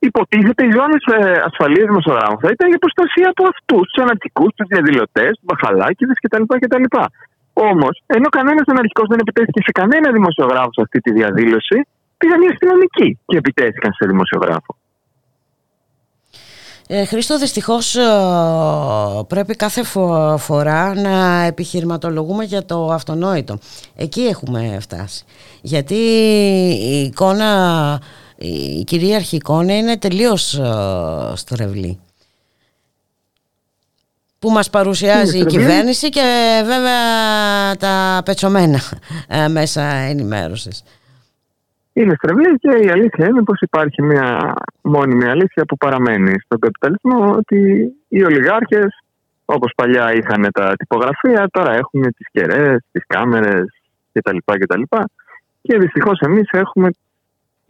[0.10, 1.04] Υποτίθεται οι ζώνες
[1.50, 6.44] ασφαλείας δημοσιογράφων θα ήταν για προστασία από αυτού, τους αναρχικούς, τους διαδηλωτές, τους μπαχαλάκιδε κτλ.
[6.64, 6.86] κτλ.
[7.70, 11.78] Όμως, ενώ κανένας αναρχικός δεν επιτέθηκε σε κανένα δημοσιογράφο σε αυτή τη διαδήλωση,
[12.20, 14.72] πήγαν οι αστυνομικοί και επιτέθηκαν σε δημοσιογράφο.
[16.88, 18.02] Ε, Χρήστο, δυστυχώς ε,
[19.28, 23.58] πρέπει κάθε φο- φορά να επιχειρηματολογούμε για το αυτονόητο.
[23.96, 25.24] Εκεί έχουμε φτάσει.
[25.62, 25.96] Γιατί
[26.92, 27.52] η εικόνα,
[28.42, 32.00] η κυρίαρχη εικόνα είναι τελείως ε, στρεβλή.
[34.40, 35.68] Που μας παρουσιάζει η Είναι στρεβλή.
[35.68, 38.80] κυβέρνηση και βέβαια τα πετσομένα
[39.28, 40.84] ε, μέσα ενημέρωσης.
[41.94, 47.32] Είναι στρεβλή και η αλήθεια είναι πως υπάρχει μια μόνιμη αλήθεια που παραμένει στον καπιταλισμό
[47.32, 49.04] ότι οι ολιγάρχες
[49.46, 53.66] όπως παλιά είχαν τα τυπογραφεία τώρα έχουν τις κεραίες, τις κάμερες
[54.12, 54.38] κτλ.
[54.46, 54.82] κτλ.
[55.62, 56.90] Και δυστυχώς εμείς έχουμε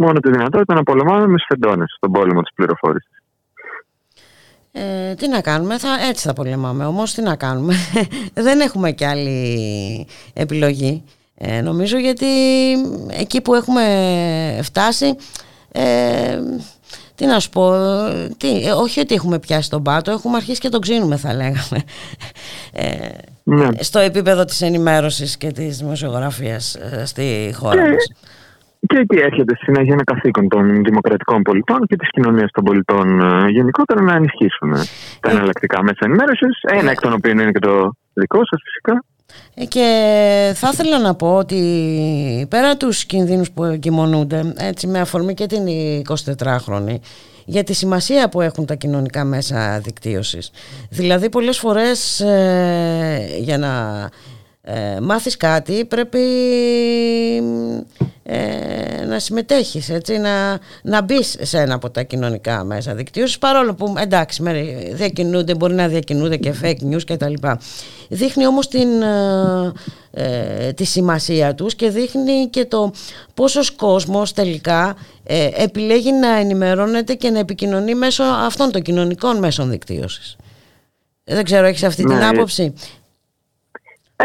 [0.02, 3.12] μόνο τη δυνατότητα να πολεμάμε με σφεντώνες στον πόλεμο της πληροφόρησης.
[4.72, 6.86] Ε, τι να κάνουμε, θα, έτσι θα πολεμάμε.
[6.86, 7.74] Όμως τι να κάνουμε,
[8.34, 11.04] δεν έχουμε και άλλη επιλογή.
[11.36, 12.26] Ε, νομίζω γιατί
[13.10, 13.84] εκεί που έχουμε
[14.64, 15.16] φτάσει
[15.72, 16.40] ε,
[17.16, 20.60] τι να σου πω, ε, τι, ε, όχι ότι έχουμε πιάσει τον πάτο, έχουμε αρχίσει
[20.60, 21.84] και τον ξύνουμε θα λέγαμε.
[22.74, 23.10] Ε,
[23.44, 23.68] Ναι.
[23.80, 28.12] στο επίπεδο της ενημέρωσης και της δημοσιογραφίας ε, στη χώρα Και- μας.
[28.88, 33.50] Και εκεί έρχεται συνέχεια ένα καθήκον των δημοκρατικών πολιτών και της κοινωνίας των πολιτών ε,
[33.50, 34.82] γενικότερα να ενισχύσουν ε,
[35.20, 36.60] τα εναλλακτικά μέσα ενημέρωσης.
[36.62, 39.04] Ένα εκ των οποίων είναι και το δικό σας φυσικά.
[39.54, 39.88] Ε, Και
[40.56, 41.58] θα ήθελα να πω ότι
[42.50, 45.64] πέρα τους κινδύνους που εγκυμονούνται έτσι με αφορμή και την
[46.08, 46.96] 24χρονη
[47.46, 50.52] για τη σημασία που έχουν τα κοινωνικά μέσα δικτύωσης.
[50.90, 54.10] Δηλαδή πολλές φορές ε, για να
[54.64, 56.20] ε, μάθεις κάτι πρέπει
[58.24, 63.74] ε, να συμμετέχεις έτσι, να, να μπεις σε ένα από τα κοινωνικά μέσα δικτύωσης παρόλο
[63.74, 67.60] που εντάξει μέρη διακινούνται, μπορεί να διακινούνται και fake news και τα λοιπά.
[68.10, 69.72] Δείχνει όμως την, ε,
[70.12, 72.92] ε, τη σημασία τους και δείχνει και το
[73.34, 79.70] πόσος κόσμος τελικά ε, επιλέγει να ενημερώνεται και να επικοινωνεί μέσω αυτών των κοινωνικών μέσων
[79.70, 80.36] δικτύωσης.
[81.24, 82.28] Δεν ξέρω, έχεις αυτή την Ναι.
[82.28, 82.74] άποψη;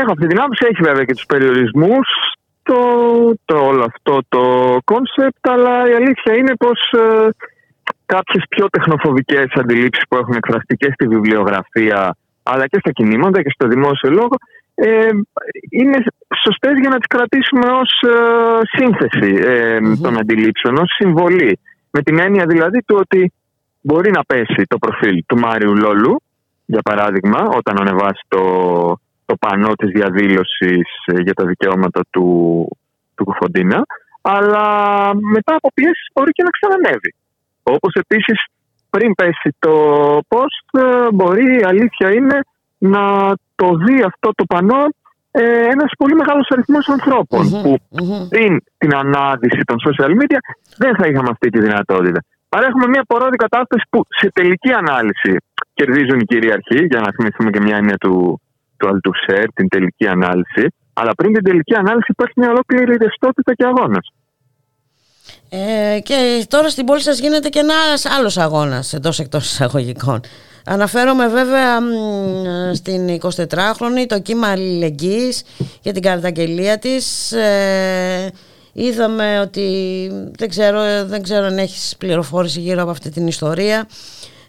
[0.00, 2.08] Έχω αυτή την άποψη, έχει βέβαια και τους περιορισμούς
[2.62, 2.78] το,
[3.44, 4.42] το όλο αυτό το
[4.84, 7.28] concept, αλλά η αλήθεια είναι πως ε,
[8.06, 13.50] κάποιες πιο τεχνοφοβικές αντιλήψεις που έχουν εκφραστεί και στη βιβλιογραφία, αλλά και στα κινήματα και
[13.54, 14.36] στο δημόσιο λόγο,
[14.74, 15.08] ε,
[15.70, 15.98] είναι
[16.44, 21.58] σωστές για να τις κρατήσουμε ως ε, σύνθεση ε, των αντιλήψεων, ως συμβολή.
[21.90, 23.32] Με την έννοια δηλαδή του ότι
[23.80, 26.22] μπορεί να πέσει το προφίλ του Μάριου Λόλου,
[26.64, 28.42] για παράδειγμα, όταν ανεβάσει το,
[29.26, 32.26] το πανό της διαδήλωσης ε, για τα δικαιώματα του,
[33.14, 33.86] του Κουφοντίνα,
[34.22, 34.64] αλλά
[35.14, 37.14] μετά από πιέσεις μπορεί και να ξανανεύει.
[37.62, 38.38] Όπως επίσης
[38.90, 39.74] πριν πέσει το
[40.28, 42.38] post ε, μπορεί η αλήθεια είναι
[42.78, 44.84] να το δει αυτό το πανό
[45.30, 45.42] ε,
[45.74, 47.76] ένας πολύ μεγάλος αριθμός ανθρώπων που
[48.28, 50.40] πριν την ανάδυση των social media
[50.76, 52.20] δεν θα είχαμε αυτή τη δυνατότητα.
[52.48, 55.36] Άρα έχουμε μια πορόδη κατάσταση που σε τελική ανάλυση
[55.74, 58.40] κερδίζουν οι κυρίαρχοι, για να θυμηθούμε και μια έννοια του,
[58.78, 60.66] του Αλτουσέρ, την τελική ανάλυση.
[60.92, 64.06] Αλλά πριν την τελική ανάλυση υπάρχει μια ολόκληρη ρευστότητα και αγώνας.
[65.48, 70.20] Ε, και τώρα στην πόλη σας γίνεται και ένας άλλος αγώνας εντός εκτός εισαγωγικών.
[70.64, 71.86] Αναφέρομαι βέβαια μ,
[72.74, 75.44] στην 24χρονη το κύμα αλληλεγγύης
[75.82, 77.32] για την καταγγελία της.
[77.32, 78.32] Ε,
[78.72, 83.88] είδαμε ότι δεν ξέρω, δεν ξέρω αν έχεις πληροφόρηση γύρω από αυτή την ιστορία.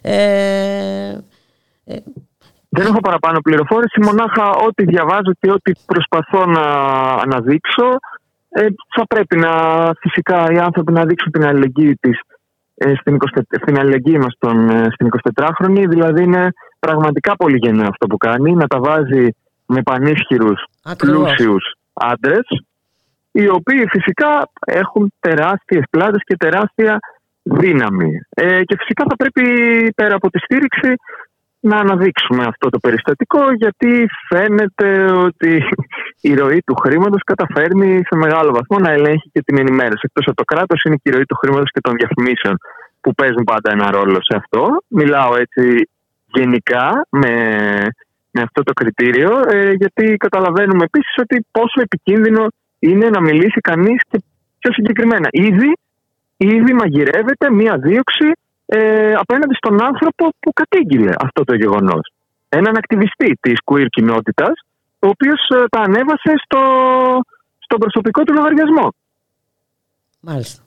[0.02, 1.18] Ε,
[2.78, 6.64] Δεν έχω παραπάνω πληροφόρηση, μονάχα ό,τι διαβάζω και ό,τι προσπαθώ να
[7.24, 7.88] αναδείξω.
[8.48, 9.52] Ε, θα πρέπει να
[10.00, 12.20] φυσικά οι άνθρωποι να δείξουν την αλληλεγγύη της
[12.74, 15.84] ε, στην, 20, στην αλληλεγγύη μας τον, ε, στην 24χρονη.
[15.88, 19.28] Δηλαδή είναι πραγματικά πολύ γενναίο αυτό που κάνει, να τα βάζει
[19.66, 21.18] με πανίσχυρους, Ακριβώς.
[21.18, 22.46] πλούσιους άντρες,
[23.30, 26.98] οι οποίοι φυσικά έχουν τεράστιες πλάτες και τεράστια
[27.42, 28.20] δύναμη.
[28.28, 29.44] Ε, και φυσικά θα πρέπει
[29.94, 30.94] πέρα από τη στήριξη
[31.68, 35.52] να αναδείξουμε αυτό το περιστατικό γιατί φαίνεται ότι
[36.30, 40.02] η ροή του χρήματος καταφέρνει σε μεγάλο βαθμό να ελέγχει και την ενημέρωση.
[40.02, 42.54] Εκτός από το κράτος είναι και η ροή του χρήματος και των διαφημίσεων
[43.00, 44.62] που παίζουν πάντα ένα ρόλο σε αυτό.
[44.88, 45.88] Μιλάω έτσι
[46.26, 47.34] γενικά με,
[48.30, 52.46] με αυτό το κριτήριο ε, γιατί καταλαβαίνουμε επίσης ότι πόσο επικίνδυνο
[52.78, 54.22] είναι να μιλήσει κανείς και
[54.58, 55.28] πιο συγκεκριμένα.
[55.30, 55.72] Ήδη,
[56.36, 58.32] ήδη μαγειρεύεται μία δίωξη
[58.70, 62.12] ε, απέναντι στον άνθρωπο που κατήγγειλε αυτό το γεγονός.
[62.48, 64.52] Έναν ακτιβιστή της queer κοινότητας,
[64.98, 66.60] ο οποίος ε, τα ανέβασε στο,
[67.58, 68.94] στον προσωπικό του λογαριασμό.
[70.20, 70.62] Μάλιστα.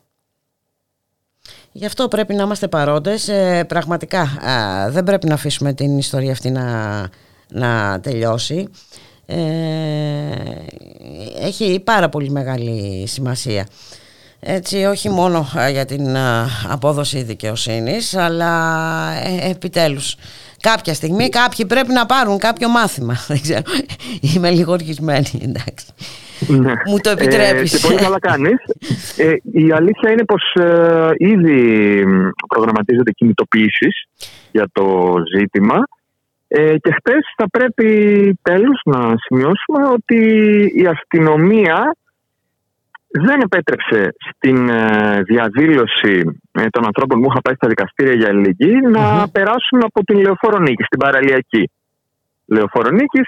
[1.72, 3.28] Γι' αυτό πρέπει να είμαστε παρόντες.
[3.28, 7.00] Ε, πραγματικά α, δεν πρέπει να αφήσουμε την ιστορία αυτή να,
[7.50, 8.70] να τελειώσει.
[9.26, 9.36] Ε,
[11.40, 13.68] έχει πάρα πολύ μεγάλη σημασία.
[14.44, 18.54] Έτσι, όχι μόνο α, για την α, απόδοση δικαιοσύνης, αλλά
[19.12, 20.16] ε, επιτέλους
[20.62, 23.14] κάποια στιγμή κάποιοι πρέπει να πάρουν κάποιο μάθημα.
[23.28, 23.62] Δεν ξέρω,
[24.22, 25.86] είμαι λίγο οργισμένη, εντάξει.
[26.48, 26.74] Ναι.
[26.88, 27.74] Μου το επιτρέπεις.
[27.74, 28.60] Ε, και πολύ καλά κάνεις.
[29.18, 31.60] Ε, η αλήθεια είναι πως ε, ήδη
[32.06, 34.06] μ, προγραμματίζονται κινητοποιήσεις
[34.52, 35.84] για το ζήτημα
[36.48, 37.88] ε, και χτες θα πρέπει
[38.42, 40.18] τέλος να σημειώσουμε ότι
[40.76, 41.96] η αστυνομία
[43.12, 48.80] δεν επέτρεψε στην ε, διαδήλωση ε, των ανθρώπων που είχαν πάει στα δικαστήρια για αλληλεγγύη
[48.90, 51.72] να περάσουν από την Λεωφόρο Νίκης, την παραλιακή
[52.46, 53.28] Λεωφόρο Νίκης.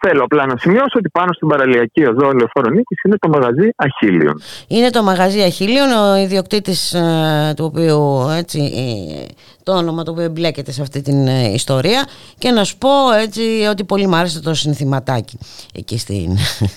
[0.00, 4.40] Θέλω απλά να σημειώσω ότι πάνω στην παραλιακή οδό Λεωφόρο Νίκης είναι το μαγαζί Αχίλιων.
[4.68, 10.24] Είναι το μαγαζί Αχίλιων, ο ιδιοκτήτης ε, του οποίου έτσι, ε, το όνομα το οποίο
[10.24, 12.04] εμπλέκεται σε αυτή την ε, ιστορία
[12.38, 15.38] και να σου πω έτσι ότι πολύ μου άρεσε το συνθηματάκι
[15.74, 16.36] εκεί στην,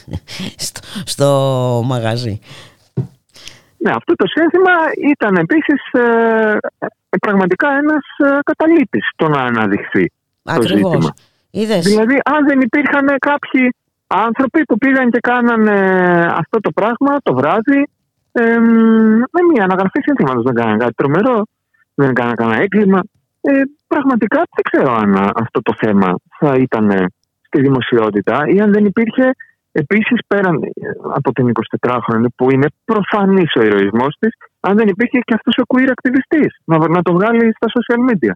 [0.66, 1.28] στο, στο
[1.86, 2.40] μαγαζί.
[3.78, 4.72] Ναι, αυτό το σύνθημα
[5.12, 6.58] ήταν επίσης ε,
[7.20, 10.12] πραγματικά ένας ε, καταλήτης το να αναδειχθεί
[10.44, 10.92] το Ακριβώς.
[10.92, 11.14] ζήτημα.
[11.52, 13.74] Είδες; Δηλαδή, αν δεν υπήρχαν κάποιοι
[14.08, 15.78] άνθρωποι που πήγαν και κάνανε
[16.32, 17.88] αυτό το πράγμα το βράδυ,
[18.32, 18.60] ε,
[19.34, 21.44] με μια αναγραφή συνθήματος δεν κάνανε κάτι τρομερό,
[21.96, 23.02] δεν κάνανε κανένα έγκλημα.
[23.42, 23.52] Ε,
[23.88, 27.06] πραγματικά δεν ξέρω αν α, αυτό το θέμα θα ήταν ε,
[27.42, 29.32] στη δημοσιότητα ή αν δεν υπήρχε
[29.72, 30.70] επίσης πέραν ε,
[31.14, 35.64] από την 24χρονη που είναι προφανής ο ηρωισμός της, αν δεν υπήρχε και αυτός ο
[35.76, 38.34] queer ακτιβιστής να, να το βγάλει στα social media.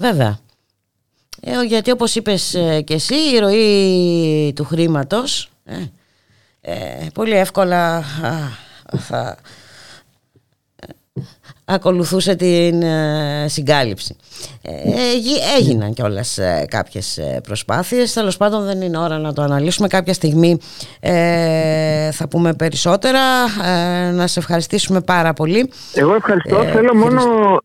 [0.00, 0.38] Βέβαια.
[1.40, 5.74] Ε, γιατί όπως είπες ε, και εσύ, η ροή του χρήματος ε,
[6.60, 8.04] ε, πολύ εύκολα α,
[8.98, 9.34] θα ε,
[11.70, 14.16] ακολουθούσε την ε, συγκάλυψη.
[14.62, 14.70] Ε,
[15.14, 18.12] έγι- έγιναν κιόλας ε, κάποιες ε, προσπάθειες.
[18.12, 19.88] Τέλος πάντων δεν είναι ώρα να το αναλύσουμε.
[19.88, 20.58] Κάποια στιγμή
[21.00, 23.18] ε, θα πούμε περισσότερα.
[23.64, 25.70] Ε, να σε ευχαριστήσουμε πάρα πολύ.
[25.94, 26.60] Εγώ ευχαριστώ.
[26.60, 27.20] Ε, Θέλω μόνο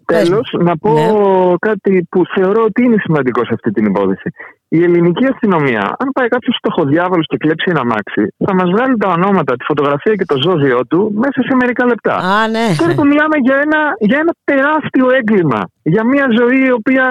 [0.06, 0.64] Πες τέλος μου.
[0.64, 1.56] να πω Ναι.
[1.60, 4.30] κάτι που θεωρώ ότι είναι σημαντικό σε αυτή την υπόθεση.
[4.78, 9.10] Η ελληνική αστυνομία, αν πάει κάποιος στοχοδιάβολο και κλέψει ένα μάξι, θα μας βγάλει τα
[9.18, 12.16] ονόματα, τη φωτογραφία και το ζώδιό του μέσα σε μερικά λεπτά.
[12.16, 12.66] Α, ναι.
[12.80, 13.80] Τώρα που μιλάμε για ένα,
[14.10, 15.62] για ένα τεράστιο έγκλημα.
[15.94, 17.06] Για μια ζωή η οποία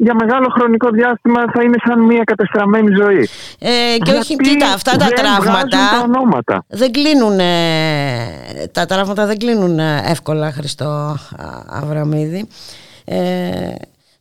[0.00, 3.28] για μεγάλο χρονικό διάστημα θα είναι σαν μια κατεστραμμένη ζωή.
[3.58, 6.64] Ε, και όχι, Γιατί κοίτα, αυτά τα δεν τραύματα βγάζουν τα ονόματα.
[6.68, 11.16] δεν κλείνουν, ε, τα τραύματα δεν κλείνουν ε, εύκολα, Χριστό α,
[11.68, 12.48] Αβραμίδη.
[13.04, 13.18] Ε,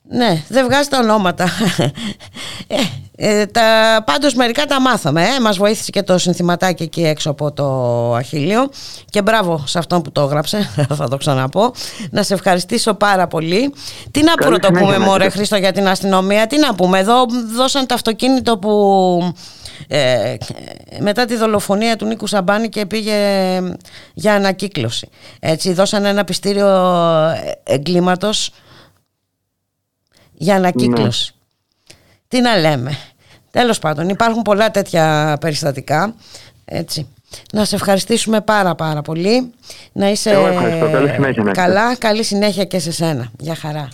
[0.10, 1.50] ναι, δεν βγάζει τα ονόματα.
[2.68, 2.76] Ε,
[3.20, 3.64] ε, τα,
[4.06, 5.22] πάντως μερικά τα μάθαμε.
[5.24, 5.40] Ε.
[5.42, 7.66] Μας βοήθησε και το συνθηματάκι εκεί έξω από το
[8.16, 8.70] Αχίλιο.
[9.10, 11.72] Και μπράβο σε αυτόν που το έγραψε, θα το ξαναπώ.
[12.10, 13.74] Να σε ευχαριστήσω πάρα πολύ.
[14.12, 15.36] Τι να Καλή πρωτοπούμε συνέχεια, μωρέ Νίκο.
[15.36, 17.26] Χρήστο για την αστυνομία; Τι να πούμε, εδώ
[17.56, 19.34] δώσαν το αυτοκίνητο που
[19.88, 20.36] ε,
[21.00, 23.14] μετά τη δολοφονία του Νίκου Σαμπάνη και πήγε
[24.14, 25.10] για ανακύκλωση.
[25.40, 26.68] Έτσι, δώσαν ένα πιστήριο
[27.64, 28.52] εγκλήματος
[30.38, 31.34] για ανακύκλωση.
[32.27, 32.97] Τι να λέμε.
[33.51, 36.15] Τέλος πάντων, υπάρχουν πολλά τέτοια περιστατικά.
[36.65, 37.07] Έτσι.
[37.53, 39.53] Να σε ευχαριστήσουμε πάρα πάρα πολύ.
[39.91, 40.89] Να είσαι Εγώ ευχαριστώ.
[40.89, 41.51] Καλή συνέχεια να έχετε.
[41.51, 41.95] καλά.
[41.95, 43.31] Καλή συνέχεια και σε σένα.
[43.39, 43.88] Γεια χαρά.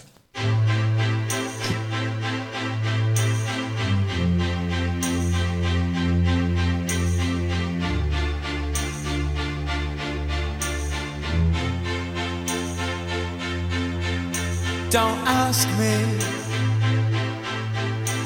[14.89, 16.32] Don't ask me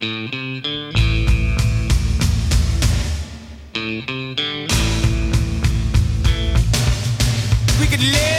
[0.00, 0.06] We
[7.86, 8.37] could live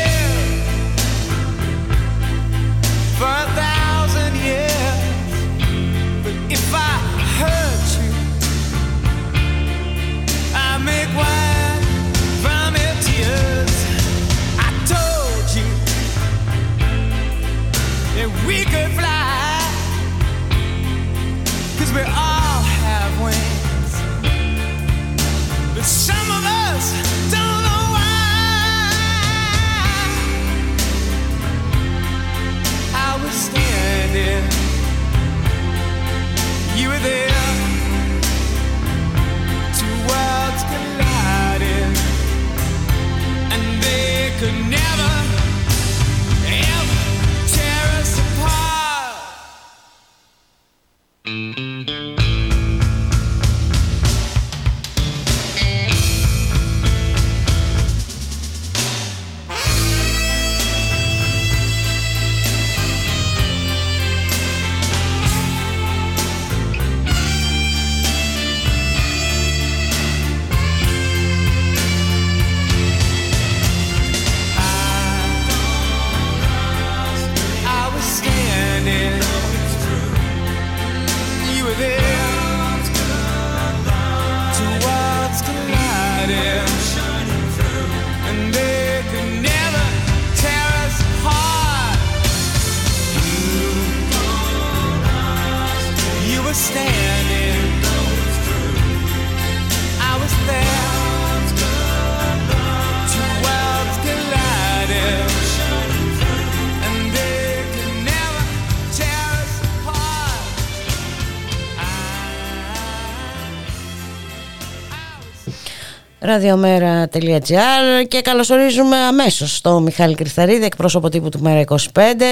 [116.40, 121.76] Ραδιομέρα.gr και καλωσορίζουμε αμέσως στο Μιχάλη Κρυθαρίδη, εκπρόσωπο τύπου του Μέρα 25.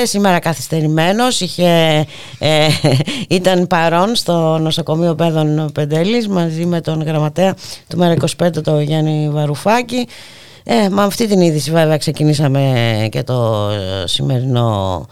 [0.04, 2.06] Σήμερα καθυστερημένος, είχε,
[2.40, 2.68] ε,
[3.40, 7.56] ήταν παρόν στο νοσοκομείο Πέδων Πεντέλης μαζί με τον γραμματέα
[7.88, 10.08] του Μέρα 25, τον Γιάννη Βαρουφάκη.
[10.64, 12.74] Ε, με αυτή την είδηση βέβαια ξεκινήσαμε
[13.12, 13.70] και το
[14.06, 15.06] σημερινό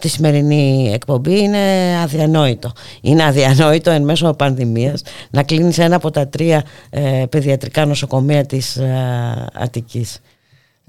[0.00, 1.58] τη σημερινή εκπομπή είναι
[2.02, 2.72] αδιανόητο.
[3.00, 8.76] Είναι αδιανόητο εν μέσω πανδημίας να κλείνεις ένα από τα τρία ε, παιδιατρικά νοσοκομεία της
[8.76, 10.20] ε, Αττικής.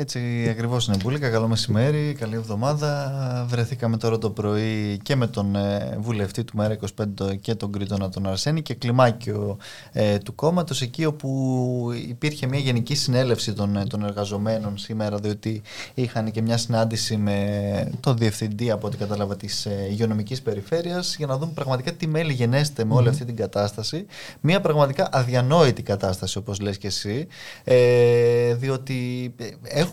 [0.02, 1.30] Έτσι ακριβώς είναι Μπούλικα.
[1.30, 3.46] Καλό μεσημέρι, καλή εβδομάδα.
[3.50, 8.28] Βρεθήκαμε τώρα το πρωί και με τον ε, βουλευτή του ΜΕΡΑ25 και τον Κρήτονα τον
[8.28, 9.58] Αρσένη και κλιμάκιο
[9.92, 15.62] ε, του κόμματος, εκεί όπου υπήρχε μια γενική συνέλευση των, ε, των εργαζομένων σήμερα, διότι
[15.94, 21.28] είχαν και μια συνάντηση με τον διευθυντή, από ό,τι κατάλαβα, της ε, υγειονομικής περιφέρειας, για
[21.28, 24.06] να δούμε πραγματικά τι μέλη γενέστε με όλη αυτή την κατάσταση.
[24.42, 27.28] Μια πραγματικά αδιανόητη κατάσταση, όπως λες και εσύ,
[27.64, 29.34] ε, διότι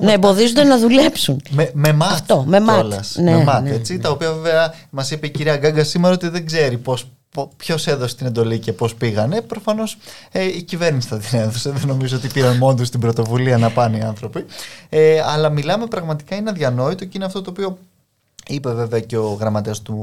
[0.00, 1.40] έχουμε Να εμποδίζονται να δουλέψουν.
[1.50, 2.10] με, με μάτ.
[2.12, 2.76] Αυτό, με μάτ.
[2.80, 3.16] κιόλας.
[3.20, 4.00] Ναι, με μάτ, ναι, έτσι, ναι.
[4.00, 7.06] τα οποία βέβαια μας είπε η κυρία Γκάγκα σήμερα ότι δεν ξέρει πώς,
[7.56, 9.40] Ποιος έδωσε την εντολή και πώς πήγανε.
[9.40, 9.96] Προφανώς
[10.32, 11.70] ε, η κυβέρνηση θα την έδωσε.
[11.70, 14.44] Δεν νομίζω ότι πήραν μόνο του την πρωτοβουλία να πάνε οι άνθρωποι.
[14.88, 17.78] Ε, αλλά μιλάμε πραγματικά είναι αδιανόητο και είναι αυτό το οποίο
[18.50, 19.94] Είπε βέβαια και ο γραμματέας του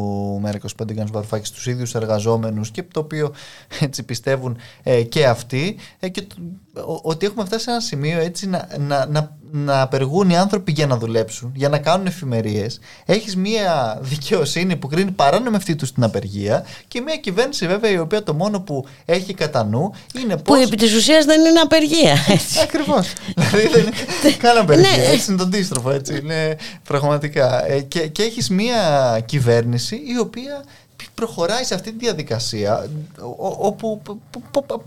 [0.46, 3.32] ΜΕΡΑ25 Γιάννης Βαρουφάκης στου ίδιους εργαζόμενους και το οποίο
[3.80, 6.65] έτσι πιστεύουν ε, και αυτοί ε, και το- ο-
[7.02, 10.88] ότι έχουμε φτάσει σε ένα σημείο έτσι να, να, να, να απεργούν οι άνθρωποι για
[10.88, 12.80] να δουλέψουν, για να κάνουν εφημερίες.
[13.06, 17.98] Έχεις μια δικαιοσύνη που κρίνει παράνομη αυτή τους την απεργία και μια κυβέρνηση βέβαια η
[17.98, 20.64] οποία το μόνο που έχει κατά νου είναι Που πώς...
[20.64, 22.18] επί της ουσίας δεν είναι απεργία.
[22.36, 22.60] έτσι.
[22.62, 23.14] Ακριβώς.
[23.36, 24.90] δηλαδή δεν είναι καν απεργία.
[24.90, 25.04] Ναι.
[25.04, 25.92] Έτσι είναι το αντίστροφο.
[25.92, 27.66] Έτσι είναι πραγματικά.
[27.68, 28.80] Ε, και, και έχεις μια
[29.26, 30.64] κυβέρνηση η οποία
[31.16, 32.90] προχωράει σε αυτή τη διαδικασία
[33.20, 34.02] ο- ο- όπου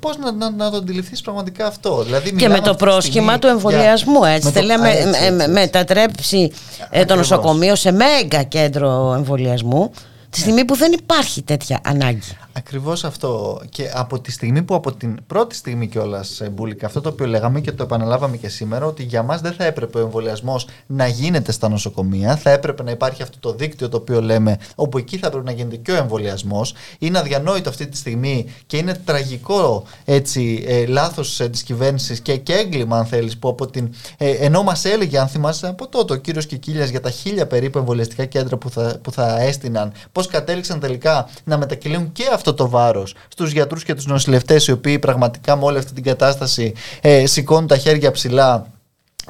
[0.01, 2.91] πώς να, να, να το αντιληφθείς πραγματικά αυτό; Δηλαδή, Και μιλάμε με το αυτή τη
[2.91, 4.47] πρόσχημα στιγμή του εμβολιασμού, για- έτσι.
[4.47, 5.53] με το- Θέλει να Α, με- έτσι, με- έτσι, με- έτσι.
[5.53, 6.39] μετατρέψει
[6.79, 7.17] ε, το Ακριβώς.
[7.17, 9.91] νοσοκομείο σε μέγα κέντρο εμβολιασμού
[10.31, 12.37] τη στιγμή που δεν υπάρχει τέτοια ανάγκη.
[12.59, 13.61] Ακριβώς αυτό.
[13.69, 17.61] Και από τη στιγμή που από την πρώτη στιγμή κιόλας, Μπούλικα, αυτό το οποίο λέγαμε
[17.61, 21.53] και το επαναλάβαμε και σήμερα, ότι για μας δεν θα έπρεπε ο εμβολιασμός να γίνεται
[21.53, 22.37] στα νοσοκομεία.
[22.37, 25.53] Θα έπρεπε να υπάρχει αυτό το δίκτυο το οποίο λέμε, όπου εκεί θα πρέπει να
[25.53, 26.75] γίνεται και ο εμβολιασμός.
[26.99, 32.37] Είναι αδιανόητο αυτή τη στιγμή και είναι τραγικό έτσι, ε, λάθος ε, της κυβέρνησης και,
[32.37, 33.95] και έγκλημα, αν θέλεις, που από την.
[34.17, 37.79] Ε, ενώ μας έλεγε, αν θυμάσαι από τότε, ο κύριος Κικίλιας για τα χίλια περίπου
[37.79, 42.69] εμβολιαστικά κέντρα που θα, που θα έστειναν, πώς κατέληξαν τελικά να μετακυλίουν και αυτό το
[42.69, 47.27] βάρος στους γιατρούς και τους νοσηλευτές, οι οποίοι πραγματικά με όλη αυτή την κατάσταση ε,
[47.27, 48.67] σηκώνουν τα χέρια ψηλά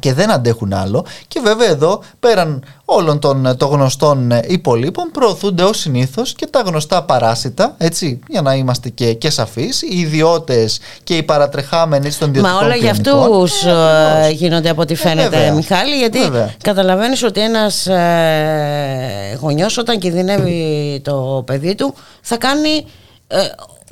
[0.01, 1.05] και δεν αντέχουν άλλο.
[1.29, 6.47] Και βέβαια εδώ, πέραν όλων των, ε, των γνωστών ε, υπολείπων, προωθούνται ως συνήθως και
[6.47, 12.13] τα γνωστά παράσιτα, έτσι, για να είμαστε και, και σαφείς, οι ιδιώτες και οι παρατρεχάμενοι
[12.13, 13.23] των Μα ιδιωτικών όλα για κλινικών.
[13.23, 14.41] αυτούς Ε, ε, ακριβώς.
[14.41, 15.53] γίνονται από ό,τι φαίνεται βέβαια.
[15.53, 16.55] Μιχάλη γιατί Βέβαια.
[16.63, 22.87] καταλαβαίνεις ότι ένας ε, γονιός όταν κινδυνεύει το παιδί του θα κάνει
[23.29, 23.39] ε,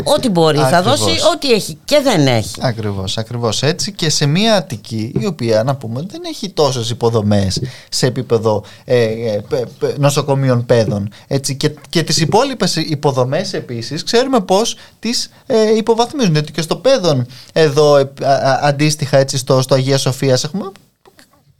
[0.05, 0.99] ό,τι μπορεί, θα Ακριβώς.
[1.01, 2.55] δώσει ό,τι έχει και δεν έχει.
[2.61, 7.61] Ακριβώς, ακριβώς έτσι και σε μια Αττική η οποία να πούμε δεν έχει τόσες υποδομές
[7.89, 14.03] σε επίπεδο ε, ε, πε- πε- νοσοκομείων παιδών έτσι, και, και τις υπόλοιπες υποδομές επίσης
[14.05, 19.37] ξέρουμε πως τις ε, υποβαθμίζουν γιατί και στο παιδόν εδώ ε, α- α- αντίστοιχα έτσι
[19.39, 20.71] στο, στο Αγία Σοφίας έχουμε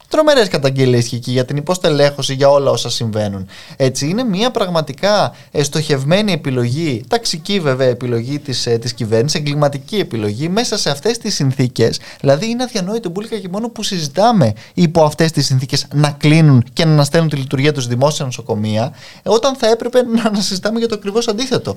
[0.09, 3.47] τρομερές καταγγελίες και εκεί για την υποστελέχωση, για όλα όσα συμβαίνουν.
[3.77, 9.97] Έτσι, είναι μια πραγματικά ε, στοχευμένη επιλογή, ταξική βέβαια επιλογή της ε, της κυβέρνησης, εγκληματική
[9.97, 12.01] επιλογή μέσα σε αυτές τις συνθήκες.
[12.21, 16.85] Δηλαδή, είναι αδιανόητο μπουλικα και μόνο που συζητάμε υπό αυτές τις συνθήκες να κλείνουν και
[16.85, 18.93] να αναστέλνουν τη λειτουργία τους δημόσια νοσοκομεία,
[19.23, 21.77] ε, όταν θα έπρεπε να, να συζητάμε για το ακριβώς αντίθετο.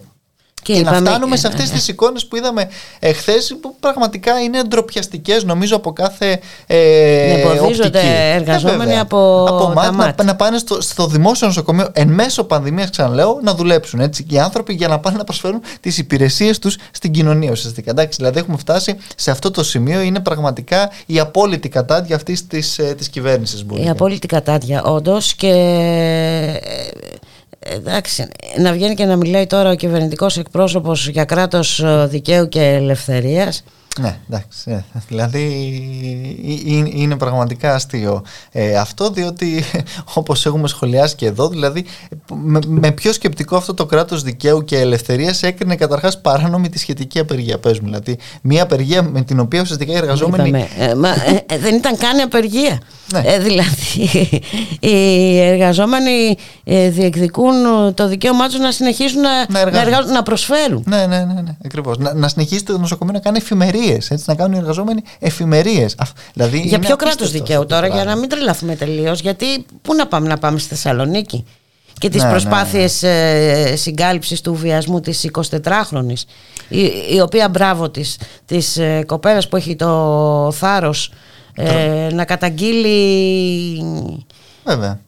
[0.61, 2.69] Και, να είπαμε- φτάνουμε σε αυτές τις εικόνες που είδαμε
[2.99, 6.75] εχθές που πραγματικά είναι ντροπιαστικές νομίζω από κάθε ε,
[7.33, 8.05] Να εμποδίζονται οπτική.
[8.33, 9.01] εργαζόμενοι Ε, βέβαια.
[9.01, 10.17] από τα μάτ, μάτ.
[10.17, 14.35] να, να πάνε στο, στο δημόσιο νοσοκομείο εν μέσω πανδημίας ξαναλέω να δουλέψουν έτσι και
[14.35, 17.91] οι άνθρωποι για να πάνε να προσφέρουν τις υπηρεσίες τους στην κοινωνία ουσιαστικά.
[17.91, 22.77] Εντάξει, δηλαδή έχουμε φτάσει σε αυτό το σημείο είναι πραγματικά η απόλυτη κατάδια αυτής της,
[22.79, 23.59] ε, της κυβέρνησης.
[23.59, 23.91] Η Μπουλίκα.
[23.91, 25.33] απόλυτη κατάδια, όντως.
[25.33, 26.57] Και ε,
[27.59, 28.27] εντάξει,
[28.57, 33.63] να βγαίνει και να μιλάει τώρα ο κυβερνητικός εκπρόσωπος για κράτος δικαίου και ελευθερίας.
[34.01, 34.69] Ναι, εντάξει.
[34.69, 34.83] ναι.
[35.07, 35.41] Δηλαδή
[36.45, 39.63] ε, ε, είναι πραγματικά αστείο ε, αυτό διότι
[40.13, 41.85] όπως έχουμε σχολιάσει και εδώ δηλαδή
[42.33, 47.19] με, με ποιο σκεπτικό αυτό το κράτος δικαίου και ελευθερίας έκρινε καταρχάς παράνομη τη σχετική
[47.19, 51.09] απεργία πες μου δηλαδή μια απεργία με την οποία ουσιαστικά οι εργαζόμενοι Είπαμε, ε, μα,
[51.09, 52.81] ε, ε, δεν ήταν καν απεργία.
[53.13, 53.21] Ναι.
[53.25, 54.29] Ε, δηλαδή,
[54.89, 57.53] οι εργαζόμενοι ε, διεκδικούν
[57.93, 59.87] το δικαίωμά τους να συνεχίσουν να, να, εργάζονται.
[59.87, 60.83] εργάζονται, να προσφέρουν.
[60.87, 61.97] Ναι, ναι, ναι, ναι ακριβώς.
[61.97, 64.23] Να, να συνεχίσει το νοσοκομείο να κάνει εφημερίες εφημερίε.
[64.25, 65.95] Να κάνουν οι εργαζόμενοι εφημερίες.
[66.33, 68.13] Δηλαδή Για είναι ποιο κράτος απίστευτο δικαίου αυτό το τώρα, για πράγμα.
[68.13, 69.19] να μην τρελαθούμε τελείως.
[69.19, 71.45] Γιατί πού να πάμε, να πάμε στη Θεσσαλονίκη;
[71.99, 75.29] Και τις Ναι, ναι, προσπάθειες ε, συγκάλυψης του βιασμού της
[75.63, 76.23] 24χρονης
[76.69, 76.81] η,
[77.15, 81.11] η οποία μπράβο της της ε, κοπέλας που έχει το θάρρος
[81.53, 83.83] ε, να καταγγείλει
[84.63, 84.99] Βέβαια.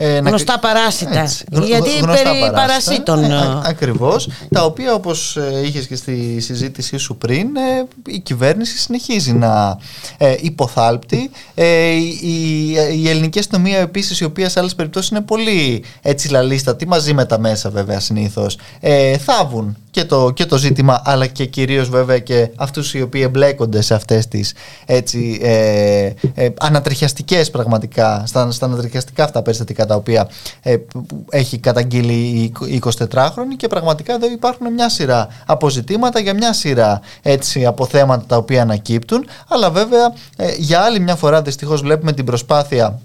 [0.00, 1.20] Ε, να- γνωστά παράσιτα.
[1.20, 2.50] Έτσι, γνω- γιατί γνωστά περί παράσιτα.
[2.52, 4.28] παρασίτων Ε, ε, α- ακριβώς.
[4.52, 9.78] Τα οποία όπως ε, είχες και στη συζήτησή σου πριν ε, η κυβέρνηση συνεχίζει να
[10.18, 12.70] ε, υποθάλπτει ε, η, η,
[13.02, 17.24] η ελληνική αστυνομία επίσης η οποία σε άλλες περιπτώσεις είναι πολύ έτσι λαλίστατη μαζί με
[17.24, 18.58] τα μέσα βέβαια συνήθως.
[18.80, 23.20] Ε, θάβουν και το, και το ζήτημα αλλά και κυρίως βέβαια και αυτούς οι οποίοι
[23.24, 24.54] εμπλέκονται σε αυτές τις
[24.86, 30.28] έτσι ε, ε, ανατριχιαστικές πραγματικά στα, στα ανατριχιαστικά αυτά περιστατικά τα οποία
[30.62, 36.52] ε, που έχει καταγγείλει η 24χρονη και πραγματικά εδώ υπάρχουν μια σειρά αποζητήματα για μια
[36.52, 39.26] σειρά έτσι αποθέματα τα οποία ανακύπτουν.
[39.48, 43.00] Αλλά βέβαια ε, για άλλη μια φορά δυστυχώς βλέπουμε την προσπάθεια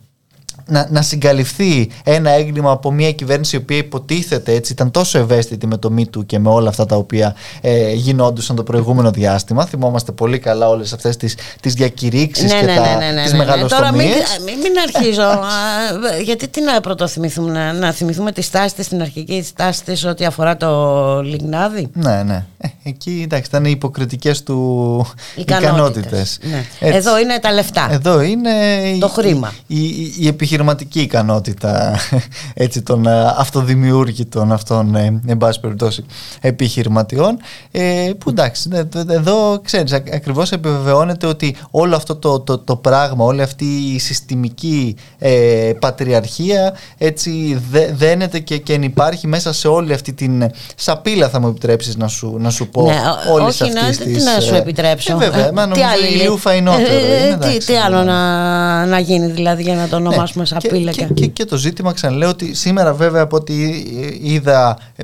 [0.65, 5.67] να, να συγκαλυφθεί ένα έγκλημα από μια κυβέρνηση η οποία υποτίθεται έτσι ήταν τόσο ευαίσθητη
[5.67, 9.65] με το MeToo και με όλα αυτά τα οποία ε, γινόντουσαν το προηγούμενο διάστημα.
[9.65, 13.23] Θυμόμαστε πολύ καλά όλες αυτές τις, τις διακηρύξεις ναι, και ναι, τα, ναι, ναι, ναι,
[13.23, 13.45] τις ναι, ναι.
[13.45, 14.39] Τώρα μην, μεγαλοστομίες.
[14.45, 19.01] μην, μην αρχίζω α, γιατί τι να πρωτοθυμηθούμε να, να θυμηθούμε της στάση της, την
[19.01, 22.45] αρχική στάση της ό,τι αφορά το Λιγνάδι; Ναι, ναι.
[22.57, 24.53] Ε, εκεί εντάξει, ήταν οι υποκριτικές του
[25.35, 25.69] Ικανότητες.
[25.71, 26.39] ικανότητες.
[26.41, 26.65] Ναι.
[26.79, 26.97] Έτσι.
[26.97, 27.87] Εδώ είναι τα λεφτά.
[27.91, 28.51] Εδώ είναι
[28.99, 29.53] Το η, χρήμα.
[29.67, 31.95] Η, η, η επιχειρηματική ικανότητα
[32.53, 36.05] έτσι, των ε, αυτοδημιούργητων αυτών, ε, εν πάση περιπτώσει,
[36.41, 37.37] επιχειρηματιών.
[37.71, 42.57] Ε, που εντάξει, δε- δε- εδώ ξέρεις, ακ- ακριβώς επιβεβαιώνεται ότι όλο αυτό το, το,
[42.57, 49.53] το πράγμα, όλη αυτή η συστημική ε, πατριαρχία έτσι δε, δένεται και, και υπάρχει μέσα
[49.53, 52.95] σε όλη αυτή την σαπίλα θα μου επιτρέψεις να σου, να σου πω Ναι,
[53.29, 55.13] ό- όλης όχι να, αυτής τι της, να σου ε, επιτρέψω.
[55.13, 56.21] ε, βέβαια, μα τι νομίζω άλλη η λέει.
[56.25, 58.07] Λιούφα φαϊνότερο Ε, είναι, τι, εντάξει, τι άλλο δηλαδή.
[58.07, 61.57] να, να γίνει δηλαδή για να το ονομάσουμε Ναι, σαπίλα και, και, και, και το
[61.57, 63.53] ζήτημα ξαναλέω ότι σήμερα βέβαια από ό,τι
[64.21, 65.03] είδα ε,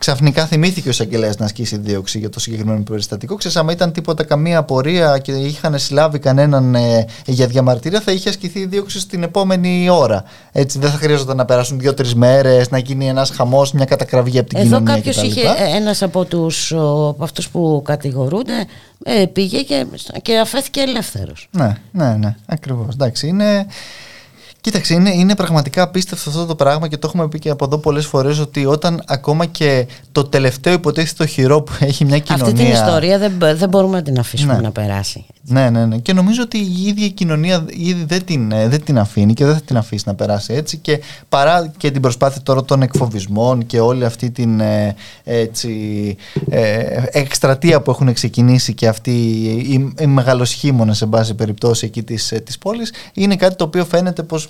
[0.00, 3.34] ξαφνικά θυμήθηκε ο εισαγγελέας να ασκήσει δίωξη για το συγκεκριμένο περιστατικό.
[3.34, 8.28] Ξέρεις, άμα ήταν τίποτα καμία απορία και είχαν συλλάβει κανέναν ε, για διαμαρτυρία, θα είχε
[8.28, 10.24] ασκηθεί η δίωξη στην επόμενη ώρα.
[10.52, 14.48] Έτσι, δεν θα χρειαζόταν να περάσουν δύο-τρεις μέρες, να γίνει ένας χαμός, μια κατακραυγή από
[14.48, 15.26] την Εδώ κοινωνία κάποιος κτλ.
[15.26, 18.66] είχε, ε, ένας από, τους, ο, από αυτούς που κατηγορούνται
[19.04, 19.86] ε, πήγε και,
[20.22, 21.48] και αφέθηκε ελεύθερος.
[21.50, 22.94] Ναι, ναι, ναι, ακριβώς.
[22.94, 23.66] Εντάξει, είναι.
[24.60, 27.78] Κοίταξε, είναι, είναι πραγματικά απίστευτο αυτό το πράγμα και το έχουμε πει και από εδώ
[27.78, 32.46] πολλές φορές ότι όταν ακόμα και το τελευταίο υποτίθετο χειρό που έχει μια κοινωνία...
[32.46, 34.60] Αυτή την ιστορία δεν, μπο- δεν μπορούμε να την αφήσουμε Ναι.
[34.60, 35.24] να περάσει.
[35.42, 35.98] Ναι, ναι, ναι.
[35.98, 39.44] Και νομίζω ότι η ίδια η κοινωνία ήδη δεν την, ε, δεν την αφήνει και
[39.44, 40.76] δεν θα την αφήσει να περάσει έτσι.
[40.76, 46.16] Και παρά και την προσπάθεια τώρα των εκφοβισμών και όλη αυτή την ε, έτσι,
[46.50, 52.32] ε, εκστρατεία που έχουν ξεκινήσει και αυτοί οι, οι μεγαλοσχήμονες σε πάση περιπτώσει εκεί της,
[52.32, 54.48] ε, της πόλης είναι κάτι το οποίο φαίνεται πως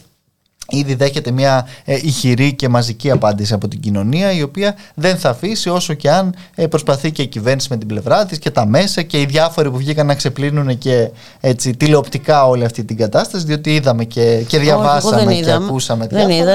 [0.71, 5.31] ήδη δέχεται μια ε, ηχηρή και μαζική απάντηση από την κοινωνία η οποία δεν θα
[5.31, 8.67] αφήσει όσο και αν ε, προσπαθεί και η κυβέρνηση με την πλευρά της και τα
[8.67, 11.11] μέσα και οι διάφοροι που βγήκαν να ξεπλύνουν και
[11.41, 15.55] έτσι τηλεοπτικά όλη αυτή την κατάσταση διότι είδαμε και, και διαβάσαμε εγώ δεν και είδα.
[15.55, 16.55] ακούσαμε Δεν διάφορα.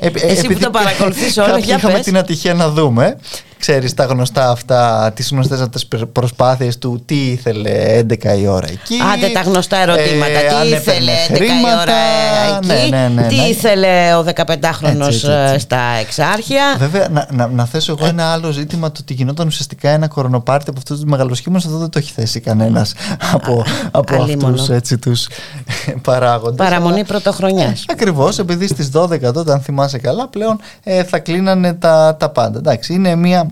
[0.00, 2.04] Ε, ε, Εσύ που επειδή το παρακολουθείς όλα, κάποιοι για είχαμε πες.
[2.04, 3.16] την ατυχία να δούμε
[3.62, 8.94] ξέρεις τα γνωστά αυτά τις γνωστές αυτές προσπάθειες του τι ήθελε 11 η ώρα εκεί
[9.14, 10.30] Άντε τα γνωστά ερωτήματα.
[10.30, 11.92] ε, αν τι έπαιρνε ήθελε 11 η χρήματα, ώρα
[12.56, 13.42] εκεί, ναι, ναι, ναι, τι ναι.
[13.42, 15.58] ήθελε ο 15χρονος Έτσι, έτσι, έτσι.
[15.58, 16.76] στα εξάρχεια.
[16.78, 20.70] Βέβαια, να, να, να θέσω εγώ ένα άλλο ζήτημα το ότι γινόταν ουσιαστικά ένα κορονοπάρτι
[20.70, 21.64] από αυτούς τους μεγαλοσχήμους.
[21.64, 22.94] Αυτό δεν το έχει θέσει κανένας
[23.32, 24.54] από, από αλίμονο.
[24.54, 25.26] αυτούς έτσι τους
[26.02, 26.66] παράγοντες.
[26.66, 27.84] Παραμονή πρωτοχρονιάς.
[27.88, 32.58] Ακριβώς, επειδή στις 12 τότε, αν θυμάσαι καλά, πλέον ε, θα κλείνανε τα, τα πάντα.
[32.58, 33.46] Εντάξει, είναι μια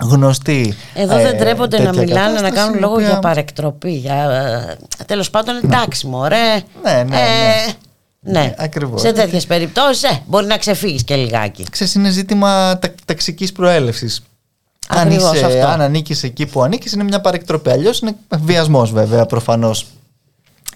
[0.00, 0.74] γνωστή.
[0.94, 3.90] Εδώ ε, δεν τρέπονται να τέτοια μιλάνε, να κατάσταση, κάνουν η λόγο οποία- για παρεκτροπή.
[3.92, 6.54] Για, ε, τέλος πάντων, εντάξει, μωρέ.
[6.82, 7.16] Ναι, ναι, ναι.
[7.16, 7.72] Ε,
[8.20, 8.54] ναι.
[8.58, 9.00] ακριβώς.
[9.00, 11.66] Σε τέτοιες περιπτώσεις ε, μπορεί να ξεφύγεις και λιγάκι.
[11.70, 14.22] Ξέρεις, είναι ζήτημα τα, ταξικής προέλευσης.
[14.88, 15.66] Αν, Ακριβώς είσαι, αυτό.
[15.66, 17.70] αν ανήκεις εκεί που ανήκεις είναι μια παρεκτροπή.
[17.70, 19.86] Αλλιώς είναι βιασμός βέβαια προφανώς.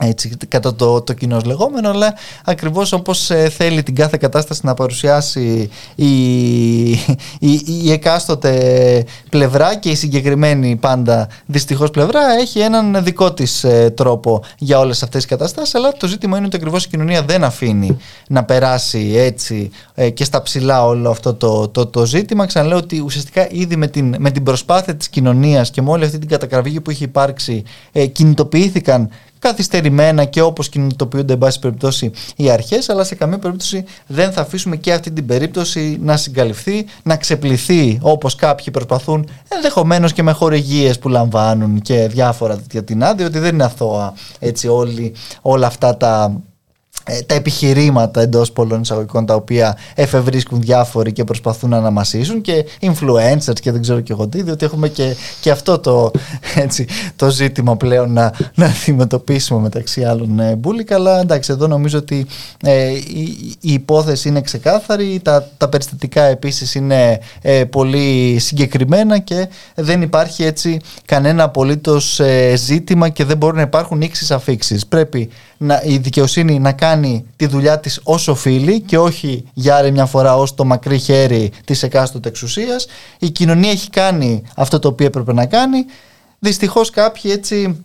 [0.00, 2.14] Έτσι, κατά το, το κοινό λεγόμενο, αλλά
[2.44, 9.88] ακριβώς όπως ε, θέλει την κάθε κατάσταση να παρουσιάσει η, η, η εκάστοτε πλευρά και
[9.88, 15.30] η συγκεκριμένη πάντα δυστυχώς πλευρά έχει έναν δικό της ε, τρόπο για όλες αυτές τις
[15.30, 17.96] καταστάσεις αλλά το ζήτημα είναι ότι ακριβώς η κοινωνία δεν αφήνει
[18.28, 22.46] να περάσει έτσι ε, και στα ψηλά όλο αυτό το, το, το ζήτημα.
[22.46, 26.18] Ξαναλέω ότι ουσιαστικά ήδη με την, με την προσπάθεια της κοινωνίας και με όλη αυτή
[26.18, 27.62] την κατακραυγή που έχει υπάρξει
[27.92, 29.10] ε, κινητοποιήθηκαν
[29.44, 34.40] καθυστερημένα και όπως κινητοποιούνται εν πάση περιπτώσει οι αρχές αλλά σε καμία περίπτωση δεν θα
[34.40, 40.32] αφήσουμε και αυτή την περίπτωση να συγκαλυφθεί, να ξεπληθεί όπως κάποιοι προσπαθούν ενδεχομένως και με
[40.32, 45.66] χορηγίες που λαμβάνουν και διάφορα για την άδεια ότι δεν είναι αθώα έτσι όλοι, όλα
[45.66, 46.53] αυτά τα ε,
[47.26, 53.60] τα επιχειρήματα εντός πολλών εισαγωγικών τα οποία εφευρίσκουν διάφοροι και προσπαθούν να αναμασίσουν και influencers
[53.60, 56.10] και δεν ξέρω και εγώ τι, διότι έχουμε και, και αυτό το,
[56.64, 56.86] έτσι,
[57.16, 60.94] το ζήτημα πλέον να, να αντιμετωπίσουμε μεταξύ άλλων ε, μπουλικα.
[60.94, 62.26] Αλλά εντάξει, εδώ νομίζω ότι
[62.62, 69.48] ε, η, η υπόθεση είναι ξεκάθαρη, τα, τα περιστατικά επίσης είναι ε, πολύ συγκεκριμένα και
[69.74, 74.86] δεν υπάρχει έτσι κανένα απολύτως ε, ζήτημα και δεν μπορεί να υπάρχουν ίξεις αφήξεις.
[74.86, 75.30] Πρέπει
[75.64, 80.06] να, η δικαιοσύνη να κάνει τη δουλειά της ως οφείλει και όχι για άλλη μια
[80.06, 82.86] φορά ως το μακρύ χέρι της εκάστοτε εξουσίας.
[83.18, 85.84] Η κοινωνία έχει κάνει αυτό το οποίο έπρεπε να κάνει.
[86.38, 87.84] Δυστυχώς κάποιοι έτσι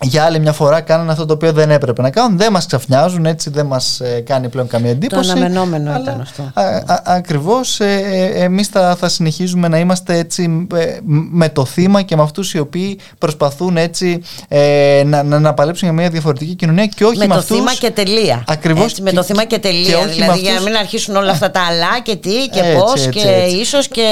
[0.00, 2.38] για άλλη μια φορά κάνανε αυτό το οποίο δεν έπρεπε να κάνουν.
[2.38, 5.26] Δεν μας ξαφνιάζουν, έτσι δεν μας ε, κάνει πλέον καμία εντύπωση.
[5.26, 6.42] Το αναμενόμενο ήταν αυτό.
[6.54, 8.00] Α, α, ακριβώς ε,
[8.34, 10.98] ε, εμείς θα, θα συνεχίζουμε να είμαστε έτσι ε,
[11.30, 15.88] με το θύμα και με αυτούς οι οποίοι προσπαθούν έτσι ε, να, να, να παλέψουν
[15.88, 17.56] για μια διαφορετική κοινωνία και όχι με, με, το αυτούς...
[17.56, 18.44] θύμα και τελεία.
[18.46, 19.88] Ακριβώς Έτσι, με και- το θύμα και τελεία.
[19.88, 22.48] και όχι με δηλαδή για να αυτούς- μην αρχίσουν όλα αυτά τα αλλά και τι
[22.48, 23.56] και Έτσι, πώς έτσι, και έτσι.
[23.56, 24.04] ίσως και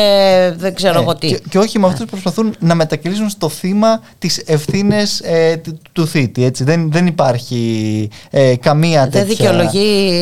[0.56, 1.26] δεν ξέρω Ε, εγώ τι.
[1.28, 5.90] Και, και όχι με αυτούς που προσπαθούν να μετακυλήσουν στο θύμα τις ευθύνες ε, του-
[5.92, 6.44] του θήτη.
[6.44, 6.64] Έτσι.
[6.64, 9.24] Δεν, δεν υπάρχει ε, καμία Δεν τέτοια...
[9.24, 10.12] δικαιολογεί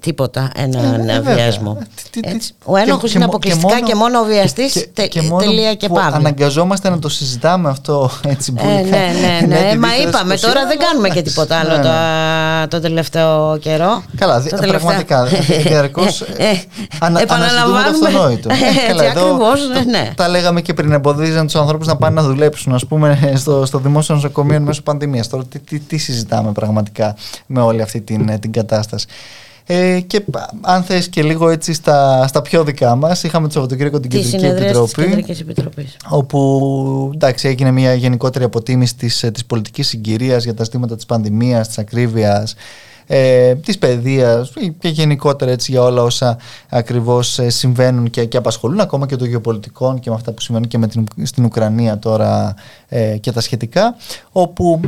[0.00, 1.34] τίποτα έναν Ε, ε, βέβαια.
[1.34, 1.78] βιασμό.
[2.10, 2.52] Τι- τι- Έτσι.
[2.64, 5.36] Ο ένοχος και- είναι και αποκλειστικά μόνο- και μόνο ο βιαστής, και- τε- και μόνο
[5.42, 6.16] τελεία και που παύλα.
[6.16, 8.74] Αναγκαζόμαστε να το συζητάμε αυτό έτσι Ε, πολύ.
[8.90, 9.76] ναι, ναι, ναι.
[9.78, 11.82] Μα είπαμε τώρα δεν κάνουμε και τίποτα άλλο Ναι, ναι.
[11.82, 14.02] το, το τελευταίο καιρό.
[14.16, 15.24] Καλά, δι- Το τελευταίο- πραγματικά.
[15.68, 16.58] Διαρκώς Ε, ε, ανα,
[16.98, 18.06] αναζητούμε το επαναλαμβάνουμε.
[18.08, 18.48] αυτονόητο.
[18.66, 20.10] Έτσι, Καλά, εδώ ακριβώς, το- ναι.
[20.16, 20.92] Τα λέγαμε και πριν.
[20.92, 24.82] Εμποδίζαν τους ανθρώπους να πάνε να δουλέψουν, ας πούμε, στο, στο δημόσιο νοσοκομείο εν μέσω
[24.82, 25.28] πανδημίας.
[25.28, 27.16] Τώρα, τι, τι, τι συζητάμε πραγματικά
[27.46, 29.06] με όλη αυτή την, την κατάσταση;
[29.68, 33.52] Ε, και πα- αν θες και λίγο έτσι στα, στα πιο δικά μας είχαμε το
[33.52, 35.96] Σαββατοκύριακο την Τη Κεντρική συνεδρία της Επιτροπή Κεντρικής Επιτροπής.
[36.08, 41.06] όπου εντάξει, έγινε μια γενικότερη αποτίμηση της, ε, της πολιτικής συγκυρίας για τα ζητήματα της
[41.06, 42.54] πανδημίας, της ακρίβειας,
[43.06, 46.38] ε, της παιδείας και γενικότερα έτσι για όλα όσα
[46.68, 50.68] ακριβώς ε, συμβαίνουν και, και απασχολούν ακόμα και των γεωπολιτικών και με αυτά που συμβαίνουν
[50.68, 52.54] και με την, στην Ουκρανία τώρα
[52.88, 53.96] ε, και τα σχετικά
[54.32, 54.80] όπου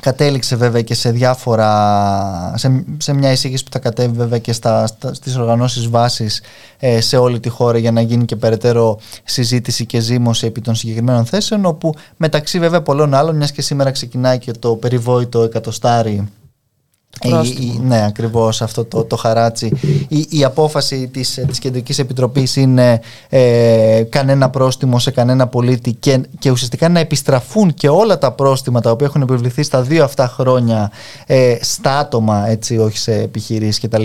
[0.00, 4.86] κατέληξε βέβαια και σε διάφορα σε, σε μια εισήγηση που θα κατέβει βέβαια και στα,
[4.86, 6.42] στα, στις οργανώσεις βάσης
[6.78, 10.74] ε, σε όλη τη χώρα για να γίνει και περαιτέρω συζήτηση και ζήμωση επί των
[10.74, 16.28] συγκεκριμένων θέσεων όπου μεταξύ βέβαια πολλών άλλων μιας και σήμερα ξεκινάει και το περιβόητο εκατοστάρι
[17.22, 17.72] η, πρόστιμο.
[17.74, 19.72] η- ναι, ακριβώς αυτό το, το χαράτσι.
[20.08, 26.20] Η, η απόφαση της, της Κεντρικής Επιτροπής είναι ε, κανένα πρόστιμο σε κανένα πολίτη και,
[26.38, 30.28] και ουσιαστικά να επιστραφούν και όλα τα πρόστιμα τα οποία έχουν επιβληθεί στα δύο αυτά
[30.28, 30.90] χρόνια
[31.26, 34.04] ε, στα άτομα, έτσι, όχι σε επιχειρήσεις κτλ.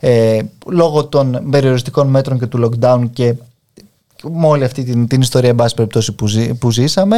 [0.00, 3.34] Ε, λόγω των περιοριστικών μέτρων και του lockdown και
[4.32, 7.16] με όλη αυτή την, την ιστορία εν πάση περιπτώσει που, ζει- που ζήσαμε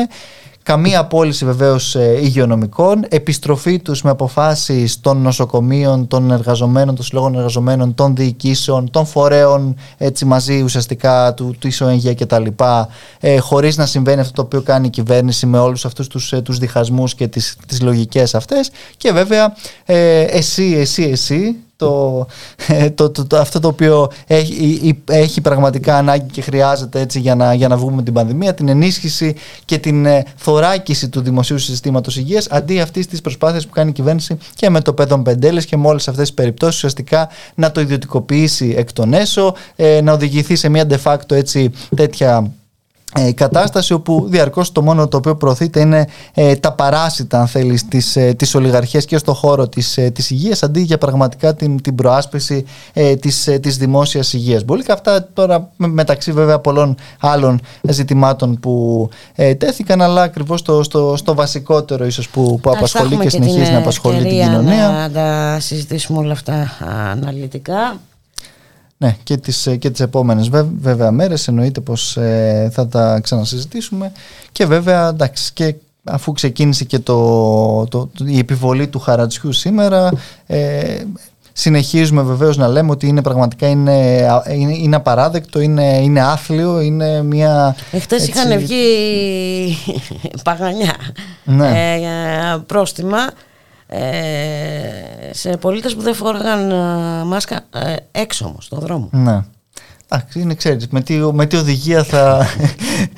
[0.64, 3.04] καμία απόλυση βεβαίως ε, υγειονομικών.
[3.08, 9.76] Επιστροφή τους με αποφάσεις των νοσοκομείων, των εργαζομένων, των συλλόγων εργαζομένων, των διοικήσεων, των φορέων
[9.98, 12.88] έτσι μαζί ουσιαστικά του, του ΙΣΟΕΝΓΕ και τα λοιπά.
[13.20, 16.40] Ε, χωρίς να συμβαίνει αυτό το οποίο κάνει η κυβέρνηση με όλους αυτούς τους, ε,
[16.40, 18.70] τους διχασμούς και τις, τις λογικές αυτές.
[18.96, 19.54] Και βέβαια
[19.84, 22.26] ε, εσύ, εσύ, εσύ το,
[22.66, 27.00] ε, το, το, το- αυτό το οποίο έχει, η- η- έχει πραγματικά ανάγκη και χρειάζεται
[27.00, 29.34] έτσι για να, για να βγούμε με την πανδημία, την ενίσχυση
[29.64, 33.92] και την ε, θωράκιση του δημοσίου συστήματος υγείας αντί αυτής της προσπάθειας που κάνει η
[33.92, 37.80] κυβέρνηση και με το παιδόν πεντέλες και με όλες αυτές τις περιπτώσεις ουσιαστικά να το
[37.80, 42.50] ιδιωτικοποιήσει εκ των έσω, ε, να οδηγηθεί σε μια de facto έτσι τέτοια
[43.18, 47.88] ε, κατάσταση όπου διαρκώς το μόνο το οποίο προωθείται είναι ε, τα παράσιτα αν θέλεις
[47.88, 51.80] της, ε, της ολιγαρχίας και στο χώρο της, ε, της υγείας αντί για πραγματικά την,
[51.82, 54.64] την προάσπιση ε, της, ε, της δημόσιας υγείας.
[54.64, 60.60] Μπορεί και αυτά τώρα με- μεταξύ βέβαια πολλών άλλων ζητημάτων που ε, τέθηκαν αλλά ακριβώς
[60.60, 63.78] στο, στο, στο βασικότερο ίσως που, που Εντάξει, θα απασχολεί έχουμε και συνεχίζει την να
[63.78, 64.88] απασχολεί την ευκαιρία κοινωνία.
[64.90, 66.70] Να τα συζητήσουμε όλα αυτά
[67.10, 67.96] αναλυτικά.
[68.96, 70.48] Ναι, και τις, ε, και τις επόμενες.
[70.48, 74.12] Βέ- βέβαια μέρες εννοείται πως ε, θα τα ξανασυζητήσουμε.
[74.52, 77.16] Και βέβαια εντάξει και αφού ξεκίνησε και το,
[77.86, 80.10] το, το- η επιβολή του χαρατσιού σήμερα
[80.46, 80.96] ε,
[81.52, 83.92] συνεχίζουμε βεβαίως να λέμε ότι είναι πραγματικά είναι,
[84.30, 87.76] α- είναι, είναι απαράδεκτο, είναι, είναι άθλιο, είναι μια...
[87.92, 89.76] Εχθές έτσι- είχαν βγει
[90.44, 90.94] παγανιά
[91.44, 91.94] Ναι.
[91.94, 93.18] ε, πρόστιμα.
[93.18, 93.26] ε,
[95.30, 99.08] σε πολίτες που δεν φόραγαν ε, μάσκα ε, έξω όμως, στον δρόμο.
[99.12, 99.40] Ναι.
[100.08, 102.46] Εντάξει, είναι ξέρεις, με τι, με τι οδηγία θα,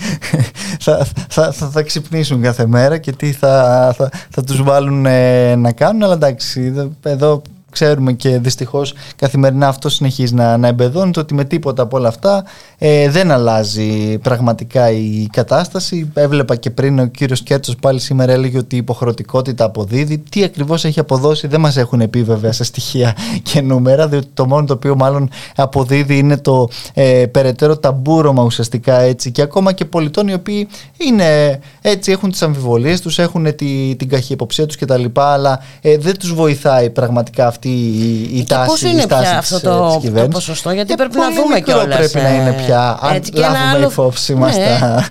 [0.81, 5.55] θα, θα, θα, θα ξυπνήσουν κάθε μέρα και τι θα, θα, θα τους βάλουν ε,
[5.57, 7.43] να κάνουν αλλά εντάξει εδώ- εδώ
[7.77, 12.45] ξέρουμε και δυστυχώς καθημερινά αυτό συνεχίζει να, να εμπεδώνεται ότι με τίποτα από όλα αυτά
[12.79, 16.11] ε, δεν αλλάζει πραγματικά η κατάσταση.
[16.15, 20.19] Έβλεπα και πριν ο κύριος Κέρτσος πάλι σήμερα έλεγε ότι η υποχρεωτικότητα αποδίδει.
[20.19, 24.47] Τι ακριβώς έχει αποδώσει δεν μας έχουν πει βέβαια σε στοιχεία και νούμερα διότι το
[24.47, 29.85] μόνο το οποίο μάλλον αποδίδει είναι το ε, περαιτέρω ταμπούρωμα ουσιαστικά έτσι και ακόμα και
[29.85, 35.05] πολιτών οι οποίοι είναι έτσι έχουν τις αμφιβολίες τους, έχουν τη, την καχυποψία τους κτλ
[35.15, 39.23] αλλά ε, δεν τους βοηθάει πραγματικά αυτή η, η Και τάση, πώς η είναι στάση
[39.31, 40.35] πια της, αυτό ε, το, της το κυβέρνησης.
[40.35, 41.97] ποσοστό, γιατί Και πρέπει να πολύ δούμε μικρό κιόλας.
[41.97, 45.09] πρέπει να είναι πια, αν έτσι, και ένα λάβουμε άλλο- υπόψη μας Ναι, τα...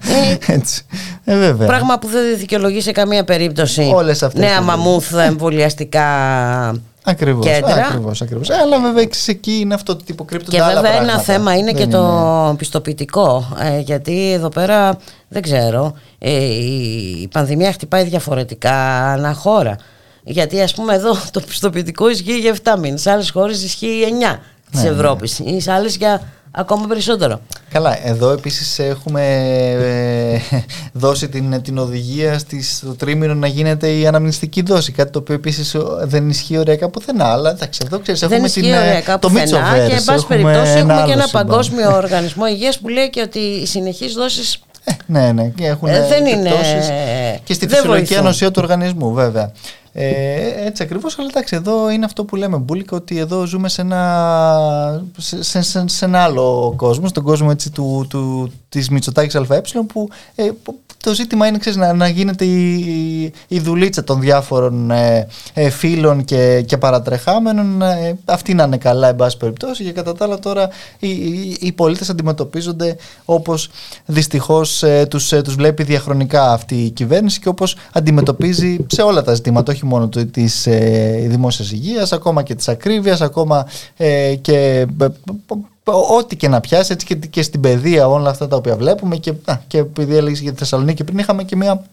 [0.47, 0.85] ε, έτσι.
[1.25, 1.67] Ε, βέβαια.
[1.67, 6.03] Πράγμα που δεν δικαιολογεί σε καμία περίπτωση Όλες αυτές νέα τις- μαμούθ εμβολιαστικά
[7.07, 7.73] Ακριβώς, κέντρα.
[7.75, 8.49] ακριβώς, ακριβώς.
[8.49, 11.13] Ε, Αλλά βέβαια εξής εκεί είναι αυτό ότι υποκρύπτονται Και άλλα βέβαια πράγματα.
[11.13, 13.55] ένα θέμα είναι Δεν και το πιστοποιητικό.
[13.59, 15.93] ε, γιατί εδώ πέρα δεν ξέρω.
[16.19, 18.73] ε, η, η πανδημία χτυπάει διαφορετικά
[19.11, 19.75] ανά χώρα.
[20.27, 23.01] Γιατί ας πούμε εδώ το πιστοποιητικό ισχύει για 7 μήνες.
[23.01, 24.39] Σε άλλες χώρες ισχύει 9
[24.71, 24.95] της Ναι, ναι.
[24.95, 25.39] Ευρώπης.
[25.39, 26.21] Ή σε άλλες για
[26.51, 27.39] ακόμα περισσότερο.
[27.69, 29.21] Καλά, εδώ επίσης έχουμε
[29.81, 30.39] ε,
[30.93, 34.91] δώσει την, την οδηγία στις, στο τρίμηνο να γίνεται η αναμνηστική δόση.
[34.91, 37.25] Κάτι το οποίο επίσης ο, δεν ισχύει ωραία πουθενά.
[37.25, 40.03] Αλλά εντάξει, εδώ ξέρεις, Δεν έχουμε ισχύει την, ε, ωραία το πουθενά Mitsoverse, και εν
[40.03, 41.45] πάση έχουμε περιπτώσει έχουμε άλλο και ένα σύμπαν.
[41.47, 44.59] παγκόσμιο οργανισμό υγείας που λέει και ότι οι συνεχείς δόσεις
[45.05, 46.89] Ναι, ναι, και έχουν Ε, δεν είναι- επιπτώσεις
[47.43, 48.25] και στη δεν φυσιολογική βοηθούν.
[48.25, 49.51] ανοσία του οργανισμού, βέβαια.
[49.97, 53.81] Ε, έτσι ακριβώς, αλλά εντάξει, εδώ είναι αυτό που λέμε, Μπούλικα, ότι εδώ ζούμε σε
[53.81, 59.35] ένα, σε, σε, σε- σε ένα άλλο κόσμο, στον κόσμο έτσι, του, του, της Μητσοτάκης
[59.35, 64.03] ΑΕ, που, ε, που το ζήτημα είναι ξέρεις, να, να γίνεται η, η, η δουλίτσα
[64.03, 69.37] των διάφορων ε, ε, φίλων και, και παρατρεχάμενων, ε, αυτοί να είναι καλά, εν πάση
[69.37, 70.69] περιπτώσει, και κατά τα άλλα τώρα
[70.99, 72.95] οι, οι, οι πολίτες αντιμετωπίζονται
[73.25, 73.69] όπως
[74.05, 79.21] δυστυχώς ε, τους, ε, τους βλέπει διαχρονικά αυτή η κυβέρνηση και όπως αντιμετωπίζει σε όλα
[79.21, 83.67] τα ζητήματα, όχι μόνο το, της ε, δημόσιας υγείας, ακόμα και της ακρίβειας, ακόμα
[83.97, 85.11] ε, και ε, π-
[85.83, 89.15] π- ό,τι και να πιάσει, έτσι και, και στην παιδεία όλα αυτά τα οποία βλέπουμε
[89.15, 91.83] και, α, και επειδή έλεγες για τη Θεσσαλονίκη πριν είχαμε και μια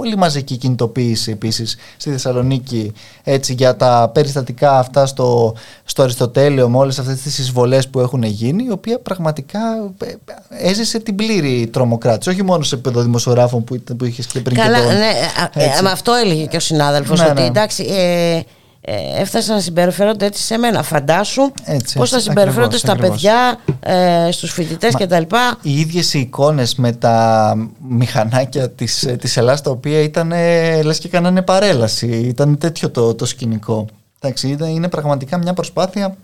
[0.00, 2.92] πολύ μαζική κινητοποίηση επίσης στη Θεσσαλονίκη
[3.24, 5.54] έτσι, για τα περιστατικά αυτά στο,
[5.84, 9.58] στο Αριστοτέλειο με όλες αυτές τις εισβολές που έχουν γίνει η οποία πραγματικά
[10.04, 10.14] ε,
[10.68, 14.56] έζησε την πλήρη τρομοκράτηση όχι μόνο σε επίπεδο δημοσιογράφων που, ήταν- που είχες και πριν
[14.56, 15.82] Καλά, και τον, ναι, α, ε, έτσι.
[15.82, 17.20] με αυτό έλεγε και ο συνάδελφος.
[17.20, 17.46] Ναι, ότι ναι.
[17.46, 18.40] εντάξει, ε,
[18.80, 20.82] ε, έφτασαν να συμπεριφέρονται έτσι σε μένα.
[20.82, 23.16] Φαντάσου Έτσι, πώς θα έτσι, συμπεριφέρονται ακριβώς, στα ακριβώς.
[23.16, 23.60] παιδιά,
[24.26, 25.34] ε, στους φοιτητές Μα- κτλ.
[25.62, 27.54] οι ίδιες οι εικόνες με τα
[27.88, 32.90] μηχανάκια της, ε, της Ελλάδας τα οποία ήταν ε, λες και κάνανε παρέλαση ήταν τέτοιο
[32.90, 33.86] το, το σκηνικό
[34.22, 36.16] Εντάξει, ήταν- είναι πραγματικά μια προσπάθεια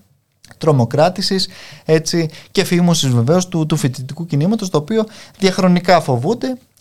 [0.59, 1.49] τρομοκράτησης
[1.85, 5.05] έτσι, και φήμωσης βεβαίως του, του φοιτητικού κινήματος το οποίο
[5.39, 6.76] διαχρονικά φοβούνται και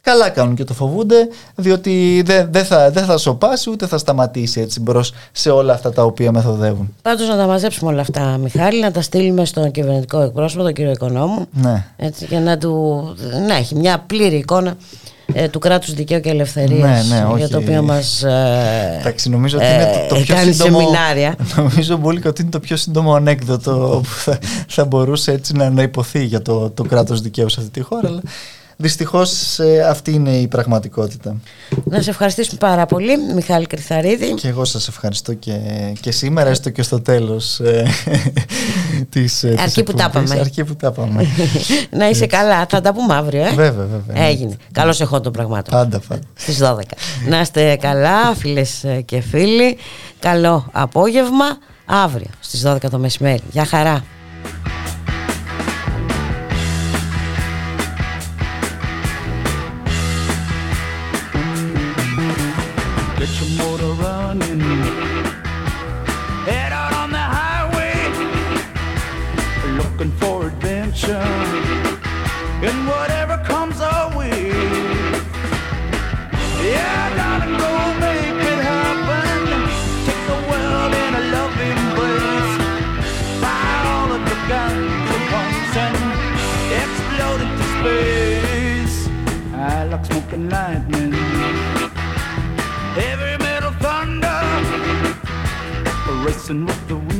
[0.00, 4.60] καλά κάνουν και το φοβούνται διότι δεν δεν θα, δεν θα σοπάσει ούτε θα σταματήσει
[4.60, 6.94] έτσι μπρος σε όλα αυτά τα οποία μεθοδεύουν.
[7.02, 10.90] Πάντως να τα μαζέψουμε όλα αυτά, Μιχάλη, να τα στείλουμε στον κυβερνητικό εκπρόσωπο, τον κύριο
[10.90, 11.46] Οικονόμου.
[11.52, 11.86] Ναι.
[11.96, 13.04] Έτσι, για να, του,
[13.48, 14.74] να έχει μια πλήρη εικόνα
[15.32, 17.48] ε, του κράτους δικαίου και ελευθερίας Ναι, ναι, για όχι.
[17.48, 20.78] το οποίο μας ε, Εντάξει, νομίζω ότι ε, είναι το, το πιο κάνει σύντομο.
[20.78, 21.34] σεμινάρια.
[21.56, 25.82] Νομίζω πολύ ότι είναι το πιο σύντομο ανέκδοτο που θα, θα μπορούσε έτσι να, να
[25.82, 28.08] υποθεί για το, το κράτος δικαίου σε αυτή τη χώρα.
[28.08, 28.20] Αλλά
[28.80, 29.58] δυστυχώς
[29.88, 31.36] αυτή είναι η πραγματικότητα.
[31.84, 34.34] Να σε ευχαριστήσουμε πάρα πολύ, Μιχάλη Κρυθαρίδη.
[34.34, 35.52] Και εγώ σας ευχαριστώ και,
[36.00, 37.86] και σήμερα, έστω και στο τέλος ε,
[39.10, 40.28] της, ε, της Αρκεί που τα εκπομπής.
[40.30, 40.40] είπαμε.
[40.40, 41.26] Αρκεί που τα είπαμε.
[41.90, 43.42] να είσαι καλά, θα τα πούμε αύριο.
[43.42, 44.26] Ε; Βέβαια, βέβαια.
[44.26, 44.56] Έγινε.
[44.72, 45.74] Καλώς εχόντων των πραγμάτων.
[45.78, 46.22] Πάντα, πάντα.
[46.34, 46.80] Στις 12.
[47.28, 49.76] να είστε καλά, φίλες ε, και φίλοι.
[50.18, 51.46] Καλό απόγευμα.
[51.84, 53.40] Αύριο στις 12 το μεσημέρι.
[53.50, 54.04] Γεια χαρά.
[96.50, 97.19] Racing with the wind